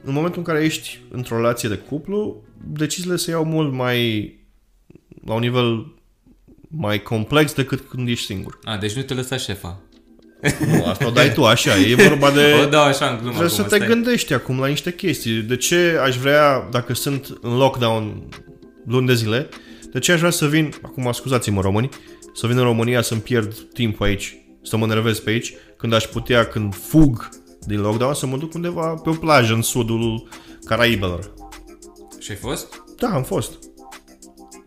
[0.04, 4.30] în momentul în care ești într-o relație de cuplu, deciziile se iau mult mai
[5.26, 5.94] la un nivel
[6.70, 8.60] mai complex decât când ești singur.
[8.64, 9.80] A, deci nu te lăsa șefa.
[10.68, 12.56] Nu, asta o dai tu așa, e vorba de...
[12.64, 13.88] O dau așa în glumă Trebuie acum, să te stai.
[13.88, 15.34] gândești acum la niște chestii.
[15.42, 18.30] De ce aș vrea, dacă sunt în lockdown
[18.88, 19.50] luni de zile,
[19.92, 21.90] de ce aș vrea să vin, acum scuzați-mă români,
[22.34, 26.04] să vin în România să-mi pierd timp aici, să mă nervez pe aici, când aș
[26.04, 27.30] putea, când fug
[27.68, 30.28] din lockdown, să mă duc undeva pe o plajă în sudul
[30.66, 31.34] Caraibelor.
[32.20, 32.84] Și ai fost?
[32.98, 33.52] Da, am fost.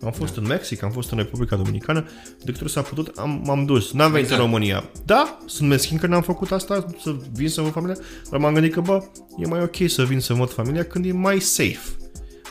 [0.05, 2.09] Am fost în Mexic, am fost în Republica Dominicană,
[2.45, 3.93] de câte ori s-a putut, am, m-am dus.
[3.93, 4.41] N-am venit Exact.
[4.43, 4.91] în România.
[5.05, 7.97] Da, sunt meschin că n-am făcut asta, să vin să văd familia,
[8.31, 9.05] dar m-am gândit că, bă,
[9.39, 11.79] e mai ok să vin să văd familia când e mai safe.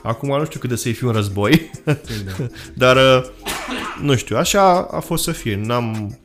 [0.04, 2.48] Acum nu știu cât de safe e un război, Da.
[2.86, 3.26] dar uh,
[4.02, 5.56] nu știu, așa a fost să fie.
[5.56, 6.18] N-am,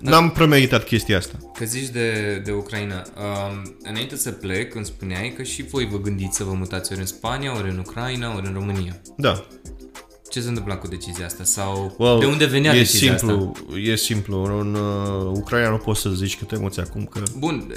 [0.00, 1.34] n-am premeditat chestia asta.
[1.58, 3.02] Că zici de, de Ucraina.
[3.16, 7.00] Um, înainte să plec, îmi spuneai că și voi vă gândiți să vă mutați ori
[7.00, 9.00] în Spania, ori în Ucraina, ori în România.
[9.16, 9.46] Da.
[10.30, 11.44] Ce se întâmpla cu decizia asta?
[11.44, 13.78] Sau Well, de unde venea e decizia simplu, asta?
[13.78, 14.58] E simplu.
[14.60, 17.72] În uh, Ucraina nu poți să zici că te muți acum, că Bun,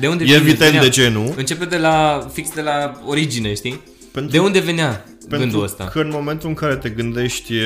[0.00, 0.80] de unde e vine- evident venea?
[0.82, 1.34] de ce nu.
[1.36, 3.80] Începe de la, fix de la origine, știi?
[4.12, 5.84] Pentru- de unde venea Pentru gândul ăsta?
[5.84, 7.62] că în momentul în care te gândești e,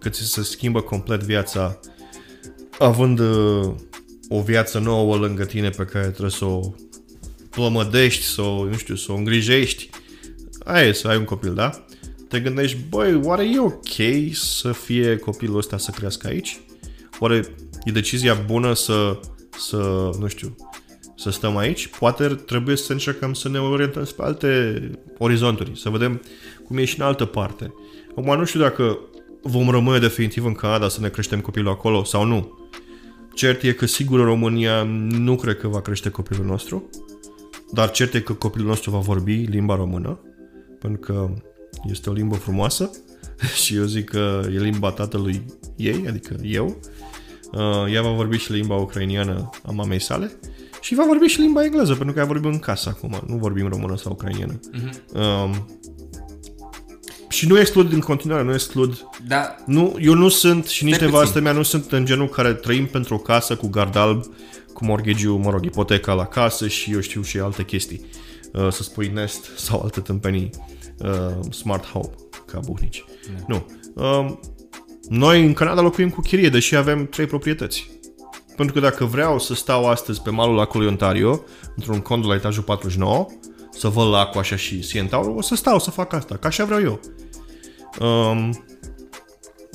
[0.00, 1.78] că ți se schimbă complet viața,
[2.78, 3.74] având uh,
[4.28, 6.60] o viață nouă lângă tine pe care trebuie să o
[7.50, 9.90] plămădești, să o, nu știu, să o îngrijești,
[10.64, 11.84] aia e să ai un copil, da?
[12.36, 16.60] Te gândești, băi, oare e ok să fie copilul ăsta să crească aici?
[17.18, 17.44] Oare
[17.84, 19.20] e decizia bună să,
[19.58, 20.56] să nu știu,
[21.14, 21.86] să stăm aici?
[21.86, 24.80] Poate trebuie să încercăm să ne orientăm spre alte
[25.18, 26.22] orizonturi, să vedem
[26.66, 27.74] cum e și în altă parte.
[28.10, 28.98] Acum nu știu dacă
[29.42, 32.58] vom rămâne definitiv în Canada să ne creștem copilul acolo sau nu.
[33.34, 36.90] Cert e că sigur în România nu cred că va crește copilul nostru,
[37.72, 40.20] dar cert e că copilul nostru va vorbi limba română,
[40.78, 41.30] pentru că
[41.90, 42.90] este o limbă frumoasă
[43.62, 45.44] și eu zic că e limba tatălui
[45.76, 46.80] ei, adică eu.
[47.52, 50.38] Uh, ea va vorbi și limba ucrainiană a mamei sale
[50.80, 53.68] și va vorbi și limba engleză, pentru că ea vorbim în casă acum, nu vorbim
[53.68, 54.60] română sau ucrainiană.
[55.14, 55.66] Um,
[57.28, 61.06] și nu exclud în continuare, nu exclud Da, nu, eu nu sunt și nici Stai
[61.06, 61.42] nevastă puțin.
[61.42, 64.24] mea nu sunt în genul care trăim pentru o casă cu gard alb,
[64.72, 68.06] cu mortgage mă rog, ipoteca la casă și eu știu și alte chestii.
[68.52, 70.50] Uh, să spui nest sau alte tâmpenii
[70.98, 72.10] uh, smart home,
[72.46, 73.04] ca buhnici.
[73.46, 73.66] Nu.
[73.94, 74.40] Um,
[75.08, 77.90] noi în Canada locuim cu chirie, deși avem trei proprietăți.
[78.56, 81.44] Pentru că dacă vreau să stau astăzi pe malul lacului Ontario,
[81.76, 83.26] într-un condo la etajul 49,
[83.70, 86.64] să văd lacul așa și CN Tower, o să stau să fac asta, că așa
[86.64, 87.00] vreau eu.
[88.00, 88.64] Um,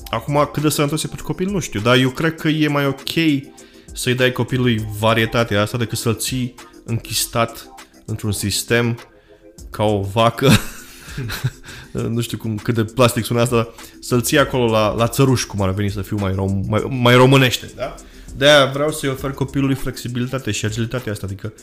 [0.09, 2.85] acum, cât de sănătos e pentru copil, nu știu, dar eu cred că e mai
[2.85, 3.09] ok
[3.93, 6.53] să-i dai copilului varietatea asta decât să-l ții
[6.85, 7.67] închistat
[8.05, 8.99] într-un sistem
[9.69, 10.49] ca o vacă
[11.91, 15.61] nu știu cum, cât de plastic sună asta, să-l ții acolo la, la țăruș, cum
[15.61, 17.95] ar veni să fiu mai, rom, mai, mai românește, da?
[18.35, 21.53] De-aia vreau să-i ofer copilului flexibilitate și agilitatea asta, adică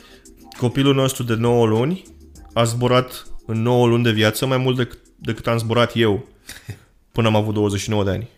[0.59, 2.05] copilul nostru de 9 luni
[2.53, 6.29] a zburat în 9 luni de viață mai mult decât, decât am zburat eu
[7.13, 8.29] până am avut 29 de ani.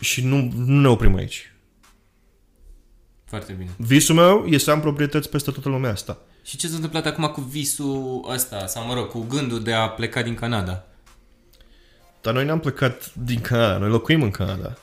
[0.00, 1.52] Și nu, nu ne oprim aici.
[3.24, 3.70] foarte bine.
[3.76, 6.18] Visul meu e să am proprietăți peste toată lumea asta.
[6.46, 9.88] Și ce s-a întâmplat acum cu visul ăsta, sau mă rog, cu gândul de a
[9.88, 10.84] pleca din Canada?
[12.20, 14.76] Dar noi n-am plecat din Canada, noi locuim în Canada.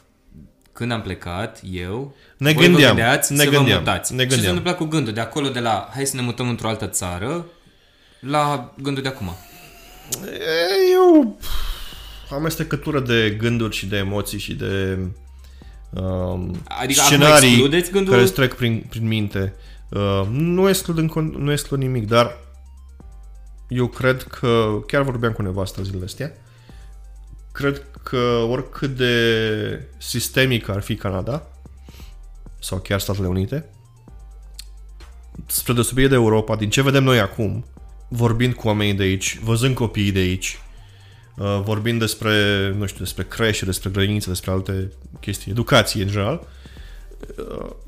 [0.73, 4.13] Când am plecat, eu, Ne voi gândeam, vă gândeați ne să gândeam, vă mutați.
[4.13, 4.55] ne Ce s-a gândeam.
[4.55, 7.45] întâmplat cu gândul de acolo, de la hai să ne mutăm într-o altă țară,
[8.19, 9.35] la gândul de acum?
[10.25, 11.37] E, eu
[12.29, 14.97] amestecătură de gânduri și de emoții și de
[15.89, 18.11] um, Adică acum scenarii excludeți gândul?
[18.11, 19.53] care îți trec prin, prin minte.
[19.93, 22.37] Uh, nu, exclud în, con- nu exclud nimic, dar
[23.67, 26.33] eu cred că, chiar vorbeam cu nevasta zilele astea,
[27.51, 28.17] cred că
[28.49, 31.47] oricât de sistemic ar fi Canada,
[32.59, 33.69] sau chiar Statele Unite,
[35.45, 37.65] spre deosebire de Europa, din ce vedem noi acum,
[38.07, 40.59] vorbind cu oamenii de aici, văzând copiii de aici,
[41.37, 42.33] uh, vorbind despre,
[42.77, 46.47] nu știu, despre creșe, despre grădinițe, despre alte chestii, educație în general, uh,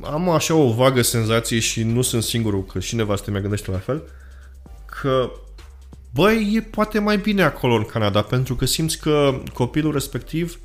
[0.01, 3.77] am așa o vagă senzație și nu sunt singurul, că și nevastă mea gândește la
[3.77, 4.03] fel,
[5.01, 5.31] că
[6.13, 10.59] băi, e poate mai bine acolo în Canada, pentru că simți că copilul respectiv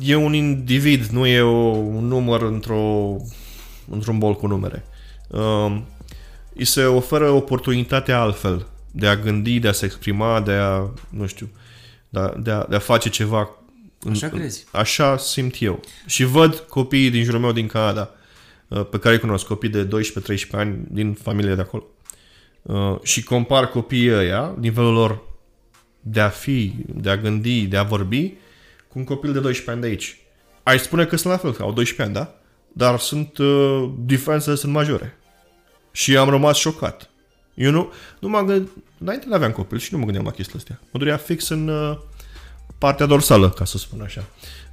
[0.00, 3.16] e un individ, nu e o, un număr într-o,
[3.90, 4.84] într-un bol cu numere.
[5.28, 5.84] Um,
[6.54, 11.26] îi se oferă oportunitatea altfel de a gândi, de a se exprima, de a, nu
[11.26, 11.50] știu,
[12.08, 13.50] de a, de a, de a face ceva.
[14.04, 14.64] În- Așa în- crezi?
[14.72, 15.80] Așa simt eu.
[16.06, 18.10] Și văd copiii din jurul meu din Canada,
[18.68, 21.84] uh, pe care îi cunosc, copii de 12-13 ani din familie de acolo.
[22.62, 25.22] Uh, Și compar copiii ăia, nivelul lor
[26.00, 28.34] de a fi, de a gândi, de a vorbi,
[28.88, 30.16] cu un copil de 12 ani de aici.
[30.62, 32.34] Ai spune că sunt la fel, că au 12 ani, da?
[32.72, 35.16] Dar sunt, uh, diferențele sunt majore.
[35.92, 37.10] Și am rămas șocat.
[37.54, 40.58] Eu nu, nu m-am gândit, înainte nu aveam copil și nu mă gândeam la chestiile
[40.60, 40.80] astea.
[40.92, 41.98] Mă durea fix în uh,
[42.82, 44.24] partea dorsală, ca să spun așa.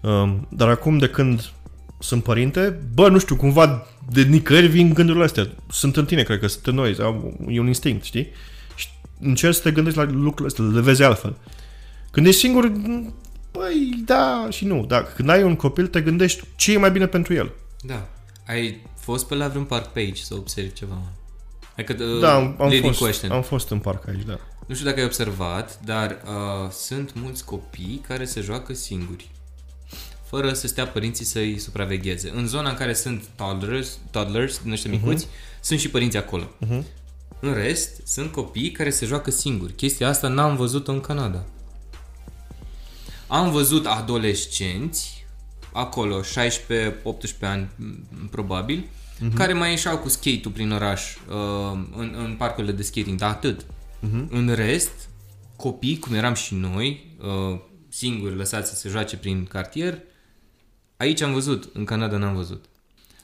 [0.01, 1.51] Um, dar acum de când
[1.99, 5.49] sunt părinte, bă, nu știu, cumva de nicăieri vin gândurile astea.
[5.69, 8.27] Sunt în tine, cred că sunt în noi, au- e un instinct, știi?
[8.75, 8.87] Și
[9.19, 11.35] încerci să te gândești la lucrurile astea, le vezi altfel.
[12.11, 12.71] Când ești singur,
[13.51, 14.85] băi, da și nu.
[14.85, 17.51] Dar când ai un copil, te gândești ce e mai bine pentru el.
[17.81, 18.07] Da.
[18.47, 20.97] Ai fost pe la vreun parc pe aici să observi ceva?
[21.77, 23.31] Adică, uh, Da, am, am, leading fost, question.
[23.31, 24.37] am fost în parc aici, da.
[24.69, 29.29] Nu știu dacă ai observat, dar uh, sunt mulți copii care se joacă singuri.
[30.25, 32.31] Fără să stea părinții să-i supravegheze.
[32.35, 35.27] În zona în care sunt toddlers, toddlers din ăștia micuți,
[35.61, 36.43] sunt și părinții acolo.
[37.39, 39.73] În rest, sunt copii care se joacă singuri.
[39.73, 41.45] Chestia asta n-am văzut-o în Canada.
[43.27, 45.25] Am văzut adolescenți,
[45.73, 46.23] acolo, 16-18
[47.41, 48.87] ani m, probabil,
[49.35, 53.65] care mai ieșeau cu skate-ul prin oraș, uh, în, în parcurile de skating, dar atât.
[54.29, 54.91] În rest,
[55.55, 57.59] copii, cum eram și noi, uh,
[57.89, 59.99] singuri lăsați să se joace prin cartier,
[60.97, 62.65] aici am văzut, în Canada n-am văzut.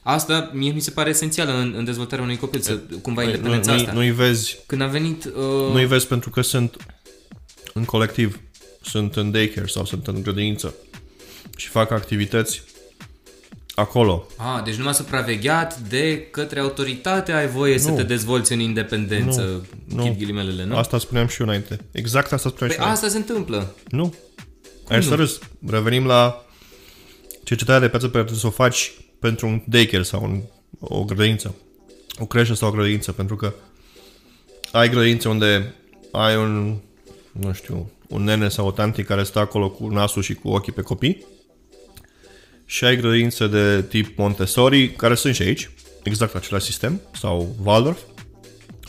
[0.02, 3.72] Asta mie mi se pare esențială în, în dezvoltarea unui copil, să cumva Nu, independența
[3.72, 3.92] nu, asta.
[3.92, 5.24] nu-i vezi, Când a venit...
[5.24, 6.76] Uh, nu-i vezi pentru că sunt
[7.74, 8.40] în colectiv,
[8.82, 10.74] sunt în daycare sau sunt în grădiniță
[11.56, 12.62] și fac activități
[13.76, 14.26] acolo.
[14.36, 17.96] A, deci numai supravegheat de către autoritate ai voie să Nu.
[17.96, 20.02] te dezvolți în independență, Nu.
[20.02, 20.76] închid ghilimelele, nu?
[20.76, 21.80] Asta spuneam și eu înainte.
[21.92, 22.94] Exact asta spuneam Păi și eu.
[22.94, 23.74] asta se întâmplă.
[23.88, 24.14] Nu.
[24.88, 25.38] Ai să râs.
[25.66, 26.44] Revenim la
[27.44, 30.40] cercetarea de piață pe care trebuie să o faci pentru un daycare sau un,
[30.80, 31.54] o grădiniță.
[32.18, 33.52] O creșă sau o grădiniță, pentru că
[34.72, 35.74] ai grădinițe unde
[36.12, 36.76] ai un,
[37.32, 40.72] nu știu, un nene sau o tanti care stă acolo cu nasul și cu ochii
[40.72, 41.24] pe copii
[42.66, 45.70] și ai grădinițe de tip Montessori, care sunt și aici,
[46.02, 47.98] exact același sistem, sau Waldorf,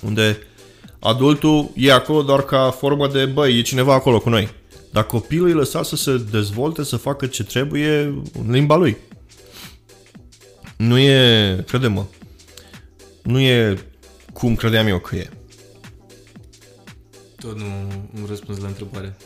[0.01, 0.39] unde
[0.99, 4.49] adultul e acolo doar ca formă de, băi, e cineva acolo cu noi.
[4.91, 7.89] Dar copilul e lăsat să se dezvolte, să facă ce trebuie
[8.39, 8.97] în limba lui.
[10.77, 12.05] Nu e, crede-mă,
[13.21, 13.77] nu e
[14.33, 15.29] cum credeam eu că e.
[17.35, 17.65] Tot nu
[18.19, 19.17] un răspuns la întrebare.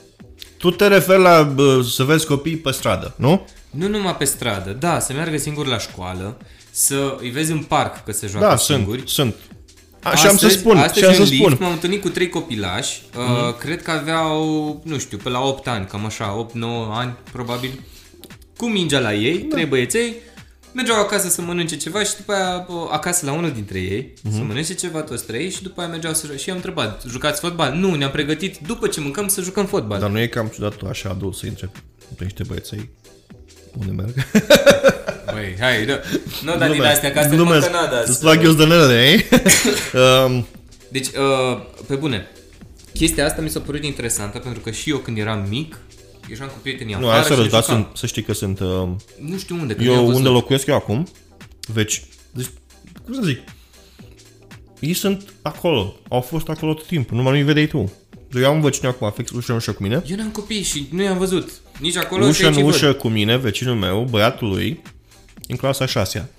[0.58, 3.48] Tu te referi la bă, să vezi copii pe stradă, nu?
[3.72, 6.38] Nu numai pe stradă, da, să meargă singur la școală,
[6.72, 8.98] să îi vezi în parc că se joacă Da, singuri.
[9.06, 9.36] sunt, sunt.
[10.04, 11.48] A, și am să spun, astăzi și am să în spun.
[11.48, 13.48] lift m-am întâlnit cu trei copilași, mm-hmm.
[13.48, 16.54] uh, cred că aveau, nu știu, pe la 8 ani, cam așa, 8-9
[16.92, 17.80] ani, probabil,
[18.58, 19.56] cu mingea la ei, da.
[19.56, 20.16] trei băieței,
[20.74, 24.34] mergeau acasă să mănânce ceva și după aia uh, acasă la unul dintre ei, mm-hmm.
[24.34, 26.42] să mănânce ceva toți trei și după aia mergeau să joace.
[26.42, 27.74] Și i-am întrebat, jucați fotbal?
[27.74, 30.00] Nu, ne-am pregătit după ce mâncăm să jucăm fotbal.
[30.00, 31.72] Dar nu e cam ciudat tu așa adult să intre
[32.18, 32.90] pe niște băieței
[33.80, 34.14] unde merg?
[35.34, 36.00] Băi, hai, da.
[36.44, 37.72] Nu, dar din astea, că asta e în Glumesc.
[37.72, 38.04] Canada.
[38.06, 39.26] Îți plac eu de nele, ei?
[40.26, 40.46] um,
[40.90, 42.30] Deci, uh, pe bune,
[42.94, 45.78] chestia asta mi s-a părut interesantă pentru că și eu când eram mic,
[46.30, 47.76] ieșeam cu prietenii nu, afară hai să și răs, dar jucam.
[47.84, 48.60] sunt, să știi că sunt...
[48.60, 50.18] Um, Nu știu unde, că nu am eu văzut.
[50.18, 51.08] unde locuiesc eu acum,
[51.74, 52.48] veci, deci,
[53.06, 53.40] cum să zic,
[54.80, 57.92] ei sunt acolo, au fost acolo tot timpul, numai nu-i vedeai tu.
[58.36, 61.02] Eu am vecinul acum, fix ușă în ușă cu mine, Eu n-am copii și nu
[61.02, 61.50] i-am văzut.
[61.82, 62.74] Nici acolo și ușă aici în îi văd.
[62.74, 64.82] ușă cu mine, vecinul meu, băiatul lui,
[65.48, 66.30] în clasa 6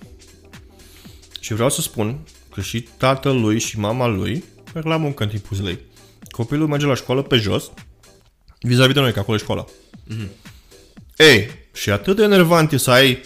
[1.40, 2.18] Și vreau să spun
[2.54, 4.44] că și tatăl lui și mama lui
[4.74, 5.78] merg la muncă în timpul zilei.
[6.30, 7.70] Copilul merge la școală pe jos,
[8.60, 9.64] vis-a-vis de noi, că acolo e școala.
[10.04, 10.30] Mhm.
[11.16, 13.20] Ei, și atât de enervant e să ai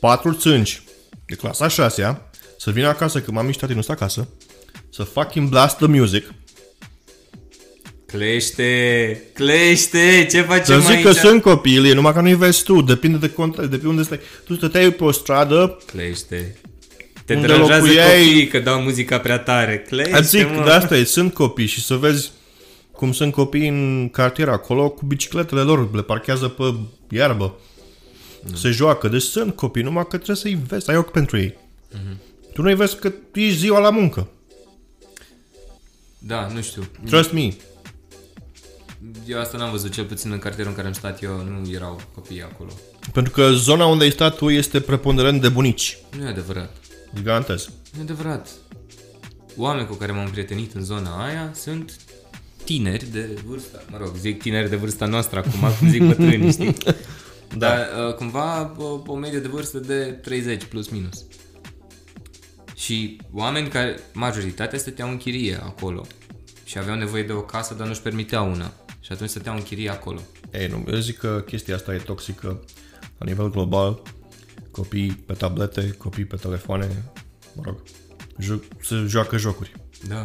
[0.00, 0.82] patru țânci
[1.26, 2.22] de clasa 6
[2.58, 4.28] să vină acasă, că mami și tati nu sunt acasă,
[4.90, 6.34] să fucking blast the music,
[8.18, 11.04] Clește, clește, ce să facem zic aici?
[11.04, 14.02] că sunt copii, e numai că nu-i vezi tu, depinde de context, de pe unde
[14.02, 14.20] stai.
[14.44, 16.56] Tu stăteai pe o stradă, Clește.
[17.24, 19.78] Te Unde deranjează locuiai- copiii că dau muzica prea tare.
[19.88, 20.62] Clește, Îți zic, mă.
[20.64, 22.30] de asta e, sunt copii și să vezi
[22.92, 26.74] cum sunt copii în cartier acolo cu bicicletele lor, le parchează pe
[27.10, 27.58] iarbă.
[28.54, 31.54] Se joacă, deci sunt copii, numai că trebuie să-i vezi, ai ochi pentru ei.
[32.52, 34.28] Tu nu-i vezi că ești ziua la muncă.
[36.18, 36.82] Da, nu știu.
[37.06, 37.48] Trust me.
[39.26, 42.00] Eu asta n-am văzut, cel puțin în cartierul în care am stat eu, nu erau
[42.14, 42.70] copii acolo.
[43.12, 45.98] Pentru că zona unde ai stat tu este preponderent de bunici.
[46.18, 46.76] Nu e adevărat.
[47.12, 47.68] Îți garantez.
[47.92, 48.48] Nu e adevărat.
[49.56, 51.96] Oameni cu care m-am prietenit în zona aia sunt
[52.64, 56.76] tineri de vârsta, mă rog, zic tineri de vârsta noastră acum, cum zic bătrâni, știi?
[57.56, 57.68] Da.
[57.68, 61.24] Dar uh, cumva o, o medie de vârstă de 30 plus minus.
[62.74, 66.06] Și oameni care, majoritatea stăteau în chirie acolo
[66.64, 68.72] și aveau nevoie de o casă, dar nu-și permiteau una.
[69.04, 70.20] Și atunci stăteau în chirie acolo.
[70.52, 72.60] Ei, nu, eu zic că chestia asta e toxică
[73.18, 74.02] la nivel global.
[74.70, 77.04] Copii pe tablete, copii pe telefoane,
[77.54, 77.82] mă rog,
[78.42, 79.72] jo- se joacă jocuri.
[80.08, 80.24] Da.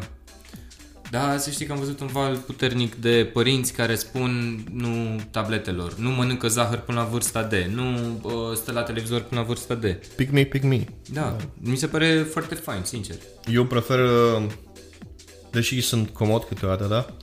[1.11, 5.95] Da, să știi că am văzut un val puternic de părinți care spun nu tabletelor,
[5.95, 9.76] nu mănâncă zahăr până la vârsta de, nu uh, stă la televizor până la vârsta
[9.76, 9.99] de.
[10.15, 10.84] Pick me, pick me.
[11.11, 13.15] Da, mi se pare foarte fain, sincer.
[13.51, 14.45] Eu prefer, uh,
[15.51, 17.15] deși sunt comod câteodată, da?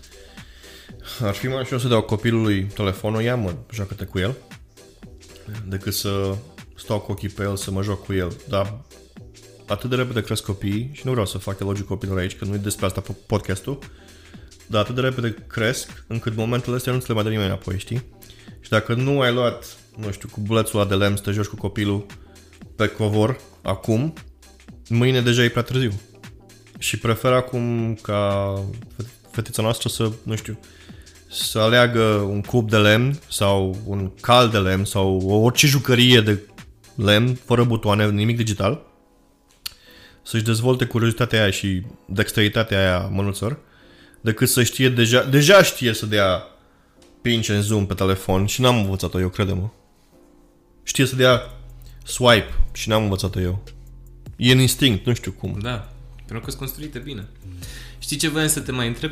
[1.20, 4.36] Ar fi mai ușor să dau copilului telefonul, ia mă, joacă-te cu el,
[5.68, 6.36] decât să
[6.76, 8.36] stau cu ochii pe el, să mă joc cu el.
[8.48, 8.80] Dar
[9.66, 12.54] atât de repede cresc copiii, și nu vreau să fac elogiu copilor aici, că nu
[12.54, 13.78] e despre asta podcastul,
[14.66, 17.78] dar atât de repede cresc, încât momentele astea nu ți le mai dă nimeni înapoi,
[17.78, 18.04] știi?
[18.60, 21.46] Și dacă nu ai luat, nu știu, cu bulețul ăla de lemn să te joci
[21.46, 22.06] cu copilul
[22.76, 24.12] pe covor, acum,
[24.88, 26.00] mâine deja e prea târziu.
[26.78, 28.54] Și prefer acum ca
[28.96, 30.58] fe- fetița noastră să, nu știu,
[31.30, 36.40] să aleagă un cub de lemn sau un cal de lemn sau orice jucărie de
[36.94, 38.82] lemn, fără butoane, nimic digital,
[40.22, 43.58] să-și dezvolte curiozitatea aia și dexteritatea aia mănuțăr,
[44.20, 46.42] decât să știe deja, deja știe să dea
[47.22, 49.68] pinch în zoom pe telefon și n-am învățat-o eu, crede-mă.
[50.82, 51.50] Știe să dea
[52.04, 53.62] swipe și n-am învățat-o eu.
[54.36, 55.58] E în instinct, nu știu cum.
[55.62, 57.26] Da, pentru că sunt construite bine.
[57.98, 59.10] Știi ce voiam să te mai întreb?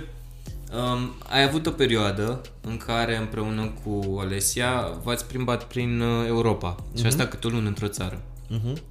[0.74, 6.74] Um, ai avut o perioadă în care împreună cu Alesia v-ați plimbat prin uh, Europa
[6.74, 6.98] uh-huh.
[7.00, 8.22] și asta câte o lună într-o țară.
[8.50, 8.82] Uh-huh.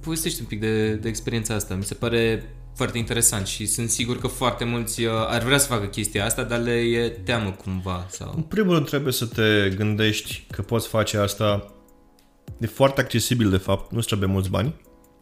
[0.00, 1.74] Povestește un pic de, de experiența asta.
[1.74, 5.66] Mi se pare foarte interesant și sunt sigur că foarte mulți uh, ar vrea să
[5.66, 8.06] facă chestia asta, dar le e teamă cumva.
[8.10, 8.32] Sau...
[8.36, 11.72] În primul rând trebuie să te gândești că poți face asta.
[12.60, 13.92] E foarte accesibil, de fapt.
[13.92, 14.74] Nu-ți trebuie mulți bani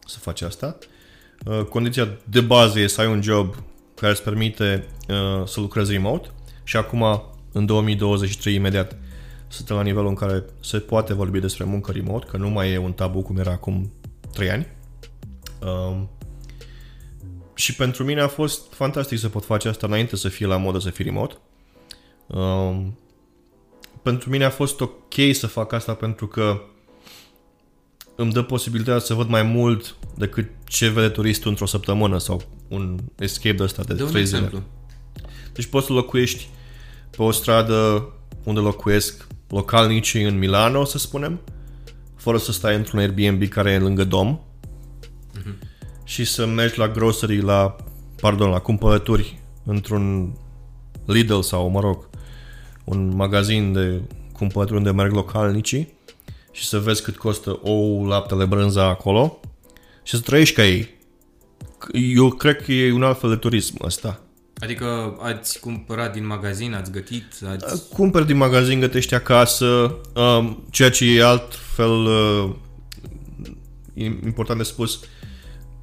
[0.05, 0.77] să faci asta.
[1.43, 3.55] Uh, Condiția de bază e să ai un job
[3.95, 6.29] care îți permite uh, să lucrezi remote
[6.63, 8.97] și acum, în 2023, imediat,
[9.47, 12.77] suntem la nivelul în care se poate vorbi despre muncă remote, că nu mai e
[12.77, 13.91] un tabu cum era acum
[14.33, 14.67] 3 ani.
[15.61, 16.09] Um,
[17.53, 20.79] și pentru mine a fost fantastic să pot face asta înainte să fie la modă
[20.79, 21.35] să fie remote.
[22.27, 22.97] Um,
[24.01, 26.61] pentru mine a fost ok să fac asta pentru că
[28.15, 32.99] îmi dă posibilitatea să văd mai mult decât ce vede turistul într-o săptămână sau un
[33.19, 34.37] escape de ăsta de De un 3 zile.
[34.37, 34.63] exemplu.
[35.53, 36.47] Deci poți să locuiești
[37.09, 38.07] pe o stradă
[38.43, 41.39] unde locuiesc localnicii în Milano, să spunem,
[42.15, 44.39] fără să stai într-un Airbnb care e lângă dom
[46.03, 47.75] și să mergi la grocery, la,
[48.21, 50.35] pardon, la cumpărături într-un
[51.05, 52.09] Lidl sau, mă rog,
[52.83, 55.93] un magazin de cumpărături unde merg localnicii
[56.53, 59.39] și să vezi cât costă ou, laptele, brânza acolo
[60.03, 60.89] și să trăiești ca ei.
[61.93, 64.19] Eu cred că e un alt fel de turism ăsta.
[64.59, 67.89] Adică ați cumpărat din magazin, ați gătit, ați...
[67.89, 72.49] Cumperi din magazin, gătești acasă, um, ceea ce e altfel uh,
[73.93, 74.99] e important de spus.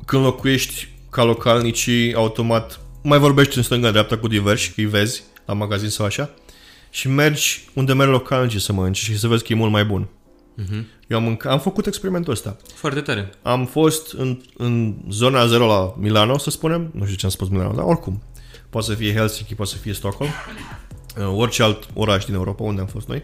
[0.04, 5.54] Când locuiești ca localnicii, automat mai vorbești în stânga-dreapta cu diversi, că îi vezi la
[5.54, 6.30] magazin sau așa,
[6.90, 10.08] și mergi unde merg localnicii să mănânci și să vezi că e mult mai bun.
[10.58, 10.84] Uh-huh.
[11.06, 12.56] Eu am, mânca, am făcut experimentul ăsta.
[12.74, 13.30] Foarte tare.
[13.42, 16.90] Am fost în, în zona 0 la Milano, să spunem.
[16.92, 18.22] Nu știu ce am spus Milano, dar oricum.
[18.70, 20.30] Poate să fie Helsinki, poate să fie Stockholm.
[21.18, 23.22] Uh, orice alt oraș din Europa unde am fost noi.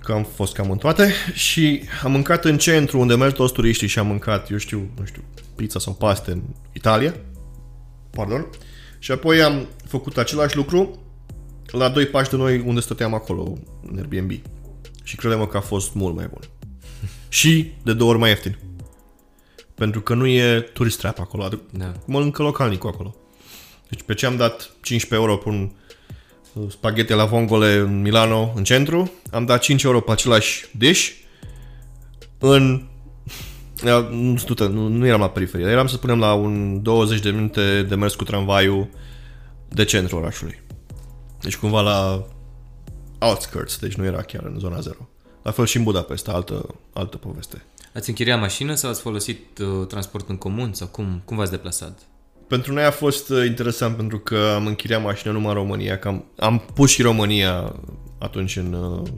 [0.00, 1.12] Că am fost cam în toate.
[1.34, 5.04] Și am mâncat în centru unde merg toți turiștii și am mâncat, eu știu, nu
[5.04, 5.22] știu,
[5.56, 6.42] pizza sau paste în
[6.72, 7.14] Italia.
[8.10, 8.46] Pardon.
[8.98, 10.98] Și apoi am făcut același lucru
[11.66, 13.58] la doi pași de noi unde stăteam acolo,
[13.90, 14.32] în Airbnb.
[15.08, 16.40] Și credem că a fost mult mai bun.
[17.28, 18.58] Și de două ori mai ieftin.
[19.74, 21.92] Pentru că nu e turist trap acolo, adică Da.
[22.06, 23.16] mănâncă localnicul acolo.
[23.88, 25.70] Deci pe ce am dat 15 euro pe un
[26.52, 31.10] uh, spaghetti la vongole în Milano, în centru, am dat 5 euro pe același dish
[32.38, 32.72] în...
[33.84, 37.30] uh, Nu, știu, nu, nu eram la periferie, eram să spunem la un 20 de
[37.30, 38.88] minute de mers cu tramvaiul
[39.68, 40.62] de centru orașului.
[41.40, 42.26] Deci cumva la
[43.18, 45.08] outskirts, deci nu era chiar în zona 0.
[45.42, 47.64] La fel și în Budapesta, altă, altă poveste.
[47.94, 51.98] Ați închiriat mașină sau ați folosit uh, transport în comun sau cum, cum v-ați deplasat?
[52.46, 56.08] Pentru noi a fost uh, interesant pentru că am închiriat mașină numai în România, că
[56.08, 57.74] am, am pus și România
[58.18, 59.08] atunci în, uh,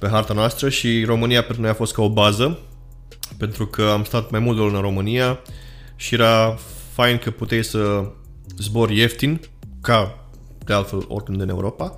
[0.00, 2.58] pe harta noastră și România pentru noi a fost ca o bază,
[3.36, 5.40] pentru că am stat mai mult de o lună în România
[5.96, 6.58] și era
[6.92, 8.10] fain că puteai să
[8.58, 9.40] zbori ieftin
[9.80, 10.28] ca
[10.64, 11.96] de altfel oricând în Europa,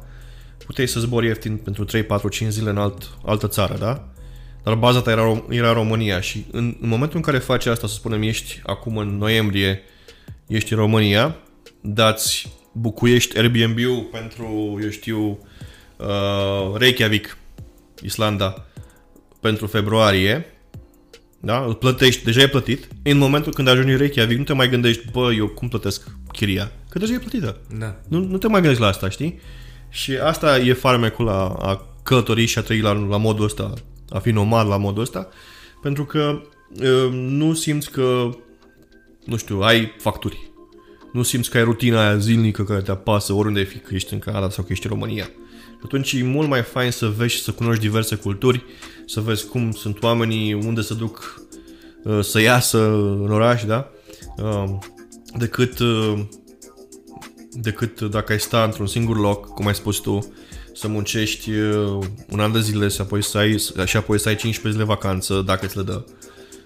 [0.73, 4.09] puteai să zbori ieftin pentru 3, 4, 5 zile în alt, altă țară, da?
[4.63, 7.87] Dar baza ta era, Rom- era România și în, în momentul în care faci asta,
[7.87, 9.83] să spunem, ești acum în noiembrie,
[10.47, 11.37] ești în România,
[11.81, 15.39] dați bucuiești Airbnb-ul pentru, eu știu,
[15.97, 17.37] uh, Reykjavik,
[18.03, 18.67] Islanda,
[19.41, 20.47] pentru februarie,
[21.41, 21.65] da?
[21.67, 22.89] Îl plătești, deja e plătit.
[23.03, 26.73] În momentul când ajungi în Reykjavik, nu te mai gândești, bă, eu cum plătesc chiria?
[26.89, 27.61] Că deja e plătită.
[27.79, 28.01] Da.
[28.09, 29.41] Nu, nu te mai gândești la asta, știi?
[29.93, 33.73] Și asta e farmecul la a călători și a trăi la, la modul ăsta,
[34.09, 35.29] a fi nomad la modul ăsta,
[35.83, 36.43] pentru că
[36.81, 38.31] uh, nu simți că,
[39.25, 40.51] nu știu, ai facturi.
[41.13, 44.19] Nu simți că ai rutina aia zilnică care te apasă oriunde fi, că ești în
[44.19, 45.25] Canada sau că ești în România.
[45.25, 48.65] Și atunci e mult mai fain să vezi și să cunoști diverse culturi,
[49.07, 51.43] să vezi cum sunt oamenii, unde se duc
[52.05, 52.79] uh, să iasă
[53.25, 53.91] în oraș, da?
[54.37, 54.65] Uh,
[55.39, 56.21] decât uh,
[57.53, 60.33] decât dacă ai sta într-un singur loc, cum ai spus tu,
[60.75, 64.37] să muncești uh, un an de zile și apoi să ai, și apoi să ai
[64.37, 66.05] 15 zile vacanță, dacă ți le dă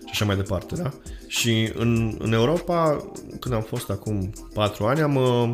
[0.07, 0.91] și așa mai departe, da?
[1.27, 3.11] Și în, în Europa,
[3.41, 5.53] când am fost acum 4 ani, am, uh,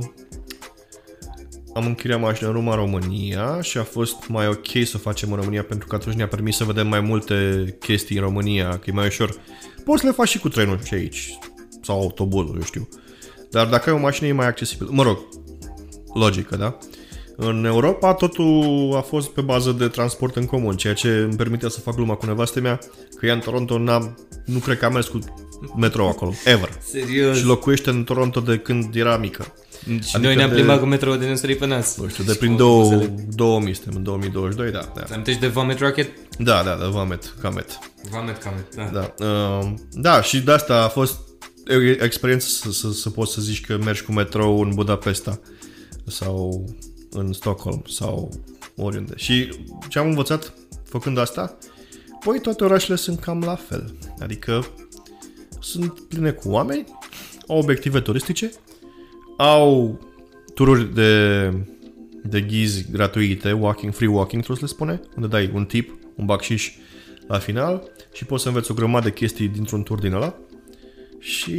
[1.75, 5.63] am închiriat mașină în Roma, România și a fost mai ok să facem în România
[5.63, 9.07] pentru că atunci ne-a permis să vedem mai multe chestii în România, că e mai
[9.07, 9.37] ușor.
[9.85, 11.39] Poți să le faci și cu trenul și aici,
[11.83, 12.89] sau autobuzul, eu știu.
[13.53, 14.87] Dar dacă ai o mașină e mai accesibil.
[14.91, 15.19] Mă rog,
[16.15, 16.77] logică, da?
[17.37, 21.69] În Europa totul a fost pe bază de transport în comun, ceea ce îmi permitea
[21.69, 22.79] să fac gluma cu nevastă mea,
[23.19, 25.19] că ea în Toronto n-am, nu cred că a mers cu
[25.77, 26.69] metrou acolo, ever.
[26.91, 27.37] Serios.
[27.37, 29.47] Și locuiește în Toronto de când era mică.
[29.85, 31.97] Și Adică noi ne-am de- plimbat cu metrou de ne pe nas.
[31.97, 33.25] Nu știu, de Și prin cu două, autobuzele.
[33.35, 34.79] 2000, suntem în 2022, da.
[34.95, 36.09] Da, Îți amintești de Vamet Rocket?
[36.39, 37.79] da, da, da Vamet, Camet.
[38.11, 38.91] Vamet Camet, da.
[39.19, 41.32] Da, uh, da și de asta a fost e-
[42.01, 45.41] experiență să, să, să poți să zici că mergi cu metrou în Budapesta
[46.07, 46.67] sau
[47.11, 48.31] în Stockholm sau
[48.77, 49.13] oriunde.
[49.17, 49.49] Și
[49.89, 51.59] ce am învățat făcând asta?
[52.25, 53.95] Păi toate orașele sunt cam la fel.
[54.21, 54.67] Adică
[55.61, 56.85] sunt pline cu oameni,
[57.47, 58.51] au obiective turistice,
[59.37, 60.01] au
[60.55, 61.49] tururi de,
[62.23, 66.25] de ghizi gratuite, walking, free walking, trebuie să le spune, unde dai un tip, un
[66.25, 66.73] bacșiș
[67.27, 67.83] la final
[68.13, 70.37] și poți să înveți o grămadă de chestii dintr-un tur din ăla
[71.23, 71.55] și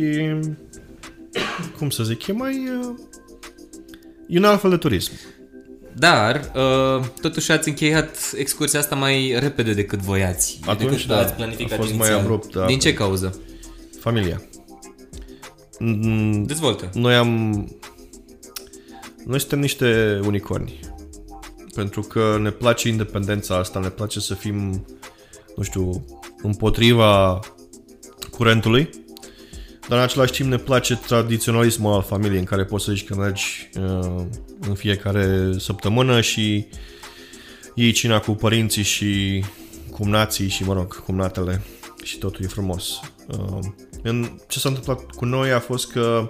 [1.78, 2.96] cum să zic, e mai uh,
[4.28, 5.12] e un alt fel de turism.
[5.96, 10.60] Dar, uh, totuși ați încheiat excursia asta mai repede decât voiați.
[10.66, 12.20] Atunci, decât da, ați planificat a fost mai inițial.
[12.20, 12.66] abrupt, da.
[12.66, 13.40] Din ce cauză?
[14.00, 14.42] Familia.
[15.80, 16.90] Mm, Dezvoltă.
[16.94, 17.30] Noi am...
[19.26, 20.80] Noi suntem niște unicorni.
[21.76, 24.86] Pentru că ne place independența asta, ne place să fim,
[25.56, 26.06] nu știu,
[26.42, 27.40] împotriva
[28.32, 28.90] curentului,
[29.88, 33.16] dar în același timp ne place tradiționalismul al familiei în care poți să zici că
[33.16, 34.22] mergi uh,
[34.60, 36.66] în fiecare săptămână și
[37.76, 39.44] iei cina cu părinții și
[39.92, 41.62] cumnații și, mă rog, cumnatele
[42.04, 43.00] și totul e frumos.
[43.28, 43.60] Uh,
[44.02, 46.30] în, ce s-a întâmplat cu noi a fost că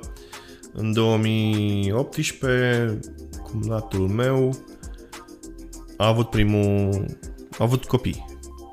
[0.73, 2.99] în 2018
[3.43, 4.65] cumnatul meu
[5.97, 7.05] a avut primul
[7.51, 8.25] a avut copii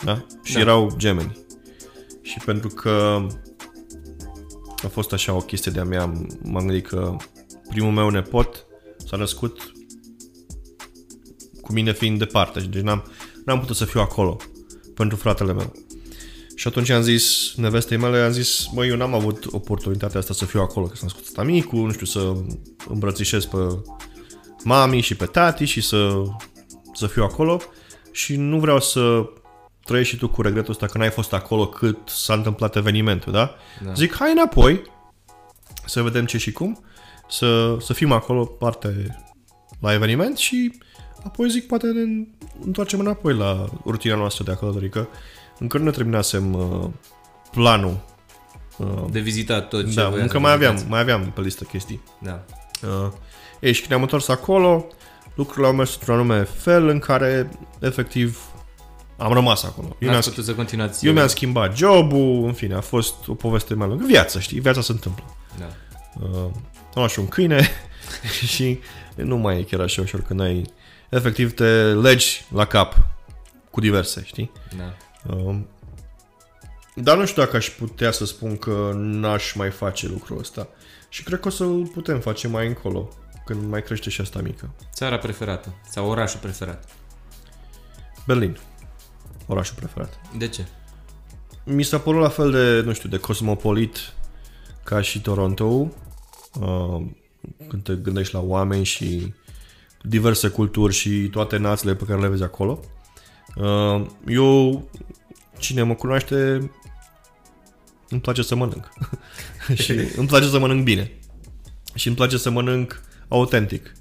[0.04, 0.24] da?
[0.42, 0.60] și Da.
[0.60, 1.38] erau gemeni
[2.22, 3.26] și pentru că
[4.84, 6.12] a fost așa o chestie de-a mea
[6.42, 7.16] m-am gândit că
[7.68, 8.66] primul meu nepot
[9.06, 9.72] s-a născut
[11.60, 13.04] cu mine fiind departe deci n-am,
[13.44, 14.36] n-am putut să fiu acolo
[14.94, 15.72] pentru fratele meu.
[16.54, 20.44] Și atunci am zis nevestei mele, am zis, măi, eu n-am avut oportunitatea asta să
[20.44, 22.36] fiu acolo, că s-a născut tata nu știu, să
[22.88, 23.56] îmbrățișez pe
[24.64, 26.22] mami și pe tati și să,
[26.94, 27.60] să fiu acolo
[28.12, 29.30] și nu vreau să
[29.90, 33.54] trăiești și tu cu regretul ăsta că n-ai fost acolo cât s-a întâmplat evenimentul, da?
[33.84, 33.92] Da.
[33.92, 34.82] Zic, hai înapoi
[35.86, 36.84] să vedem ce și cum,
[37.28, 39.20] să, să fim acolo parte
[39.80, 40.78] la eveniment și
[41.24, 42.26] apoi zic, poate ne
[42.64, 45.08] întoarcem înapoi la rutina noastră de acolo, adică
[45.58, 46.88] încă nu ne terminasem uh,
[47.50, 48.04] planul.
[48.76, 50.90] Uh, De vizitat tot ce da, voiați încă să mai aveam, vizitați.
[50.92, 52.02] mai aveam pe listă chestii.
[52.18, 52.44] Da.
[52.82, 53.12] Uh,
[53.60, 54.86] ei, și când ne-am întors acolo,
[55.34, 58.49] lucrurile au mers într-un anume fel în care, efectiv,
[59.20, 59.86] am rămas acolo.
[59.88, 61.06] Eu mi-am, N-ați putut să continuați.
[61.06, 64.04] eu mi-am schimbat jobul, în fine, a fost o poveste mai lungă.
[64.06, 64.60] Viața, știi?
[64.60, 65.24] Viața se întâmplă.
[65.58, 65.68] Da.
[66.20, 66.38] Uh,
[66.74, 67.68] am luat și un câine
[68.54, 68.80] și
[69.14, 70.64] nu mai e chiar așa ușor când ai...
[71.08, 72.96] Efectiv, te legi la cap
[73.70, 74.50] cu diverse, știi?
[74.76, 74.94] Da.
[75.34, 75.68] Um,
[76.94, 80.68] dar nu știu dacă aș putea să spun că n-aș mai face lucrul ăsta.
[81.08, 83.08] Și cred că o să-l putem face mai încolo,
[83.44, 84.70] când mai crește și asta mică.
[84.92, 86.88] Țara preferată sau orașul preferat.
[88.26, 88.58] Berlin.
[89.50, 90.20] Orașul preferat.
[90.38, 90.66] De ce?
[91.64, 94.14] Mi s-a părut la fel de, nu știu, de cosmopolit
[94.84, 95.64] ca și Toronto.
[96.60, 97.06] Uh,
[97.68, 99.34] când te gândești la oameni și
[100.02, 102.80] diverse culturi și toate națiile pe care le vezi acolo.
[103.56, 104.82] Uh, eu,
[105.58, 106.70] cine mă cunoaște,
[108.08, 108.88] îmi place să mănânc.
[109.82, 111.12] și îmi place să mănânc bine.
[111.94, 113.92] Și îmi place să mănânc autentic.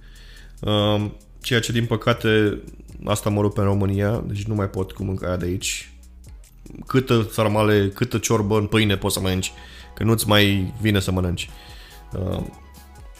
[0.61, 1.11] Uh,
[1.41, 2.61] ceea ce, din păcate,
[3.05, 5.91] asta mă rupe în România, deci nu mai pot cu mâncarea de aici.
[6.85, 9.51] Câtă sarmale, câtă ciorbă în pâine poți să mănânci,
[9.95, 11.49] că nu-ți mai vine să mănânci.
[12.13, 12.41] Uh,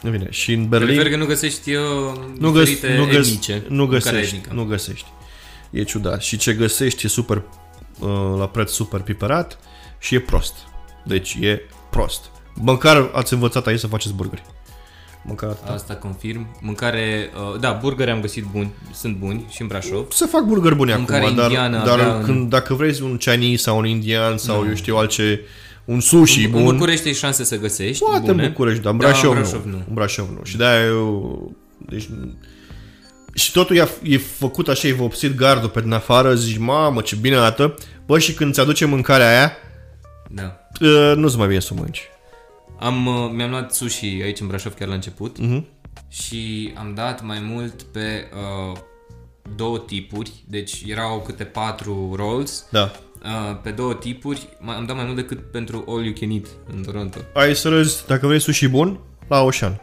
[0.00, 0.26] nu vine.
[0.30, 0.94] Și în Berlin...
[0.94, 1.82] Prefer că nu găsești uh,
[2.38, 4.54] nu, găs, diferite nu, găs, etnice, nu mâncare găsești, etnică.
[4.54, 5.06] nu găsești.
[5.70, 6.22] E ciudat.
[6.22, 7.42] Și ce găsești e super,
[7.98, 8.08] uh,
[8.38, 9.58] la preț super piperat
[9.98, 10.54] și e prost.
[11.04, 12.30] Deci e prost.
[12.54, 14.42] Măcar ați învățat aici să faceți burgeri.
[15.24, 15.68] Măcar atât.
[15.74, 16.46] Asta confirm.
[16.60, 20.10] Mâncare, uh, da, burgeri am găsit buni, sunt buni și în Brașov.
[20.12, 23.16] Se fac burgeri bune Mâncare acum, dar, indiană dar avea în- când, dacă vrei un
[23.16, 25.40] Chinese sau un indian sau eu știu altce,
[25.84, 28.42] un sushi în, bun, în București ai șanse să găsești poate bune.
[28.42, 29.70] în București, dar în Da, în Brașov, Brașov nu.
[29.70, 29.82] nu.
[29.88, 30.40] În Brașov nu.
[30.44, 31.52] Și de-aia eu...
[31.88, 32.08] Deci,
[33.34, 37.16] și totul e, e făcut așa, e vopsit gardul pe din afară, zici, mamă, ce
[37.20, 37.74] bine arată.
[38.06, 39.52] Bă, și când ți aduce mâncarea aia,
[40.30, 40.56] Da.
[40.80, 42.00] uh, nu-ți mai bine să o mănânci.
[42.80, 45.66] Am, uh, mi-am luat sushi aici în Brașov chiar la început Mhm.
[46.08, 48.28] și am dat mai mult pe
[48.72, 48.78] uh,
[49.56, 52.92] două tipuri, deci erau câte patru rolls Da.
[53.24, 56.46] uh, pe două tipuri, mai- am dat mai mult decât pentru all you can eat
[56.76, 57.18] în Toronto.
[57.34, 58.98] Ai să râzi, dacă vrei sushi bun,
[59.28, 59.80] la Ocean.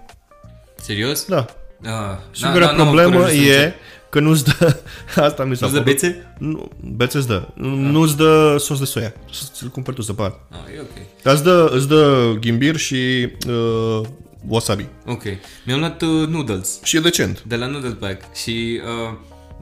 [0.76, 1.26] Serios?
[1.26, 1.46] Da.
[1.84, 1.90] Uh,
[2.32, 3.74] Singura n-am avut problemă curajul să e încerc.
[4.10, 4.78] Că nu-ți dă...
[5.28, 6.02] Asta mi s-a Nu-ți dă părut.
[6.02, 6.36] bețe?
[6.38, 7.48] Nu, bețe îți dă.
[7.56, 9.14] Nu-ți dă sos de soia.
[9.32, 10.40] Să-ți cumperi tu separat.
[10.52, 11.22] Ah, e ok.
[11.24, 14.02] Dar îți dă, îți dă ghimbir și uh,
[14.48, 14.86] wasabi.
[15.06, 15.24] Ok.
[15.66, 17.44] Mi-am luat uh, noodles Și e decent.
[17.48, 19.18] de la Noodle Pack și uh,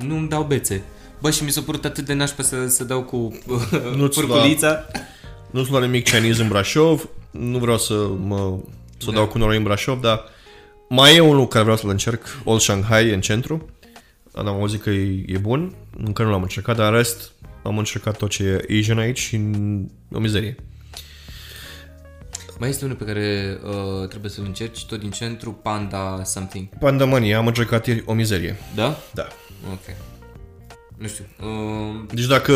[0.08, 0.84] nu îmi dau bețe.
[1.22, 3.16] Bă, și mi s-a părut atât de nașpa să, să dau cu
[3.48, 4.86] uh, Nu-ți furculița.
[5.52, 7.10] Nu sunt la nimic Chinese în Brașov.
[7.32, 7.94] Nu vreau să
[8.26, 8.58] mă
[8.98, 9.16] să Da.
[9.16, 10.24] dau cu noroi în Brașov, dar
[10.90, 12.22] mai e un lucru care vreau să-l încerc.
[12.44, 13.70] Old Shanghai în centru.
[14.36, 15.76] Am auzit că e, e bun.
[15.98, 17.32] Încă nu l-am încercat, dar în rest
[17.64, 20.56] am încercat tot ce e Asian aici și în- o mizerie.
[22.60, 26.68] Mai este unul pe care uh, trebuie să-l încerci, tot din centru, Panda something.
[26.80, 28.56] Pandemania, am încercat ieri o mizerie.
[28.76, 28.98] Da?
[29.14, 29.28] Da.
[29.72, 29.96] Ok.
[30.98, 31.26] Nu știu.
[31.42, 32.54] Uh, Deci dacă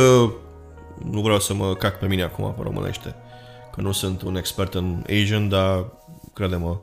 [1.11, 3.15] nu vreau să mă cac pe mine acum pe românește,
[3.75, 5.85] că nu sunt un expert în Asian, dar
[6.33, 6.79] crede-mă,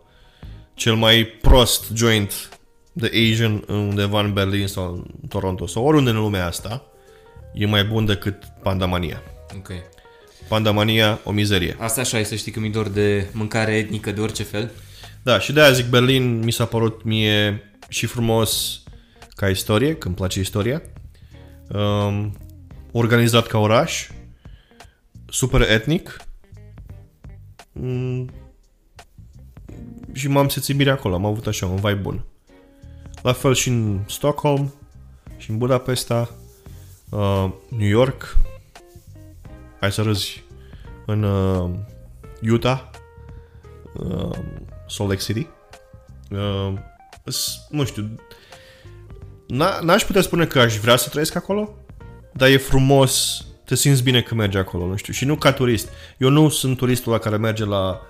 [0.74, 2.56] cel mai prost joint
[2.98, 6.82] de Asian undeva în Berlin sau în Toronto sau oriunde în lumea asta
[7.55, 9.23] e mai bun decât Pandamania.
[9.56, 9.70] ok.
[10.48, 11.77] Pandamania, o mizerie.
[11.78, 14.70] Asta așa e să știi că mi dor de mâncare etnică de orice fel.
[15.23, 18.82] Da, și de-aia zic Berlin mi s-a părut mie și frumos
[19.35, 20.82] ca istorie, că îmi place istoria.
[21.68, 22.36] Um,
[22.93, 24.09] organizat ca oraș,
[25.28, 26.16] super etnic.
[27.73, 28.31] Mm,
[30.12, 32.24] și m-am simțit bine acolo, am avut așa un vibe bun.
[33.27, 34.74] La fel și în Stockholm,
[35.36, 36.31] și în Budapesta,
[37.09, 38.36] uh, New York,
[39.81, 40.44] hai să râzi,
[41.07, 41.70] în uh,
[42.51, 42.81] Utah,
[43.94, 44.36] uh,
[44.89, 45.47] Salt Lake City.
[46.31, 46.73] Uh,
[47.24, 48.15] s- nu știu,
[49.55, 51.74] n- n-aș putea spune că aș vrea să trăiesc acolo,
[52.32, 55.12] dar e frumos, te simți bine că mergi acolo, nu știu.
[55.12, 55.89] Și nu ca turist.
[56.19, 58.01] Eu nu sunt turistul la care merge la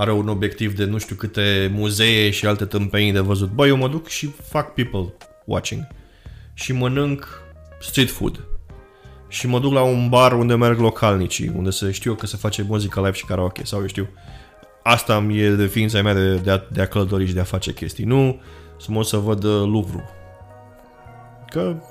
[0.00, 3.50] are un obiectiv de nu știu câte muzee și alte tâmpenii de văzut.
[3.50, 5.14] Bă, eu mă duc și fac people
[5.44, 5.86] watching.
[6.54, 7.42] Și mănânc
[7.80, 8.44] street food.
[9.28, 12.62] Și mă duc la un bar unde merg localnicii, unde se știu că se face
[12.62, 14.08] muzică live și karaoke, sau eu știu.
[14.82, 17.44] Asta mi e de ființa mea de, de, a, de a călători și de a
[17.44, 18.04] face chestii.
[18.04, 18.40] Nu
[18.78, 20.08] să mă uit să văd uh, Louvre.
[21.46, 21.82] Că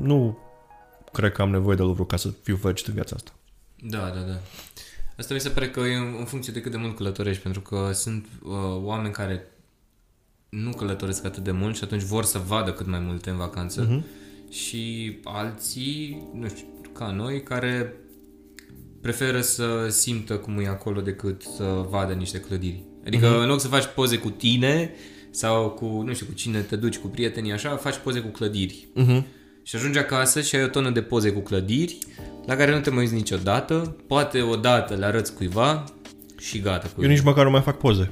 [0.00, 0.38] nu
[1.12, 3.30] cred că am nevoie de Louvre ca să fiu fericit în viața asta.
[3.80, 4.38] Da, da, da.
[5.18, 7.60] Asta mi se pare că e în, în funcție de cât de mult călătorești, pentru
[7.60, 9.46] că sunt uh, oameni care
[10.48, 13.88] nu călătoresc atât de mult și atunci vor să vadă cât mai multe în vacanță.
[13.88, 14.02] Uh-huh.
[14.50, 17.94] Și alții, nu știu, ca noi, care
[19.00, 22.82] preferă să simtă cum e acolo decât să vadă niște clădiri.
[23.06, 23.40] Adică uh-huh.
[23.40, 24.94] în loc să faci poze cu tine
[25.30, 28.88] sau cu, nu știu, cu cine te duci, cu prietenii, așa, faci poze cu clădiri.
[28.96, 29.22] Uh-huh.
[29.66, 31.98] Și ajungi acasă și ai o tonă de poze cu clădiri
[32.46, 35.84] la care nu te mai uiți niciodată, poate odată le arăți cuiva
[36.38, 36.88] și gata.
[36.94, 38.10] Cu Eu nici măcar nu mai fac poze.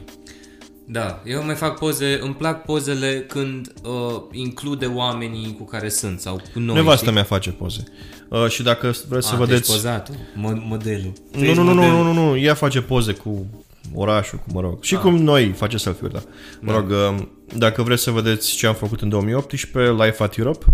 [0.87, 6.21] Da, eu mai fac poze, îmi plac pozele când uh, include oamenii cu care sunt
[6.21, 6.75] sau cu noi.
[6.75, 7.15] Nevastă știi?
[7.15, 7.85] mea face poze.
[8.29, 9.61] Uh, și dacă vreți să A, vedeți...
[9.61, 11.13] deci pozatul, mo- modelul.
[11.33, 12.05] Tu Nu, ești nu, nu, nu, modelul.
[12.05, 13.47] nu, nu, nu, ea face poze cu
[13.95, 16.23] orașul, cu, mă rog, și cum noi face selfie-uri, da.
[16.61, 20.65] Mă rog, um, dacă vreți să vedeți ce am făcut în 2018, Life at Europe,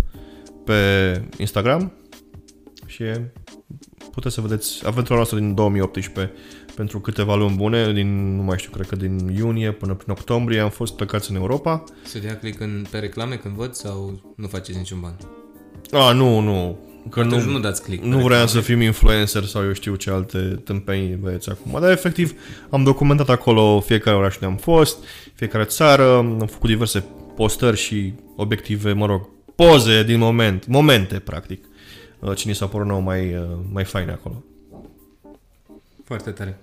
[0.69, 1.93] pe Instagram
[2.87, 3.05] și
[4.13, 6.35] puteți să vedeți aventura noastră din 2018
[6.75, 10.61] pentru câteva luni bune, din, nu mai știu, cred că din iunie până prin octombrie
[10.61, 11.85] am fost plecați în Europa.
[12.05, 15.17] Să dea click în, pe reclame când văd sau nu faceți niciun ban?
[15.91, 16.79] A, nu, nu.
[17.11, 18.47] Că Atunci nu, nu dați click pe nu vreau reclame.
[18.47, 21.81] să fim influencer sau eu știu ce alte tâmpenii băieți acum.
[21.81, 22.33] Dar efectiv
[22.71, 25.05] am documentat acolo fiecare oraș unde am fost,
[25.35, 27.05] fiecare țară, am făcut diverse
[27.37, 29.29] postări și obiective, mă rog,
[29.59, 31.65] poze din moment, momente practic.
[32.19, 34.45] Uh, Cine s-a părut nou mai, uh, mai faine acolo.
[36.05, 36.61] Foarte tare.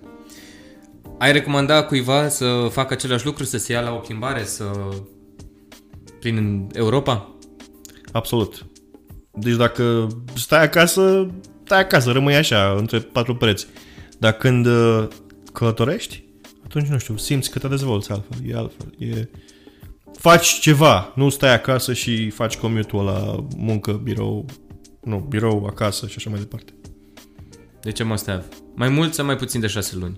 [1.18, 4.72] Ai recomanda cuiva să facă același lucru, să se ia la o plimbare, să...
[6.20, 7.36] prin Europa?
[8.12, 8.66] Absolut.
[9.32, 11.28] Deci dacă stai acasă,
[11.64, 13.68] stai acasă, rămâi așa, între patru pereți.
[14.18, 15.08] Dar când uh,
[15.54, 16.24] călătorești,
[16.64, 18.94] atunci, nu știu, simți că te dezvolți altfel, e altfel.
[18.98, 19.28] E...
[20.18, 24.46] Faci ceva, nu stai acasă și faci commute la muncă, birou,
[25.04, 26.74] nu, birou, acasă și așa mai departe.
[27.82, 28.46] De ce must have?
[28.76, 30.18] Mai mult sau mai puțin de șase luni?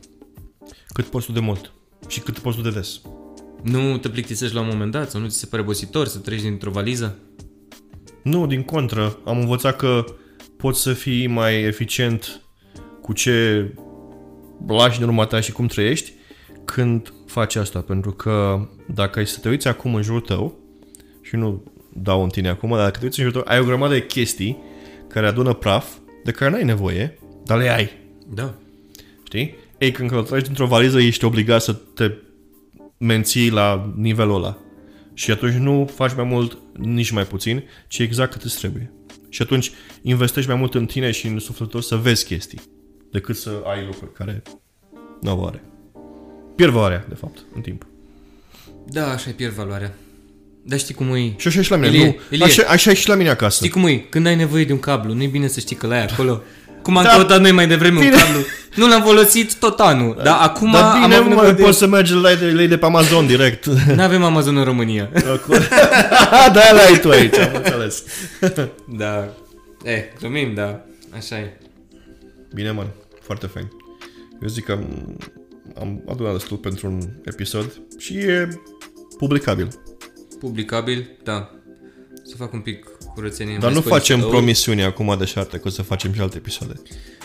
[0.87, 1.73] Cât poți tu de mult
[2.07, 3.01] și cât poți tu de des.
[3.63, 6.41] Nu te plictisești la un moment dat sau nu ți se pare obositor să treci
[6.41, 7.17] dintr-o valiză?
[8.23, 10.05] Nu, din contră, am învățat că
[10.57, 12.41] poți să fii mai eficient
[13.01, 13.73] cu ce
[14.67, 16.13] lași în urma ta și cum trăiești
[16.65, 20.59] când faci asta, pentru că dacă ai să te uiți acum în jurul tău,
[21.21, 21.63] și nu
[21.93, 24.05] dau în tine acum, dar dacă te uiți în jurul tău, ai o grămadă de
[24.05, 24.57] chestii
[25.07, 25.93] care adună praf,
[26.23, 27.91] de care n-ai nevoie, dar le ai,
[28.33, 28.53] Da.
[29.23, 29.55] știi?
[29.77, 32.11] Ei, când călătorești într-o valiză, ești obligat să te
[32.97, 34.57] menții la nivelul ăla.
[35.13, 38.91] Și atunci nu faci mai mult, nici mai puțin, ci exact cât îți trebuie.
[39.29, 39.71] Și atunci
[40.01, 42.61] investești mai mult în tine și în sufletul tău să vezi chestii,
[43.11, 44.41] decât să ai lucruri care
[45.21, 45.63] nu au valoare.
[46.57, 47.85] Pierd valoarea, de fapt, în timp.
[48.87, 49.93] Da, așa pierd valoarea.
[50.63, 51.33] Dar știi cum e?
[51.37, 51.89] Și așa e și la mine.
[51.95, 52.45] Ilie, nu, Ilie.
[52.45, 53.55] Așa, așa e și la mine acasă.
[53.55, 53.97] Știi cum e?
[53.97, 56.41] Când ai nevoie de un cablu, nu e bine să știi că l-ai acolo.
[56.81, 57.09] Cum am Da.
[57.09, 58.15] căutat noi mai devreme un Bine.
[58.17, 58.39] cablu.
[58.75, 60.19] Nu l-am folosit tot anul.
[60.23, 61.61] Dar acum Dar am bine, avut mă, nevoie de...
[61.63, 63.65] poți să mergi la de, lei de pe Amazon direct.
[63.95, 65.09] Nu avem Amazon în România.
[66.53, 68.03] da, la ai tu aici, am înțeles.
[69.03, 69.33] da.
[69.83, 70.85] Eh, glumim, da.
[71.15, 71.57] Așa e.
[72.53, 72.85] Bine, mă,
[73.21, 73.71] foarte fain.
[74.41, 74.79] Eu zic că
[75.79, 78.61] am, am adunat destul pentru un episod și e
[79.17, 79.67] publicabil.
[80.39, 81.51] Publicabil, da.
[82.23, 83.53] Să fac un pic curățenie.
[83.53, 86.21] Dar mai nu scot facem niște promisiuni acum de șarte că o să facem și
[86.21, 86.73] alte episoade.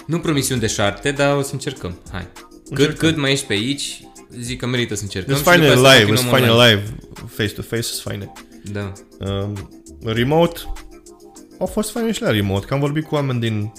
[0.07, 1.99] Nu promisiuni de șarte, dar o să încercăm.
[2.11, 2.27] Hai.
[2.75, 4.07] Cât, cât mai ești pe aici,
[4.41, 5.35] zic că merită să încercăm.
[5.35, 6.71] Îți și după faine aia să live, îți continuăm faine online.
[6.71, 6.97] live,
[7.27, 8.33] face-to-face, îți faine.
[8.73, 8.93] Da.
[9.19, 9.69] Um,
[10.05, 10.61] remote,
[11.59, 13.73] au fost faine și la remote, că am vorbit cu oameni din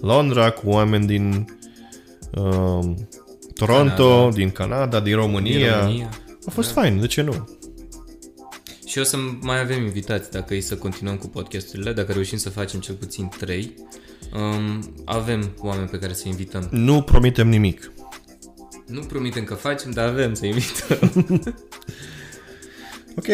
[0.00, 1.44] Londra, cu oameni din
[2.34, 3.08] um,
[3.66, 4.34] Toronto, Canada.
[4.36, 5.58] din Canada, din România.
[5.58, 6.08] Din România.
[6.46, 7.48] A fost fain, de ce nu?
[8.86, 12.50] Și o să mai avem invitați dacă e să continuăm cu podcasturile, dacă reușim să
[12.50, 13.74] facem cel puțin 3.
[14.34, 16.68] Um, avem oameni pe care să invităm.
[16.70, 17.92] Nu promitem nimic.
[18.86, 20.98] Nu promitem că facem, dar avem să invităm.
[23.16, 23.26] Ok.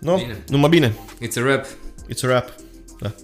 [0.00, 0.44] No, Bine.
[0.48, 0.94] numai bine.
[1.26, 1.66] It's a wrap.
[2.12, 2.54] It's a wrap.
[3.00, 3.14] Da.